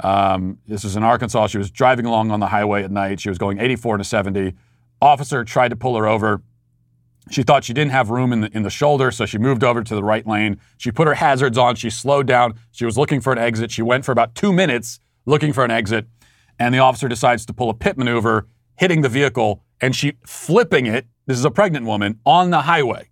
um, 0.03 0.59
this 0.67 0.84
is 0.84 0.95
in 0.95 1.03
Arkansas. 1.03 1.47
She 1.47 1.57
was 1.57 1.72
driving 1.72 2.05
along 2.05 2.32
on 2.32 2.39
the 2.39 2.47
highway 2.47 2.84
at 2.84 2.91
night. 2.91 3.19
She 3.19 3.30
was 3.30 3.38
going 3.38 3.59
84 3.59 3.97
to 3.97 4.03
70. 4.03 4.53
Officer 5.01 5.43
tried 5.43 5.69
to 5.69 5.76
pull 5.76 5.95
her 5.97 6.07
over. 6.07 6.41
She 7.30 7.43
thought 7.43 7.63
she 7.63 7.73
didn't 7.73 7.91
have 7.91 8.09
room 8.09 8.32
in 8.32 8.41
the, 8.41 8.49
in 8.55 8.63
the 8.63 8.69
shoulder, 8.69 9.11
so 9.11 9.25
she 9.25 9.38
moved 9.38 9.63
over 9.63 9.84
to 9.84 9.95
the 9.95 10.03
right 10.03 10.25
lane. 10.25 10.59
She 10.78 10.91
put 10.91 11.07
her 11.07 11.15
hazards 11.15 11.57
on. 11.57 11.75
She 11.75 11.89
slowed 11.89 12.28
down. 12.28 12.55
She 12.71 12.86
was 12.86 12.97
looking 12.97 13.21
for 13.21 13.34
an 13.34 13.39
exit. 13.39 13.71
She 13.71 13.82
went 13.82 14.05
for 14.05 14.11
about 14.11 14.36
two 14.36 14.53
minutes 14.53 14.99
looking 15.25 15.53
for 15.53 15.65
an 15.65 15.71
exit. 15.71 16.07
And 16.57 16.73
the 16.73 16.80
officer 16.80 17.07
decides 17.07 17.45
to 17.47 17.53
pull 17.53 17.69
a 17.69 17.73
pit 17.73 17.97
maneuver, 17.97 18.47
hitting 18.78 19.01
the 19.01 19.09
vehicle, 19.09 19.63
and 19.82 19.95
she 19.95 20.13
flipping 20.25 20.86
it 20.86 21.07
this 21.28 21.38
is 21.38 21.45
a 21.45 21.51
pregnant 21.51 21.86
woman, 21.86 22.19
on 22.25 22.49
the 22.49 22.61
highway 22.61 23.09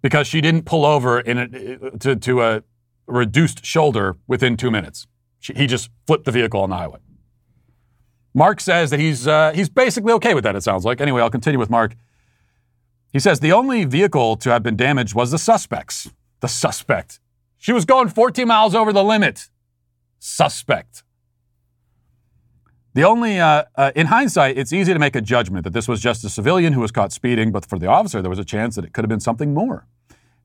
because 0.00 0.28
she 0.28 0.40
didn't 0.40 0.62
pull 0.62 0.86
over 0.86 1.18
in 1.18 1.38
a, 1.38 1.98
to, 1.98 2.14
to 2.14 2.42
a 2.42 2.62
reduced 3.06 3.66
shoulder 3.66 4.16
within 4.28 4.56
two 4.56 4.70
minutes. 4.70 5.08
She, 5.40 5.52
he 5.54 5.66
just 5.66 5.90
flipped 6.06 6.24
the 6.24 6.30
vehicle 6.30 6.60
on 6.60 6.70
the 6.70 6.76
highway. 6.76 7.00
Mark 8.34 8.60
says 8.60 8.90
that 8.90 9.00
he's, 9.00 9.26
uh, 9.26 9.52
he's 9.54 9.68
basically 9.68 10.12
okay 10.14 10.34
with 10.34 10.44
that, 10.44 10.54
it 10.54 10.62
sounds 10.62 10.84
like. 10.84 11.00
Anyway, 11.00 11.20
I'll 11.20 11.30
continue 11.30 11.58
with 11.58 11.70
Mark. 11.70 11.96
He 13.12 13.18
says 13.18 13.40
the 13.40 13.52
only 13.52 13.84
vehicle 13.84 14.36
to 14.36 14.50
have 14.50 14.62
been 14.62 14.76
damaged 14.76 15.14
was 15.14 15.30
the 15.30 15.38
suspect's. 15.38 16.10
The 16.40 16.48
suspect. 16.48 17.20
She 17.56 17.72
was 17.72 17.84
going 17.84 18.08
14 18.08 18.46
miles 18.46 18.74
over 18.74 18.92
the 18.92 19.02
limit. 19.02 19.48
Suspect. 20.18 21.02
The 22.94 23.04
only, 23.04 23.38
uh, 23.38 23.64
uh, 23.76 23.92
in 23.94 24.06
hindsight, 24.06 24.58
it's 24.58 24.72
easy 24.72 24.92
to 24.92 24.98
make 24.98 25.14
a 25.14 25.20
judgment 25.20 25.64
that 25.64 25.72
this 25.72 25.88
was 25.88 26.00
just 26.00 26.24
a 26.24 26.28
civilian 26.28 26.72
who 26.72 26.80
was 26.80 26.90
caught 26.90 27.12
speeding, 27.12 27.52
but 27.52 27.64
for 27.64 27.78
the 27.78 27.86
officer, 27.86 28.20
there 28.22 28.30
was 28.30 28.38
a 28.38 28.44
chance 28.44 28.74
that 28.76 28.84
it 28.84 28.92
could 28.92 29.04
have 29.04 29.08
been 29.08 29.20
something 29.20 29.54
more. 29.54 29.86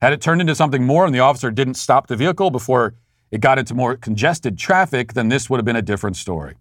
Had 0.00 0.12
it 0.12 0.20
turned 0.20 0.40
into 0.40 0.54
something 0.54 0.84
more 0.84 1.06
and 1.06 1.14
the 1.14 1.20
officer 1.20 1.50
didn't 1.50 1.74
stop 1.74 2.06
the 2.06 2.16
vehicle 2.16 2.50
before 2.50 2.94
it 3.30 3.40
got 3.40 3.58
into 3.58 3.74
more 3.74 3.96
congested 3.96 4.58
traffic, 4.58 5.14
then 5.14 5.28
this 5.28 5.48
would 5.48 5.58
have 5.58 5.64
been 5.64 5.76
a 5.76 5.82
different 5.82 6.16
story. 6.16 6.54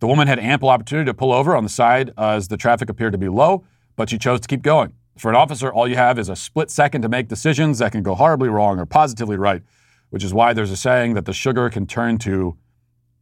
The 0.00 0.06
woman 0.06 0.26
had 0.26 0.38
ample 0.38 0.70
opportunity 0.70 1.06
to 1.06 1.14
pull 1.14 1.32
over 1.32 1.54
on 1.54 1.62
the 1.62 1.70
side 1.70 2.12
as 2.18 2.48
the 2.48 2.56
traffic 2.56 2.88
appeared 2.88 3.12
to 3.12 3.18
be 3.18 3.28
low, 3.28 3.64
but 3.96 4.10
she 4.10 4.18
chose 4.18 4.40
to 4.40 4.48
keep 4.48 4.62
going. 4.62 4.94
For 5.18 5.30
an 5.30 5.36
officer, 5.36 5.70
all 5.70 5.86
you 5.86 5.96
have 5.96 6.18
is 6.18 6.30
a 6.30 6.36
split 6.36 6.70
second 6.70 7.02
to 7.02 7.08
make 7.08 7.28
decisions 7.28 7.78
that 7.78 7.92
can 7.92 8.02
go 8.02 8.14
horribly 8.14 8.48
wrong 8.48 8.78
or 8.78 8.86
positively 8.86 9.36
right, 9.36 9.62
which 10.08 10.24
is 10.24 10.32
why 10.32 10.54
there's 10.54 10.70
a 10.70 10.76
saying 10.76 11.14
that 11.14 11.26
the 11.26 11.34
sugar 11.34 11.68
can 11.68 11.86
turn 11.86 12.16
to 12.18 12.56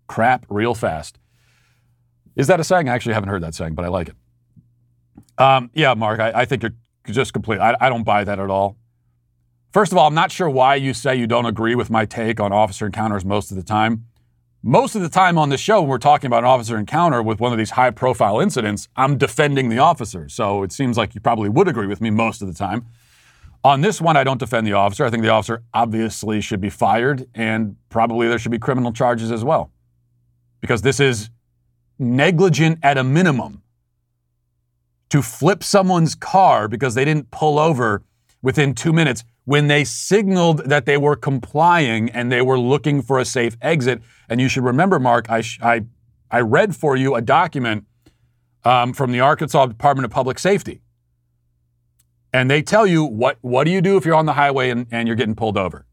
crap 0.07 0.47
real 0.49 0.75
fast. 0.75 1.19
Is 2.37 2.47
that 2.47 2.61
a 2.61 2.65
saying? 2.65 2.89
I 2.89 2.95
actually 2.95 3.15
haven't 3.15 3.31
heard 3.31 3.43
that 3.43 3.57
saying, 3.57 3.75
but 3.75 3.85
I 3.85 3.89
like 3.89 4.11
it. 4.11 4.15
Um, 5.39 5.71
yeah, 5.75 5.95
Mark, 5.95 6.21
I, 6.21 6.31
I, 6.33 6.45
think 6.45 6.63
you're 6.63 6.75
just 7.07 7.33
complete. 7.33 7.59
I, 7.59 7.77
I 7.81 7.89
don't 7.89 8.05
buy 8.05 8.23
that 8.23 8.39
at 8.39 8.51
all. 8.51 8.77
First 9.73 9.91
of 9.91 9.99
all, 9.99 10.07
I'm 10.07 10.15
not 10.15 10.31
sure 10.31 10.49
why 10.49 10.77
you 10.77 10.95
say 10.95 11.17
you 11.17 11.27
don't 11.27 11.47
agree 11.47 11.75
with 11.75 11.91
my 11.91 12.05
take 12.05 12.41
on 12.41 12.53
officer 12.53 12.87
encounters 12.87 13.25
most 13.25 13.51
of 13.51 13.57
the 13.57 13.63
time. 13.63 14.07
Most 14.63 14.97
of 14.97 15.03
the 15.03 15.09
time 15.09 15.39
on 15.39 15.51
this 15.51 15.61
show, 15.61 15.81
when 15.81 15.89
we're 15.89 15.99
talking 15.99 16.27
about 16.27 16.41
an 16.41 16.51
officer 16.51 16.77
encounter 16.77 17.23
with 17.23 17.39
one 17.39 17.53
of 17.53 17.59
these 17.59 17.71
high 17.71 17.91
profile 17.91 18.41
incidents, 18.41 18.89
I'm 18.97 19.17
defending 19.17 19.69
the 19.69 19.79
officer. 19.79 20.29
So 20.29 20.65
it 20.65 20.73
seems 20.73 20.97
like 20.97 21.15
you 21.15 21.21
probably 21.21 21.49
would 21.49 21.69
agree 21.69 21.87
with 21.87 22.01
me 22.01 22.11
most 22.11 22.43
of 22.43 22.49
the 22.49 22.55
time. 22.55 22.87
On 23.63 23.83
this 23.83 24.01
one, 24.01 24.17
I 24.17 24.25
don't 24.25 24.39
defend 24.39 24.67
the 24.67 24.73
officer. 24.73 25.05
I 25.05 25.11
think 25.11 25.23
the 25.23 25.29
officer 25.29 25.63
obviously 25.73 26.41
should 26.41 26.61
be 26.61 26.71
fired, 26.71 27.29
and 27.37 27.77
probably 27.89 28.27
there 28.27 28.39
should 28.39 28.51
be 28.51 28.59
criminal 28.59 28.93
charges 28.93 29.31
as 29.31 29.45
well. 29.45 29.71
Because 30.61 30.83
this 30.83 30.99
is 30.99 31.31
negligent 32.01 32.81
at 32.83 32.99
a 32.99 33.05
minimum 33.05 33.63
to 35.11 35.23
flip 35.23 35.63
someone's 35.63 36.17
car 36.17 36.67
because 36.67 36.95
they 36.95 37.05
didn't 37.05 37.31
pull 37.31 37.61
over 37.61 38.03
within 38.43 38.75
two 38.75 38.93
minutes 38.93 39.25
when 39.49 39.67
they 39.67 39.83
signaled 39.83 40.59
that 40.67 40.85
they 40.85 40.99
were 40.99 41.17
complying 41.17 42.11
and 42.11 42.31
they 42.31 42.43
were 42.43 42.59
looking 42.59 43.01
for 43.01 43.19
a 43.19 43.25
safe 43.25 43.57
exit. 43.63 44.03
And 44.29 44.43
you 44.43 44.47
should 44.47 44.63
remember, 44.63 44.99
Mark, 44.99 45.31
I, 45.31 45.43
I, 45.63 45.87
I 46.31 46.41
read 46.41 46.77
for 46.77 46.97
you 46.97 47.15
a 47.15 47.23
document 47.23 47.87
um, 48.63 48.93
from 48.93 49.11
the 49.11 49.21
Arkansas 49.21 49.65
Department 49.65 50.05
of 50.05 50.11
Public 50.11 50.39
Safety. 50.39 50.83
And 52.31 52.51
they 52.51 52.61
tell 52.61 52.87
you 52.87 53.03
what, 53.03 53.39
what 53.41 53.65
do 53.65 53.71
you 53.71 53.81
do 53.81 53.97
if 53.97 54.05
you're 54.05 54.17
on 54.17 54.27
the 54.27 54.35
highway 54.35 54.69
and, 54.69 54.87
and 54.91 55.09
you're 55.09 55.17
getting 55.17 55.35
pulled 55.35 55.57
over? 55.57 55.87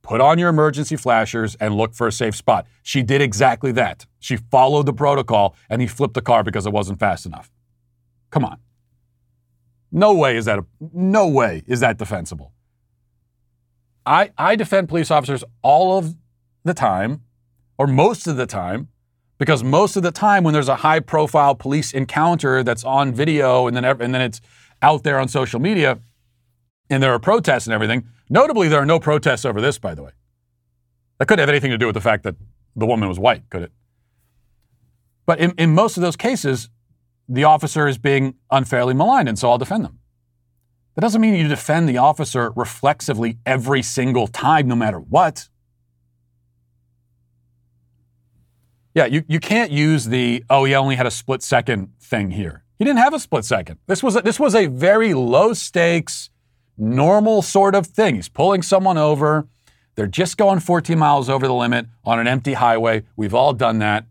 Put 0.00 0.22
on 0.22 0.38
your 0.38 0.48
emergency 0.48 0.96
flashers 0.96 1.56
and 1.56 1.76
look 1.76 1.92
for 1.92 2.06
a 2.06 2.12
safe 2.12 2.34
spot. 2.34 2.66
She 2.82 3.02
did 3.02 3.20
exactly 3.20 3.72
that. 3.72 4.06
She 4.20 4.38
followed 4.38 4.86
the 4.86 4.94
protocol 4.94 5.54
and 5.68 5.82
he 5.82 5.86
flipped 5.86 6.14
the 6.14 6.22
car 6.22 6.42
because 6.42 6.64
it 6.64 6.72
wasn't 6.72 6.98
fast 6.98 7.26
enough. 7.26 7.50
Come 8.30 8.46
on. 8.46 8.56
No 9.92 10.14
way 10.14 10.38
is 10.38 10.46
that 10.46 10.58
a, 10.58 10.64
no 10.94 11.28
way 11.28 11.62
is 11.66 11.80
that 11.80 11.98
defensible. 11.98 12.54
I, 14.06 14.30
I 14.38 14.56
defend 14.56 14.88
police 14.88 15.10
officers 15.10 15.44
all 15.62 15.98
of 15.98 16.14
the 16.64 16.74
time, 16.74 17.22
or 17.78 17.86
most 17.86 18.26
of 18.26 18.36
the 18.36 18.46
time, 18.46 18.88
because 19.38 19.64
most 19.64 19.96
of 19.96 20.02
the 20.02 20.10
time 20.10 20.44
when 20.44 20.52
there's 20.52 20.68
a 20.68 20.76
high 20.76 21.00
profile 21.00 21.54
police 21.54 21.92
encounter 21.92 22.62
that's 22.62 22.84
on 22.84 23.12
video 23.14 23.66
and 23.66 23.76
then, 23.76 23.84
and 23.84 24.14
then 24.14 24.20
it's 24.20 24.40
out 24.82 25.02
there 25.02 25.18
on 25.18 25.28
social 25.28 25.60
media 25.60 25.98
and 26.90 27.02
there 27.02 27.12
are 27.12 27.18
protests 27.18 27.66
and 27.66 27.72
everything, 27.72 28.06
notably, 28.28 28.68
there 28.68 28.80
are 28.80 28.86
no 28.86 28.98
protests 28.98 29.44
over 29.44 29.60
this, 29.60 29.78
by 29.78 29.94
the 29.94 30.02
way. 30.02 30.10
That 31.18 31.26
could 31.26 31.38
have 31.38 31.48
anything 31.48 31.70
to 31.70 31.78
do 31.78 31.86
with 31.86 31.94
the 31.94 32.00
fact 32.00 32.24
that 32.24 32.34
the 32.76 32.86
woman 32.86 33.08
was 33.08 33.18
white, 33.18 33.48
could 33.48 33.62
it? 33.62 33.72
But 35.24 35.38
in, 35.38 35.52
in 35.56 35.74
most 35.74 35.96
of 35.96 36.02
those 36.02 36.16
cases, 36.16 36.68
the 37.28 37.44
officer 37.44 37.86
is 37.86 37.96
being 37.96 38.34
unfairly 38.50 38.94
maligned, 38.94 39.28
and 39.28 39.38
so 39.38 39.50
I'll 39.50 39.58
defend 39.58 39.84
them. 39.84 40.00
That 40.94 41.02
doesn't 41.02 41.20
mean 41.20 41.34
you 41.34 41.48
defend 41.48 41.88
the 41.88 41.98
officer 41.98 42.52
reflexively 42.56 43.38
every 43.46 43.82
single 43.82 44.26
time, 44.26 44.66
no 44.68 44.74
matter 44.74 44.98
what. 44.98 45.48
Yeah, 48.94 49.06
you, 49.06 49.22
you 49.28 49.38
can't 49.38 49.70
use 49.70 50.06
the, 50.06 50.44
oh, 50.50 50.64
he 50.64 50.74
only 50.74 50.96
had 50.96 51.06
a 51.06 51.10
split 51.10 51.42
second 51.42 51.92
thing 52.00 52.32
here. 52.32 52.64
He 52.78 52.84
didn't 52.84 52.98
have 52.98 53.14
a 53.14 53.20
split 53.20 53.44
second. 53.44 53.78
This 53.86 54.02
was 54.02 54.16
a, 54.16 54.22
this 54.22 54.40
was 54.40 54.54
a 54.54 54.66
very 54.66 55.14
low 55.14 55.52
stakes, 55.52 56.30
normal 56.76 57.42
sort 57.42 57.74
of 57.74 57.86
thing. 57.86 58.16
He's 58.16 58.28
pulling 58.28 58.62
someone 58.62 58.98
over. 58.98 59.46
They're 59.94 60.06
just 60.06 60.36
going 60.36 60.60
14 60.60 60.98
miles 60.98 61.28
over 61.28 61.46
the 61.46 61.54
limit 61.54 61.86
on 62.04 62.18
an 62.18 62.26
empty 62.26 62.54
highway. 62.54 63.04
We've 63.16 63.34
all 63.34 63.52
done 63.52 63.78
that. 63.78 64.06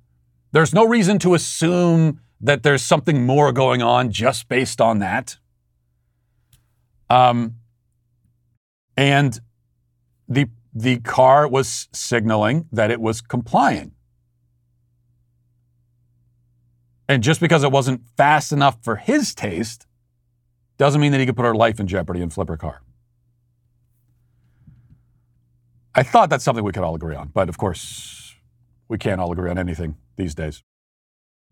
There's 0.52 0.74
no 0.74 0.86
reason 0.86 1.20
to 1.20 1.34
assume 1.34 2.22
that 2.40 2.64
there's 2.64 2.82
something 2.82 3.26
more 3.26 3.52
going 3.52 3.82
on 3.82 4.12
just 4.12 4.48
based 4.48 4.80
on 4.80 5.00
that. 5.00 5.38
Um, 7.10 7.55
and 8.95 9.39
the 10.28 10.47
the 10.74 10.99
car 10.99 11.47
was 11.47 11.88
signaling 11.91 12.68
that 12.72 12.91
it 12.91 13.01
was 13.01 13.22
complying. 13.22 13.91
And 17.07 17.24
just 17.24 17.41
because 17.41 17.64
it 17.64 17.72
wasn't 17.72 18.03
fast 18.18 18.51
enough 18.51 18.78
for 18.84 18.97
his 18.97 19.34
taste 19.34 19.88
doesn't 20.78 21.01
mean 21.01 21.12
that 21.12 21.20
he 21.20 21.26
could 21.26 21.36
put 21.36 21.45
her 21.45 21.55
life 21.55 21.80
in 21.80 21.88
jeopardy 21.88 22.22
and 22.22 22.32
flip 22.32 22.47
her 22.49 22.55
car. 22.55 22.82
I 25.95 26.03
thought 26.03 26.30
that's 26.30 26.43
something 26.43 26.64
we 26.64 26.72
could 26.72 26.84
all 26.84 26.93
agree 26.93 27.16
on, 27.16 27.30
but 27.34 27.49
of 27.49 27.57
course, 27.57 28.36
we 28.88 28.99
can't 28.99 29.20
all 29.20 29.32
agree 29.32 29.49
on 29.49 29.57
anything 29.57 29.95
these 30.18 30.36
days. 30.36 30.62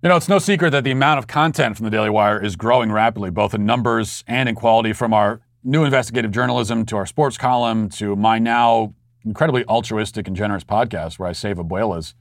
You 0.03 0.09
know, 0.09 0.15
it's 0.15 0.29
no 0.29 0.37
secret 0.37 0.69
that 0.69 0.83
the 0.83 0.91
amount 0.91 1.17
of 1.17 1.25
content 1.25 1.75
from 1.75 1.85
the 1.85 1.89
Daily 1.89 2.11
Wire 2.11 2.41
is 2.41 2.55
growing 2.55 2.91
rapidly, 2.91 3.31
both 3.31 3.55
in 3.55 3.65
numbers 3.65 4.23
and 4.27 4.47
in 4.47 4.53
quality, 4.53 4.93
from 4.93 5.11
our 5.11 5.41
new 5.67 5.83
investigative 5.83 6.31
journalism 6.31 6.85
to 6.85 6.95
our 6.95 7.05
sports 7.05 7.37
column 7.37 7.89
to 7.89 8.15
my 8.15 8.39
now 8.39 8.93
incredibly 9.25 9.65
altruistic 9.65 10.25
and 10.25 10.35
generous 10.35 10.63
podcast 10.63 11.19
where 11.19 11.27
I 11.27 11.33
save 11.33 11.57
abuelas 11.57 12.13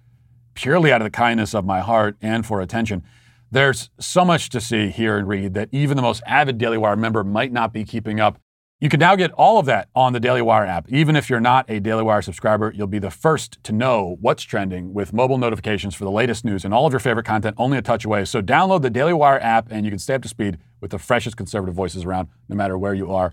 purely 0.54 0.90
out 0.90 1.00
of 1.00 1.04
the 1.06 1.10
kindness 1.10 1.54
of 1.54 1.64
my 1.64 1.78
heart 1.78 2.16
and 2.20 2.44
for 2.44 2.60
attention. 2.60 3.04
There's 3.52 3.90
so 4.00 4.24
much 4.24 4.48
to 4.48 4.60
see, 4.60 4.88
hear, 4.88 5.16
and 5.16 5.28
read 5.28 5.54
that 5.54 5.68
even 5.70 5.96
the 5.96 6.02
most 6.02 6.24
avid 6.26 6.58
Daily 6.58 6.76
Wire 6.76 6.96
member 6.96 7.22
might 7.22 7.52
not 7.52 7.72
be 7.72 7.84
keeping 7.84 8.18
up. 8.18 8.40
You 8.78 8.90
can 8.90 9.00
now 9.00 9.16
get 9.16 9.32
all 9.32 9.58
of 9.58 9.64
that 9.66 9.88
on 9.94 10.12
the 10.12 10.20
Daily 10.20 10.42
Wire 10.42 10.66
app. 10.66 10.86
Even 10.90 11.16
if 11.16 11.30
you're 11.30 11.40
not 11.40 11.64
a 11.70 11.80
Daily 11.80 12.02
Wire 12.02 12.20
subscriber, 12.20 12.70
you'll 12.76 12.86
be 12.86 12.98
the 12.98 13.10
first 13.10 13.56
to 13.64 13.72
know 13.72 14.18
what's 14.20 14.42
trending 14.42 14.92
with 14.92 15.14
mobile 15.14 15.38
notifications 15.38 15.94
for 15.94 16.04
the 16.04 16.10
latest 16.10 16.44
news 16.44 16.62
and 16.62 16.74
all 16.74 16.84
of 16.84 16.92
your 16.92 17.00
favorite 17.00 17.24
content 17.24 17.56
only 17.58 17.78
a 17.78 17.82
touch 17.82 18.04
away. 18.04 18.26
So 18.26 18.42
download 18.42 18.82
the 18.82 18.90
Daily 18.90 19.14
Wire 19.14 19.40
app 19.40 19.68
and 19.70 19.86
you 19.86 19.90
can 19.90 19.98
stay 19.98 20.12
up 20.12 20.20
to 20.22 20.28
speed 20.28 20.58
with 20.82 20.90
the 20.90 20.98
freshest 20.98 21.38
conservative 21.38 21.74
voices 21.74 22.04
around, 22.04 22.28
no 22.50 22.56
matter 22.56 22.76
where 22.76 22.92
you 22.92 23.10
are. 23.10 23.32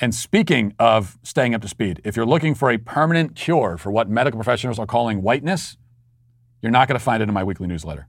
And 0.00 0.14
speaking 0.14 0.72
of 0.78 1.18
staying 1.22 1.54
up 1.54 1.60
to 1.60 1.68
speed, 1.68 2.00
if 2.02 2.16
you're 2.16 2.24
looking 2.24 2.54
for 2.54 2.70
a 2.70 2.78
permanent 2.78 3.36
cure 3.36 3.76
for 3.76 3.90
what 3.90 4.08
medical 4.08 4.38
professionals 4.38 4.78
are 4.78 4.86
calling 4.86 5.20
whiteness, 5.20 5.76
you're 6.62 6.72
not 6.72 6.88
going 6.88 6.98
to 6.98 7.04
find 7.04 7.22
it 7.22 7.28
in 7.28 7.34
my 7.34 7.44
weekly 7.44 7.66
newsletter. 7.66 8.08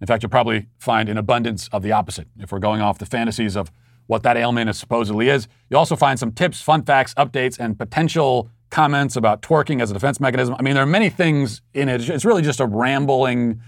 In 0.00 0.06
fact, 0.06 0.22
you'll 0.22 0.30
probably 0.30 0.68
find 0.78 1.08
an 1.08 1.18
abundance 1.18 1.68
of 1.72 1.82
the 1.82 1.90
opposite 1.90 2.28
if 2.38 2.52
we're 2.52 2.60
going 2.60 2.80
off 2.80 2.98
the 2.98 3.06
fantasies 3.06 3.56
of 3.56 3.72
what 4.06 4.22
that 4.22 4.36
ailment 4.36 4.70
is 4.70 4.78
supposedly 4.78 5.28
is. 5.28 5.48
You'll 5.68 5.78
also 5.78 5.96
find 5.96 6.18
some 6.18 6.32
tips, 6.32 6.60
fun 6.60 6.84
facts, 6.84 7.14
updates, 7.14 7.58
and 7.58 7.78
potential 7.78 8.50
comments 8.70 9.16
about 9.16 9.42
twerking 9.42 9.80
as 9.80 9.90
a 9.90 9.94
defense 9.94 10.20
mechanism. 10.20 10.54
I 10.58 10.62
mean, 10.62 10.74
there 10.74 10.82
are 10.82 10.86
many 10.86 11.10
things 11.10 11.62
in 11.74 11.88
it. 11.88 12.08
It's 12.08 12.24
really 12.24 12.42
just 12.42 12.60
a 12.60 12.66
rambling 12.66 13.60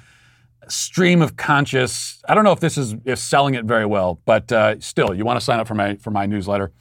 stream 0.69 1.23
of 1.23 1.37
conscious. 1.37 2.23
I 2.29 2.35
don't 2.35 2.45
know 2.45 2.53
if 2.53 2.61
this 2.61 2.77
is 2.77 2.95
if 3.05 3.19
selling 3.19 3.55
it 3.55 3.65
very 3.65 3.87
well, 3.87 4.21
but 4.25 4.51
uh, 4.53 4.79
still, 4.81 5.15
you 5.15 5.25
want 5.25 5.39
to 5.39 5.45
sign 5.45 5.61
up 5.61 5.67
for 5.67 5.75
my 5.75 5.97
for 5.97 6.11
my 6.11 6.27
newsletter. 6.27 6.73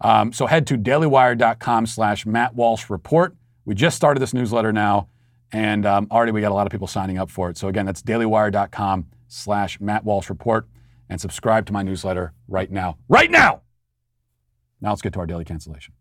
Um, 0.00 0.32
so 0.32 0.46
head 0.46 0.66
to 0.68 0.76
dailywire.com/slash 0.76 2.26
Matt 2.26 2.54
Walsh 2.54 2.90
Report. 2.90 3.36
We 3.64 3.74
just 3.74 3.96
started 3.96 4.20
this 4.20 4.34
newsletter 4.34 4.72
now, 4.72 5.08
and 5.52 5.86
um, 5.86 6.08
already 6.10 6.32
we 6.32 6.40
got 6.40 6.52
a 6.52 6.54
lot 6.54 6.66
of 6.66 6.72
people 6.72 6.86
signing 6.86 7.18
up 7.18 7.30
for 7.30 7.50
it. 7.50 7.56
So 7.56 7.68
again, 7.68 7.86
that's 7.86 8.02
dailywire.com/slash 8.02 9.80
Matt 9.80 10.04
Walsh 10.04 10.28
Report 10.28 10.66
and 11.08 11.20
subscribe 11.20 11.66
to 11.66 11.72
my 11.72 11.82
newsletter 11.82 12.32
right 12.48 12.70
now. 12.70 12.96
Right 13.08 13.30
now! 13.30 13.62
Now 14.80 14.90
let's 14.90 15.02
get 15.02 15.12
to 15.14 15.20
our 15.20 15.26
daily 15.26 15.44
cancellation. 15.44 15.94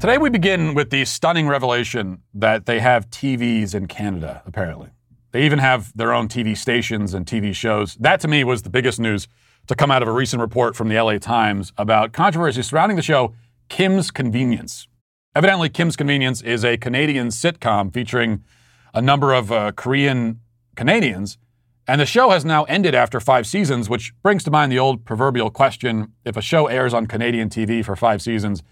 Today 0.00 0.18
we 0.18 0.28
begin 0.28 0.74
with 0.74 0.90
the 0.90 1.04
stunning 1.04 1.48
revelation 1.48 2.22
that 2.34 2.66
they 2.66 2.80
have 2.80 3.08
TVs 3.08 3.74
in 3.74 3.86
Canada, 3.86 4.42
apparently. 4.44 4.90
They 5.32 5.44
even 5.46 5.58
have 5.58 5.96
their 5.96 6.12
own 6.12 6.28
TV 6.28 6.56
stations 6.56 7.14
and 7.14 7.24
TV 7.24 7.54
shows. 7.54 7.94
That 7.96 8.20
to 8.20 8.28
me 8.28 8.44
was 8.44 8.62
the 8.62 8.70
biggest 8.70 9.00
news 9.00 9.28
to 9.66 9.74
come 9.74 9.90
out 9.90 10.02
of 10.02 10.08
a 10.08 10.12
recent 10.12 10.40
report 10.40 10.76
from 10.76 10.88
the 10.88 11.00
LA 11.00 11.18
Times 11.18 11.72
about 11.78 12.12
controversy 12.12 12.62
surrounding 12.62 12.96
the 12.96 13.02
show 13.02 13.34
Kim's 13.68 14.10
Convenience. 14.10 14.88
Evidently, 15.34 15.68
Kim's 15.68 15.96
Convenience 15.96 16.42
is 16.42 16.64
a 16.64 16.76
Canadian 16.76 17.28
sitcom 17.28 17.92
featuring 17.92 18.44
a 18.92 19.00
number 19.00 19.32
of 19.32 19.50
uh, 19.50 19.72
Korean 19.72 20.40
Canadians, 20.74 21.38
and 21.86 22.00
the 22.00 22.06
show 22.06 22.30
has 22.30 22.44
now 22.44 22.64
ended 22.64 22.94
after 22.94 23.20
five 23.20 23.46
seasons, 23.46 23.88
which 23.88 24.14
brings 24.22 24.42
to 24.44 24.50
mind 24.50 24.72
the 24.72 24.78
old 24.78 25.04
proverbial 25.04 25.50
question 25.50 26.12
if 26.24 26.36
a 26.36 26.42
show 26.42 26.66
airs 26.66 26.94
on 26.94 27.06
Canadian 27.06 27.48
TV 27.50 27.84
for 27.84 27.94
five 27.94 28.22
seasons, 28.22 28.62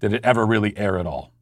did 0.00 0.12
it 0.12 0.24
ever 0.24 0.46
really 0.46 0.76
air 0.76 0.98
at 0.98 1.06
all? 1.06 1.32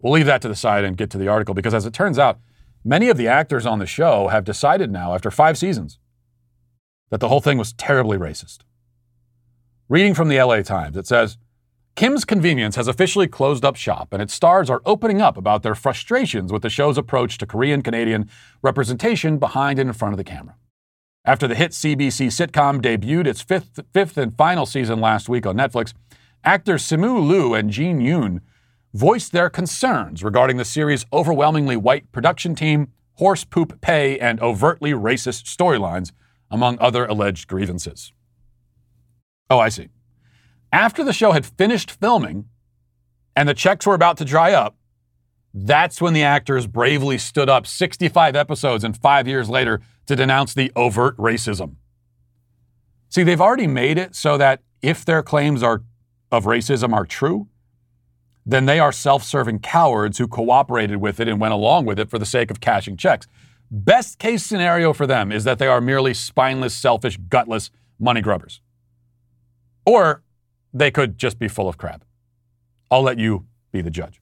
We'll 0.00 0.12
leave 0.12 0.26
that 0.26 0.42
to 0.42 0.48
the 0.48 0.54
side 0.54 0.84
and 0.84 0.96
get 0.96 1.10
to 1.10 1.18
the 1.18 1.28
article 1.28 1.54
because, 1.54 1.74
as 1.74 1.84
it 1.84 1.92
turns 1.92 2.18
out, 2.18 2.38
many 2.84 3.08
of 3.08 3.16
the 3.16 3.26
actors 3.26 3.66
on 3.66 3.80
the 3.80 3.86
show 3.86 4.28
have 4.28 4.44
decided 4.44 4.90
now, 4.90 5.14
after 5.14 5.30
five 5.30 5.58
seasons, 5.58 5.98
that 7.10 7.20
the 7.20 7.28
whole 7.28 7.40
thing 7.40 7.58
was 7.58 7.72
terribly 7.72 8.16
racist. 8.16 8.58
Reading 9.88 10.14
from 10.14 10.28
the 10.28 10.40
LA 10.40 10.62
Times, 10.62 10.96
it 10.96 11.06
says 11.06 11.38
Kim's 11.96 12.26
Convenience 12.26 12.76
has 12.76 12.88
officially 12.88 13.26
closed 13.26 13.64
up 13.64 13.74
shop, 13.74 14.12
and 14.12 14.20
its 14.20 14.34
stars 14.34 14.68
are 14.68 14.82
opening 14.84 15.22
up 15.22 15.38
about 15.38 15.62
their 15.62 15.74
frustrations 15.74 16.52
with 16.52 16.60
the 16.60 16.68
show's 16.68 16.98
approach 16.98 17.38
to 17.38 17.46
Korean 17.46 17.80
Canadian 17.80 18.28
representation 18.60 19.38
behind 19.38 19.78
and 19.78 19.88
in 19.88 19.94
front 19.94 20.12
of 20.12 20.18
the 20.18 20.24
camera. 20.24 20.56
After 21.24 21.48
the 21.48 21.54
hit 21.54 21.70
CBC 21.70 22.26
sitcom 22.26 22.82
debuted 22.82 23.26
its 23.26 23.40
fifth, 23.40 23.80
fifth 23.94 24.18
and 24.18 24.36
final 24.36 24.66
season 24.66 25.00
last 25.00 25.30
week 25.30 25.46
on 25.46 25.56
Netflix, 25.56 25.94
actors 26.44 26.82
Simu 26.82 27.26
Liu 27.26 27.54
and 27.54 27.70
Jean 27.70 27.98
Yoon 28.00 28.40
voiced 28.92 29.32
their 29.32 29.48
concerns 29.48 30.22
regarding 30.22 30.58
the 30.58 30.66
series' 30.66 31.06
overwhelmingly 31.14 31.78
white 31.78 32.12
production 32.12 32.54
team, 32.54 32.92
horse 33.14 33.44
poop 33.44 33.80
pay, 33.80 34.18
and 34.18 34.38
overtly 34.40 34.90
racist 34.90 35.44
storylines 35.44 36.12
among 36.50 36.78
other 36.78 37.06
alleged 37.06 37.48
grievances. 37.48 38.12
Oh, 39.48 39.58
I 39.58 39.70
see. 39.70 39.88
After 40.76 41.02
the 41.02 41.14
show 41.14 41.32
had 41.32 41.46
finished 41.46 41.90
filming 41.90 42.50
and 43.34 43.48
the 43.48 43.54
checks 43.54 43.86
were 43.86 43.94
about 43.94 44.18
to 44.18 44.26
dry 44.26 44.52
up, 44.52 44.76
that's 45.54 46.02
when 46.02 46.12
the 46.12 46.22
actors 46.22 46.66
bravely 46.66 47.16
stood 47.16 47.48
up 47.48 47.66
65 47.66 48.36
episodes 48.36 48.84
and 48.84 48.94
five 48.94 49.26
years 49.26 49.48
later 49.48 49.80
to 50.04 50.14
denounce 50.14 50.52
the 50.52 50.70
overt 50.76 51.16
racism. 51.16 51.76
See, 53.08 53.22
they've 53.22 53.40
already 53.40 53.66
made 53.66 53.96
it 53.96 54.14
so 54.14 54.36
that 54.36 54.60
if 54.82 55.02
their 55.02 55.22
claims 55.22 55.62
are, 55.62 55.82
of 56.30 56.44
racism 56.44 56.92
are 56.92 57.06
true, 57.06 57.48
then 58.44 58.66
they 58.66 58.78
are 58.78 58.92
self 58.92 59.24
serving 59.24 59.60
cowards 59.60 60.18
who 60.18 60.28
cooperated 60.28 60.98
with 60.98 61.20
it 61.20 61.26
and 61.26 61.40
went 61.40 61.54
along 61.54 61.86
with 61.86 61.98
it 61.98 62.10
for 62.10 62.18
the 62.18 62.26
sake 62.26 62.50
of 62.50 62.60
cashing 62.60 62.98
checks. 62.98 63.26
Best 63.70 64.18
case 64.18 64.44
scenario 64.44 64.92
for 64.92 65.06
them 65.06 65.32
is 65.32 65.44
that 65.44 65.58
they 65.58 65.68
are 65.68 65.80
merely 65.80 66.12
spineless, 66.12 66.76
selfish, 66.76 67.16
gutless 67.30 67.70
money 67.98 68.20
grubbers. 68.20 68.60
Or 69.86 70.22
they 70.78 70.90
could 70.90 71.18
just 71.18 71.38
be 71.38 71.48
full 71.48 71.68
of 71.68 71.78
crap. 71.78 72.04
I'll 72.90 73.02
let 73.02 73.18
you 73.18 73.46
be 73.72 73.80
the 73.80 73.90
judge. 73.90 74.20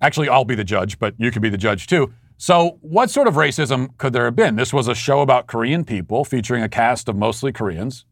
Actually, 0.00 0.28
I'll 0.28 0.44
be 0.44 0.54
the 0.54 0.64
judge, 0.64 0.98
but 0.98 1.14
you 1.18 1.30
could 1.30 1.42
be 1.42 1.50
the 1.50 1.58
judge 1.58 1.86
too. 1.86 2.12
So, 2.38 2.78
what 2.80 3.10
sort 3.10 3.28
of 3.28 3.34
racism 3.34 3.96
could 3.98 4.14
there 4.14 4.24
have 4.24 4.34
been? 4.34 4.56
This 4.56 4.72
was 4.72 4.88
a 4.88 4.94
show 4.94 5.20
about 5.20 5.46
Korean 5.46 5.84
people 5.84 6.24
featuring 6.24 6.62
a 6.62 6.68
cast 6.70 7.08
of 7.08 7.16
mostly 7.16 7.52
Koreans. 7.52 8.06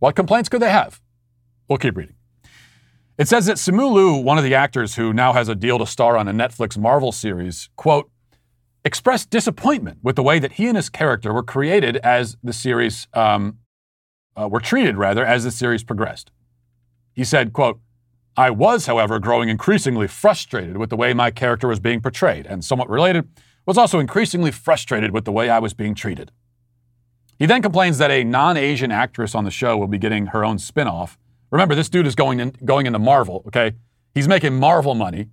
What 0.00 0.16
complaints 0.16 0.48
could 0.48 0.60
they 0.60 0.70
have? 0.70 1.00
We'll 1.68 1.78
keep 1.78 1.96
reading. 1.96 2.16
It 3.16 3.28
says 3.28 3.46
that 3.46 3.56
Simu 3.56 3.92
Liu, 3.92 4.14
one 4.14 4.38
of 4.38 4.44
the 4.44 4.56
actors 4.56 4.96
who 4.96 5.12
now 5.12 5.32
has 5.32 5.48
a 5.48 5.54
deal 5.54 5.78
to 5.78 5.86
star 5.86 6.16
on 6.16 6.26
a 6.26 6.32
Netflix 6.32 6.76
Marvel 6.76 7.12
series, 7.12 7.70
quote, 7.76 8.10
expressed 8.84 9.30
disappointment 9.30 9.98
with 10.02 10.16
the 10.16 10.22
way 10.22 10.40
that 10.40 10.52
he 10.52 10.66
and 10.66 10.76
his 10.76 10.88
character 10.88 11.32
were 11.32 11.44
created 11.44 11.96
as 11.98 12.36
the 12.42 12.52
series 12.52 13.06
um, 13.14 13.58
uh, 14.36 14.48
were 14.48 14.60
treated 14.60 14.96
rather 14.96 15.24
as 15.24 15.44
the 15.44 15.50
series 15.50 15.84
progressed. 15.84 16.30
He 17.12 17.24
said, 17.24 17.52
quote, 17.52 17.80
I 18.36 18.50
was, 18.50 18.86
however, 18.86 19.20
growing 19.20 19.48
increasingly 19.48 20.08
frustrated 20.08 20.76
with 20.76 20.90
the 20.90 20.96
way 20.96 21.14
my 21.14 21.30
character 21.30 21.68
was 21.68 21.78
being 21.78 22.00
portrayed, 22.00 22.46
and 22.46 22.64
somewhat 22.64 22.90
related, 22.90 23.28
was 23.64 23.78
also 23.78 24.00
increasingly 24.00 24.50
frustrated 24.50 25.12
with 25.12 25.24
the 25.24 25.32
way 25.32 25.48
I 25.48 25.60
was 25.60 25.72
being 25.72 25.94
treated. 25.94 26.32
He 27.38 27.46
then 27.46 27.62
complains 27.62 27.98
that 27.98 28.10
a 28.10 28.24
non 28.24 28.56
Asian 28.56 28.90
actress 28.90 29.34
on 29.34 29.44
the 29.44 29.50
show 29.50 29.76
will 29.76 29.86
be 29.86 29.98
getting 29.98 30.26
her 30.26 30.44
own 30.44 30.58
spin 30.58 30.88
off. 30.88 31.18
Remember, 31.50 31.74
this 31.74 31.88
dude 31.88 32.06
is 32.06 32.14
going, 32.14 32.40
in, 32.40 32.56
going 32.64 32.86
into 32.86 32.98
Marvel, 32.98 33.44
okay? 33.46 33.72
He's 34.14 34.28
making 34.28 34.58
Marvel 34.58 34.94
money. 34.94 35.28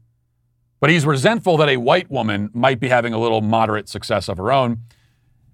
But 0.79 0.89
he's 0.89 1.05
resentful 1.05 1.57
that 1.57 1.69
a 1.69 1.77
white 1.77 2.09
woman 2.09 2.49
might 2.53 2.79
be 2.79 2.89
having 2.89 3.13
a 3.13 3.19
little 3.19 3.41
moderate 3.41 3.87
success 3.87 4.27
of 4.27 4.37
her 4.37 4.51
own. 4.51 4.81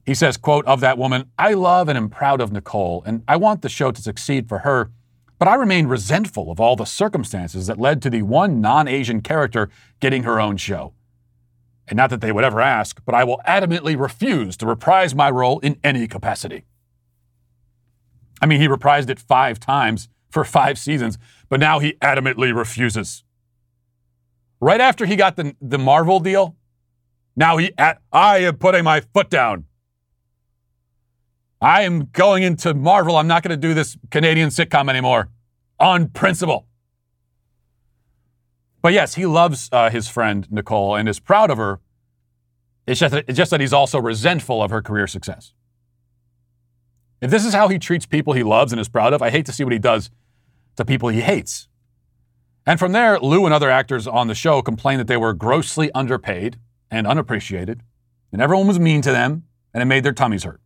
He 0.08 0.16
says, 0.16 0.38
quote, 0.38 0.66
of 0.66 0.80
that 0.80 0.97
woman, 0.97 1.32
I 1.38 1.53
love 1.53 1.89
and 1.89 1.97
am 1.97 2.08
proud 2.08 2.39
of 2.39 2.53
Nicole, 2.53 3.03
and 3.05 3.24
I 3.28 3.36
want 3.36 3.62
the 3.62 3.68
show 3.68 3.91
to 3.91 4.01
succeed 4.01 4.47
for 4.47 4.60
her, 4.60 4.89
but 5.38 5.49
I 5.49 5.55
remain 5.55 5.88
resentful 5.88 6.49
of 6.49 6.62
all 6.62 6.78
the 6.78 6.86
circumstances 6.86 7.68
that 7.68 7.78
led 7.78 8.01
to 8.03 8.10
the 8.10 8.22
one 8.22 8.62
non 8.62 8.88
Asian 8.88 9.20
character 9.20 9.70
getting 9.99 10.24
her 10.24 10.39
own 10.39 10.55
show. 10.55 10.93
And 11.89 11.97
not 11.97 12.10
that 12.12 12.22
they 12.22 12.32
would 12.32 12.45
ever 12.45 12.62
ask, 12.62 13.01
but 13.05 13.16
I 13.16 13.26
will 13.26 13.41
adamantly 13.45 13.99
refuse 13.99 14.55
to 14.58 14.66
reprise 14.66 15.14
my 15.14 15.30
role 15.30 15.60
in 15.60 15.78
any 15.84 16.08
capacity. 16.08 16.64
I 18.41 18.45
mean, 18.45 18.62
he 18.62 18.70
reprised 18.70 19.10
it 19.10 19.20
five 19.20 19.60
times 19.60 20.08
for 20.30 20.45
five 20.45 20.80
seasons, 20.80 21.18
but 21.49 21.60
now 21.60 21.80
he 21.80 21.93
adamantly 22.01 22.55
refuses. 22.55 23.26
Right 24.62 24.80
after 24.80 25.05
he 25.05 25.18
got 25.18 25.36
the, 25.36 25.53
the 25.60 25.78
Marvel 25.78 26.22
deal, 26.22 26.55
now 27.36 27.58
he 27.58 27.74
at, 27.78 28.01
I 28.14 28.38
am 28.38 28.55
putting 28.55 28.86
my 28.86 29.01
foot 29.01 29.30
down. 29.30 29.66
I 31.62 31.84
am 31.84 32.10
going 32.14 32.43
into 32.43 32.74
Marvel. 32.74 33.18
I'm 33.18 33.28
not 33.28 33.43
going 33.43 33.60
to 33.60 33.68
do 33.68 33.74
this 33.74 33.97
Canadian 34.12 34.49
sitcom 34.49 34.89
anymore 34.89 35.30
on 35.80 36.10
principle. 36.10 36.68
But 38.82 38.93
yes, 38.93 39.16
he 39.16 39.26
loves 39.26 39.70
uh, 39.72 39.89
his 39.89 40.08
friend 40.08 40.47
Nicole 40.51 40.95
and 40.95 41.10
is 41.10 41.20
proud 41.20 41.49
of 41.49 41.58
her. 41.58 41.80
It's 42.86 42.99
just, 42.99 43.14
that, 43.14 43.26
it's 43.28 43.38
just 43.38 43.51
that 43.51 43.60
he's 43.60 43.74
also 43.74 43.99
resentful 43.99 44.62
of 44.64 44.72
her 44.72 44.82
career 44.82 45.08
success. 45.08 45.53
If 47.20 47.32
this 47.32 47.43
is 47.43 47.53
how 47.53 47.68
he 47.68 47.80
treats 47.80 48.05
people 48.05 48.34
he 48.34 48.43
loves 48.43 48.72
and 48.72 48.80
is 48.80 48.88
proud 48.88 49.12
of, 49.12 49.22
I 49.22 49.32
hate 49.32 49.45
to 49.47 49.51
see 49.51 49.64
what 49.64 49.74
he 49.74 49.80
does 49.80 50.12
to 50.76 50.86
people 50.86 51.10
he 51.10 51.22
hates. 51.22 51.68
And 52.66 52.80
from 52.80 52.91
there, 52.91 53.20
Liu 53.20 53.45
and 53.45 53.53
other 53.53 53.72
actors 53.72 54.08
on 54.08 54.28
the 54.28 54.36
show 54.36 54.62
complained 54.62 54.99
that 54.99 55.08
they 55.08 55.18
were 55.18 55.34
grossly 55.34 55.91
underpaid 55.93 56.60
and 56.91 57.08
unappreciated, 57.08 57.82
and 58.32 58.41
everyone 58.41 58.68
was 58.68 58.80
mean 58.80 59.01
to 59.01 59.12
them, 59.12 59.43
and 59.74 59.82
it 59.82 59.86
made 59.86 60.03
their 60.03 60.14
tummies 60.14 60.43
hurt. 60.43 60.62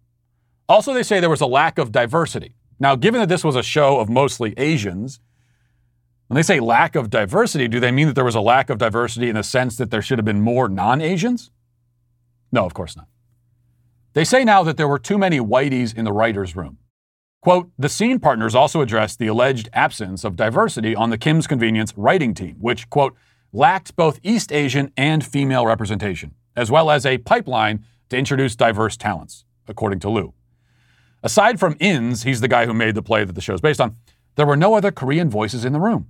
Also, 0.72 0.94
they 0.94 1.04
say 1.04 1.20
there 1.20 1.30
was 1.30 1.42
a 1.42 1.46
lack 1.46 1.78
of 1.78 1.92
diversity. 1.92 2.56
Now, 2.80 2.96
given 2.96 3.20
that 3.20 3.28
this 3.28 3.44
was 3.44 3.58
a 3.58 3.62
show 3.62 4.00
of 4.00 4.08
mostly 4.08 4.54
Asians, 4.56 5.20
when 6.28 6.38
they 6.38 6.44
say 6.44 6.62
lack 6.62 6.96
of 6.96 7.10
diversity, 7.10 7.68
do 7.68 7.82
they 7.82 7.92
mean 7.92 8.08
that 8.08 8.14
there 8.14 8.24
was 8.24 8.36
a 8.36 8.40
lack 8.40 8.70
of 8.70 8.78
diversity 8.78 9.28
in 9.28 9.36
the 9.36 9.44
sense 9.44 9.76
that 9.76 9.92
there 9.92 10.02
should 10.02 10.18
have 10.18 10.24
been 10.24 10.40
more 10.40 10.70
non 10.70 11.02
Asians? 11.02 11.52
No, 12.54 12.66
of 12.66 12.74
course 12.74 12.96
not. 12.96 13.08
They 14.14 14.24
say 14.24 14.46
now 14.46 14.64
that 14.64 14.78
there 14.78 14.88
were 14.88 14.98
too 14.98 15.18
many 15.18 15.42
whiteys 15.42 15.94
in 15.94 16.06
the 16.06 16.14
writer's 16.14 16.56
room. 16.56 16.78
Quote, 17.42 17.70
the 17.78 17.90
scene 17.90 18.18
partners 18.18 18.56
also 18.56 18.80
addressed 18.80 19.20
the 19.20 19.28
alleged 19.28 19.68
absence 19.74 20.24
of 20.24 20.38
diversity 20.38 20.96
on 20.96 21.10
the 21.10 21.18
Kim's 21.18 21.48
Convenience 21.48 21.94
writing 21.98 22.34
team, 22.34 22.56
which, 22.62 22.90
quote, 22.90 23.14
lacked 23.52 23.98
both 23.98 24.22
East 24.24 24.54
Asian 24.54 24.94
and 24.96 25.26
female 25.26 25.66
representation, 25.66 26.34
as 26.56 26.72
well 26.72 26.90
as 26.90 27.06
a 27.06 27.18
pipeline 27.18 27.84
to 28.08 28.18
introduce 28.18 28.56
diverse 28.56 28.96
talents, 28.96 29.44
according 29.68 30.00
to 30.00 30.10
Liu. 30.10 30.34
Aside 31.24 31.60
from 31.60 31.78
Ins, 31.80 32.24
he's 32.24 32.42
the 32.42 32.48
guy 32.48 32.66
who 32.66 32.74
made 32.74 32.96
the 32.96 33.04
play 33.04 33.24
that 33.24 33.34
the 33.34 33.42
show 33.42 33.54
is 33.54 33.62
based 33.62 33.80
on, 33.80 33.96
there 34.36 34.46
were 34.46 34.58
no 34.58 34.74
other 34.74 34.92
Korean 34.92 35.30
voices 35.30 35.66
in 35.66 35.74
the 35.74 35.80
room. 35.80 36.08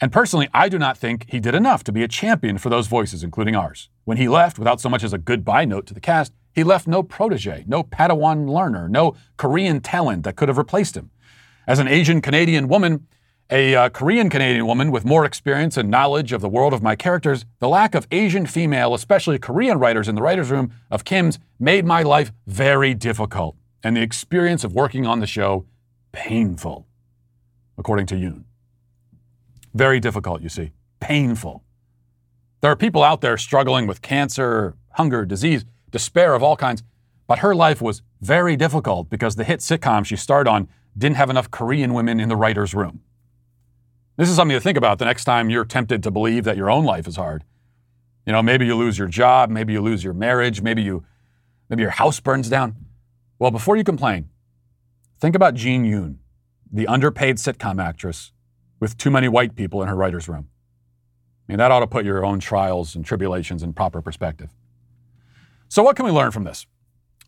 And 0.00 0.10
personally, 0.10 0.48
I 0.54 0.68
do 0.68 0.78
not 0.78 0.96
think 0.96 1.26
he 1.28 1.40
did 1.40 1.54
enough 1.54 1.84
to 1.84 1.92
be 1.92 2.02
a 2.02 2.08
champion 2.08 2.58
for 2.58 2.70
those 2.70 2.86
voices, 2.86 3.22
including 3.22 3.54
ours. 3.54 3.90
When 4.04 4.16
he 4.16 4.28
left 4.28 4.58
without 4.58 4.80
so 4.80 4.88
much 4.88 5.04
as 5.04 5.12
a 5.12 5.18
goodbye 5.18 5.66
note 5.66 5.86
to 5.86 5.94
the 5.94 6.00
cast, 6.00 6.32
he 6.52 6.64
left 6.64 6.88
no 6.88 7.02
protege, 7.02 7.64
no 7.68 7.84
Padawan 7.84 8.48
learner, 8.48 8.88
no 8.88 9.14
Korean 9.36 9.80
talent 9.80 10.24
that 10.24 10.36
could 10.36 10.48
have 10.48 10.58
replaced 10.58 10.96
him. 10.96 11.10
As 11.66 11.78
an 11.78 11.86
Asian 11.86 12.20
Canadian 12.20 12.66
woman, 12.66 13.06
a 13.50 13.74
uh, 13.74 13.88
Korean 13.88 14.30
Canadian 14.30 14.66
woman 14.66 14.90
with 14.90 15.04
more 15.04 15.24
experience 15.24 15.76
and 15.76 15.90
knowledge 15.90 16.32
of 16.32 16.40
the 16.40 16.48
world 16.48 16.72
of 16.72 16.82
my 16.82 16.94
characters, 16.94 17.44
the 17.58 17.68
lack 17.68 17.94
of 17.94 18.06
Asian 18.10 18.46
female, 18.46 18.94
especially 18.94 19.38
Korean 19.38 19.78
writers 19.78 20.08
in 20.08 20.14
the 20.14 20.22
writer's 20.22 20.50
room 20.50 20.72
of 20.90 21.04
Kim's, 21.04 21.38
made 21.58 21.84
my 21.84 22.02
life 22.02 22.32
very 22.46 22.94
difficult 22.94 23.56
and 23.82 23.96
the 23.96 24.02
experience 24.02 24.62
of 24.62 24.74
working 24.74 25.06
on 25.06 25.20
the 25.20 25.26
show 25.26 25.66
painful, 26.12 26.86
according 27.76 28.06
to 28.06 28.14
Yoon. 28.14 28.44
Very 29.74 30.00
difficult, 30.00 30.42
you 30.42 30.48
see. 30.48 30.72
Painful. 31.00 31.64
There 32.60 32.70
are 32.70 32.76
people 32.76 33.02
out 33.02 33.20
there 33.20 33.36
struggling 33.36 33.86
with 33.86 34.02
cancer, 34.02 34.76
hunger, 34.90 35.24
disease 35.24 35.64
despair 35.90 36.34
of 36.34 36.42
all 36.42 36.56
kinds. 36.56 36.82
But 37.26 37.40
her 37.40 37.54
life 37.54 37.80
was 37.80 38.02
very 38.20 38.56
difficult 38.56 39.08
because 39.08 39.36
the 39.36 39.44
hit 39.44 39.60
sitcom 39.60 40.04
she 40.04 40.16
starred 40.16 40.48
on 40.48 40.68
didn't 40.96 41.16
have 41.16 41.30
enough 41.30 41.50
Korean 41.50 41.94
women 41.94 42.18
in 42.20 42.28
the 42.28 42.36
writer's 42.36 42.74
room. 42.74 43.00
This 44.20 44.28
is 44.28 44.36
something 44.36 44.54
to 44.54 44.60
think 44.60 44.76
about 44.76 44.98
the 44.98 45.06
next 45.06 45.24
time 45.24 45.48
you're 45.48 45.64
tempted 45.64 46.02
to 46.02 46.10
believe 46.10 46.44
that 46.44 46.58
your 46.58 46.70
own 46.70 46.84
life 46.84 47.08
is 47.08 47.16
hard. 47.16 47.42
You 48.26 48.34
know, 48.34 48.42
maybe 48.42 48.66
you 48.66 48.76
lose 48.76 48.98
your 48.98 49.08
job, 49.08 49.48
maybe 49.48 49.72
you 49.72 49.80
lose 49.80 50.04
your 50.04 50.12
marriage, 50.12 50.60
maybe 50.60 50.82
you 50.82 51.04
maybe 51.70 51.80
your 51.80 51.92
house 51.92 52.20
burns 52.20 52.50
down. 52.50 52.76
Well, 53.38 53.50
before 53.50 53.78
you 53.78 53.82
complain, 53.82 54.28
think 55.18 55.34
about 55.34 55.54
Jean 55.54 55.86
Yoon, 55.86 56.16
the 56.70 56.86
underpaid 56.86 57.36
sitcom 57.36 57.82
actress 57.82 58.32
with 58.78 58.98
too 58.98 59.10
many 59.10 59.26
white 59.26 59.56
people 59.56 59.80
in 59.80 59.88
her 59.88 59.96
writer's 59.96 60.28
room. 60.28 60.50
I 61.48 61.52
mean, 61.52 61.58
that 61.58 61.70
ought 61.70 61.80
to 61.80 61.86
put 61.86 62.04
your 62.04 62.22
own 62.22 62.40
trials 62.40 62.94
and 62.94 63.02
tribulations 63.02 63.62
in 63.62 63.72
proper 63.72 64.02
perspective. 64.02 64.50
So, 65.70 65.82
what 65.82 65.96
can 65.96 66.04
we 66.04 66.10
learn 66.10 66.30
from 66.30 66.44
this? 66.44 66.66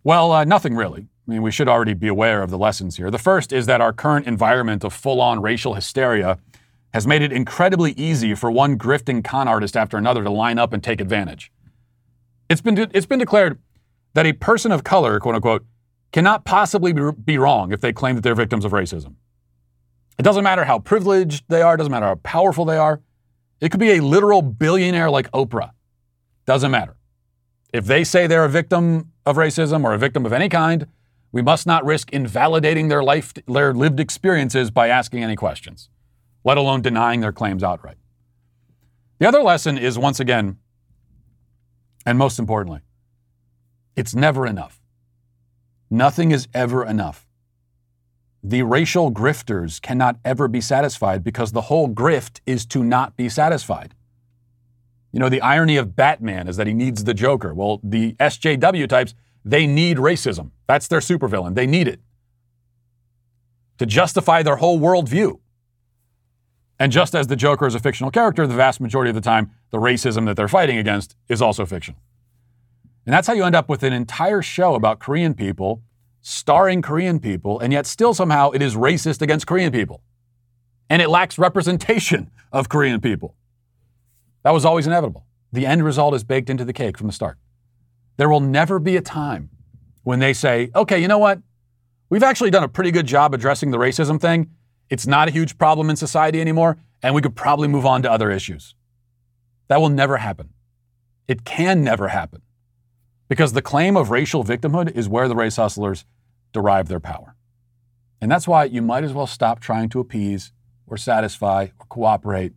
Well, 0.05 0.31
uh, 0.31 0.45
nothing 0.45 0.75
really. 0.75 1.09
I 1.27 1.31
mean, 1.31 1.41
we 1.41 1.53
should 1.53 1.69
already 1.69 1.95
be 1.95 2.09
aware 2.09 2.43
of 2.43 2.51
the 2.51 2.59
lessons 2.59 2.99
here. 2.99 3.11
The 3.11 3.17
first 3.17 3.51
is 3.51 3.65
that 3.65 3.81
our 3.81 3.95
current 3.95 4.27
environment 4.27 4.85
of 4.85 4.93
full 4.93 5.23
on 5.23 5.41
racial 5.41 5.73
hysteria 5.73 6.39
has 6.93 7.07
made 7.07 7.23
it 7.23 7.33
incredibly 7.33 7.93
easy 7.93 8.35
for 8.35 8.51
one 8.51 8.79
grifting 8.79 9.25
con 9.25 9.49
artist 9.49 9.77
after 9.77 9.97
another 9.97 10.23
to 10.23 10.31
line 10.31 10.59
up 10.59 10.73
and 10.73 10.85
take 10.85 11.01
advantage. 11.01 11.51
It's 12.51 12.61
been, 12.61 12.75
de- 12.75 12.91
it's 12.93 13.07
been 13.07 13.19
declared 13.19 13.59
that 14.15 14.27
a 14.27 14.35
person 14.35 14.73
of 14.73 14.85
color, 14.85 15.19
quote 15.19 15.35
unquote, 15.35 15.65
cannot 16.13 16.45
possibly 16.45 16.93
be 16.93 17.39
wrong 17.39 17.73
if 17.73 17.81
they 17.81 17.93
claim 17.93 18.15
that 18.17 18.23
they're 18.23 18.35
victims 18.35 18.65
of 18.67 18.73
racism. 18.73 19.15
It 20.19 20.23
doesn't 20.23 20.45
matter 20.45 20.65
how 20.65 20.79
privileged 20.79 21.45
they 21.49 21.63
are, 21.63 21.75
it 21.75 21.79
doesn't 21.79 21.91
matter 21.91 22.07
how 22.07 22.17
powerful 22.17 22.67
they 22.67 22.77
are. 22.77 23.01
It 23.61 23.71
could 23.71 23.81
be 23.81 23.93
a 23.93 24.01
literal 24.01 24.43
billionaire 24.43 25.11
like 25.11 25.31
Oprah. 25.31 25.71
Doesn't 26.45 26.71
matter. 26.71 26.97
If 27.73 27.87
they 27.87 28.05
say 28.05 28.27
they're 28.27 28.45
a 28.45 28.51
victim 28.51 29.13
of 29.25 29.37
racism 29.37 29.85
or 29.85 29.95
a 29.95 29.99
victim 29.99 30.27
of 30.27 30.33
any 30.33 30.51
kind, 30.51 30.87
we 31.31 31.41
must 31.41 31.67
not 31.67 31.85
risk 31.87 32.13
invalidating 32.13 32.89
their 32.89 33.03
life 33.03 33.33
their 33.47 33.73
lived 33.73 33.99
experiences 33.99 34.71
by 34.71 34.89
asking 34.89 35.25
any 35.25 35.37
questions 35.37 35.89
let 36.45 36.59
alone 36.59 36.83
denying 36.83 37.21
their 37.21 37.33
claims 37.33 37.63
outright. 37.63 37.97
The 39.19 39.29
other 39.29 39.43
lesson 39.43 39.79
is 39.79 39.99
once 39.99 40.21
again, 40.21 40.59
and 42.05 42.19
most 42.19 42.39
importantly, 42.39 42.81
it's 43.95 44.15
never 44.15 44.47
enough. 44.47 44.81
Nothing 45.91 46.33
is 46.33 46.49
ever 46.55 46.85
enough. 46.85 47.29
The 48.43 48.63
racial 48.63 49.13
grifters 49.13 49.81
cannot 49.81 50.17
ever 50.25 50.49
be 50.49 50.61
satisfied 50.61 51.23
because 51.23 51.53
the 51.53 51.63
whole 51.63 51.89
grift 51.89 52.41
is 52.47 52.67
to 52.67 52.83
not 52.83 53.17
be 53.17 53.29
satisfied. 53.29 53.95
You 55.13 55.21
know, 55.21 55.29
the 55.29 55.43
irony 55.43 55.77
of 55.77 55.95
Batman 55.95 56.49
is 56.49 56.57
that 56.57 56.67
he 56.67 56.75
needs 56.75 57.05
the 57.05 57.15
Joker. 57.15 57.55
Well, 57.55 57.79
the 57.85 58.15
SJW 58.15 58.89
types, 58.89 59.15
they 59.45 59.67
need 59.67 59.99
racism. 59.99 60.51
That's 60.67 60.89
their 60.89 61.01
supervillain. 61.01 61.55
They 61.55 61.67
need 61.67 61.87
it 61.87 62.01
to 63.79 63.87
justify 63.87 64.43
their 64.43 64.57
whole 64.57 64.81
worldview. 64.81 65.39
And 66.83 66.91
just 66.91 67.15
as 67.15 67.29
the 67.29 67.37
Joker 67.37 67.65
is 67.69 67.77
a 67.77 67.79
fictional 67.79 68.11
character, 68.11 68.45
the 68.45 68.57
vast 68.57 68.81
majority 68.81 69.09
of 69.09 69.15
the 69.15 69.21
time, 69.21 69.53
the 69.71 69.79
racism 69.79 70.27
that 70.27 70.35
they're 70.35 70.49
fighting 70.49 70.79
against 70.79 71.15
is 71.29 71.41
also 71.41 71.65
fictional. 71.65 72.01
And 73.07 73.13
that's 73.13 73.29
how 73.29 73.35
you 73.35 73.45
end 73.45 73.55
up 73.55 73.69
with 73.69 73.85
an 73.85 73.93
entire 73.93 74.43
show 74.43 74.75
about 74.75 74.99
Korean 74.99 75.33
people, 75.35 75.81
starring 76.23 76.83
Korean 76.83 77.21
people, 77.21 77.61
and 77.61 77.73
yet 77.73 77.87
still 77.87 78.15
somehow 78.15 78.51
it 78.51 78.63
is 78.63 78.75
racist 78.75 79.23
against 79.23 79.47
Korean 79.47 79.71
people. 79.71 80.03
And 80.91 81.01
it 81.01 81.09
lacks 81.09 81.39
representation 81.39 82.33
of 82.51 82.69
Korean 82.69 83.01
people. 83.01 83.37
That 84.43 84.51
was 84.51 84.65
always 84.65 84.89
inevitable. 84.89 85.25
The 85.53 85.67
end 85.67 85.85
result 85.85 86.15
is 86.15 86.25
baked 86.25 86.51
into 86.51 86.65
the 86.65 86.73
cake 86.73 86.99
from 86.99 87.07
the 87.07 87.13
start. 87.13 87.39
There 88.17 88.29
will 88.29 88.41
never 88.41 88.81
be 88.81 88.97
a 88.97 89.01
time 89.01 89.51
when 90.03 90.19
they 90.19 90.33
say, 90.33 90.73
okay, 90.75 91.01
you 91.01 91.07
know 91.07 91.19
what? 91.19 91.39
We've 92.11 92.25
actually 92.25 92.51
done 92.51 92.65
a 92.65 92.69
pretty 92.69 92.91
good 92.91 93.07
job 93.07 93.35
addressing 93.35 93.71
the 93.71 93.79
racism 93.79 94.21
thing. 94.21 94.51
It's 94.93 95.07
not 95.07 95.27
a 95.27 95.31
huge 95.31 95.57
problem 95.57 95.89
in 95.89 95.97
society 95.97 96.39
anymore, 96.39 96.77
and 97.03 97.15
we 97.15 97.23
could 97.23 97.35
probably 97.35 97.67
move 97.67 97.87
on 97.87 98.03
to 98.03 98.13
other 98.13 98.31
issues. 98.31 98.75
That 99.69 99.81
will 99.81 99.89
never 99.89 100.19
happen. 100.19 100.51
It 101.27 101.47
can 101.47 101.83
never 101.83 102.09
happen 102.09 102.43
because 103.27 103.55
the 103.55 103.63
claim 103.63 103.97
of 103.97 104.11
racial 104.11 104.45
victimhood 104.45 104.95
is 104.95 105.09
where 105.09 105.29
the 105.29 105.35
race 105.35 105.57
hustlers 105.57 106.05
derive 106.53 106.89
their 106.89 107.01
power. 107.01 107.35
And 108.21 108.31
that's 108.31 108.47
why 108.47 108.65
you 108.65 108.83
might 108.83 109.03
as 109.03 109.15
well 109.15 109.27
stop 109.27 109.61
trying 109.61 109.89
to 109.89 110.01
appease 110.01 110.53
or 110.87 110.99
satisfy 110.99 111.69
or 111.81 111.87
cooperate. 111.89 112.53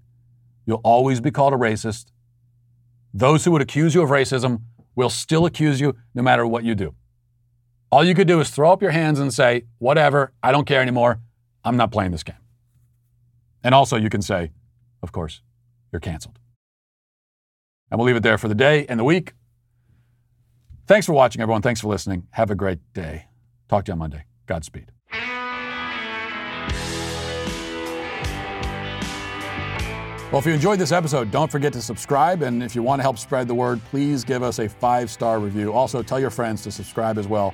You'll 0.65 0.81
always 0.83 1.21
be 1.21 1.31
called 1.31 1.53
a 1.53 1.57
racist. 1.57 2.07
Those 3.13 3.45
who 3.45 3.51
would 3.51 3.61
accuse 3.61 3.95
you 3.95 4.01
of 4.01 4.09
racism 4.09 4.63
will 4.93 5.09
still 5.09 5.45
accuse 5.45 5.79
you 5.79 5.95
no 6.13 6.21
matter 6.21 6.45
what 6.45 6.65
you 6.65 6.75
do. 6.75 6.95
All 7.93 8.03
you 8.03 8.13
could 8.13 8.27
do 8.27 8.41
is 8.41 8.49
throw 8.49 8.73
up 8.73 8.81
your 8.81 8.91
hands 8.91 9.21
and 9.21 9.33
say, 9.33 9.63
whatever, 9.77 10.33
I 10.43 10.51
don't 10.51 10.67
care 10.67 10.81
anymore. 10.81 11.21
I'm 11.65 11.77
not 11.77 11.91
playing 11.91 12.11
this 12.11 12.23
game. 12.23 12.37
And 13.63 13.73
also, 13.73 13.97
you 13.97 14.09
can 14.09 14.21
say, 14.21 14.51
of 15.01 15.11
course, 15.11 15.41
you're 15.91 15.99
canceled. 15.99 16.37
And 17.89 17.99
we'll 17.99 18.05
leave 18.05 18.15
it 18.15 18.23
there 18.23 18.37
for 18.37 18.47
the 18.47 18.55
day 18.55 18.85
and 18.87 18.99
the 18.99 19.03
week. 19.03 19.33
Thanks 20.85 21.07
for 21.07 21.13
watching, 21.13 21.41
everyone. 21.41 21.63
Thanks 21.63 21.81
for 21.81 21.87
listening. 21.87 22.27
Have 22.31 22.51
a 22.51 22.55
great 22.55 22.79
day. 22.93 23.25
Talk 23.67 23.85
to 23.85 23.89
you 23.89 23.93
on 23.93 23.99
Monday. 23.99 24.25
Godspeed. 24.45 24.91
Well, 30.31 30.39
if 30.39 30.45
you 30.45 30.53
enjoyed 30.53 30.79
this 30.79 30.91
episode, 30.91 31.31
don't 31.31 31.51
forget 31.51 31.73
to 31.73 31.81
subscribe. 31.81 32.41
And 32.43 32.61
if 32.61 32.75
you 32.75 32.83
want 32.83 32.99
to 32.99 33.03
help 33.03 33.17
spread 33.17 33.47
the 33.47 33.55
word, 33.55 33.79
please 33.85 34.23
give 34.23 34.43
us 34.43 34.59
a 34.59 34.67
five 34.69 35.09
star 35.09 35.39
review. 35.39 35.73
Also, 35.73 36.03
tell 36.03 36.19
your 36.19 36.29
friends 36.29 36.61
to 36.63 36.71
subscribe 36.71 37.17
as 37.17 37.27
well. 37.27 37.53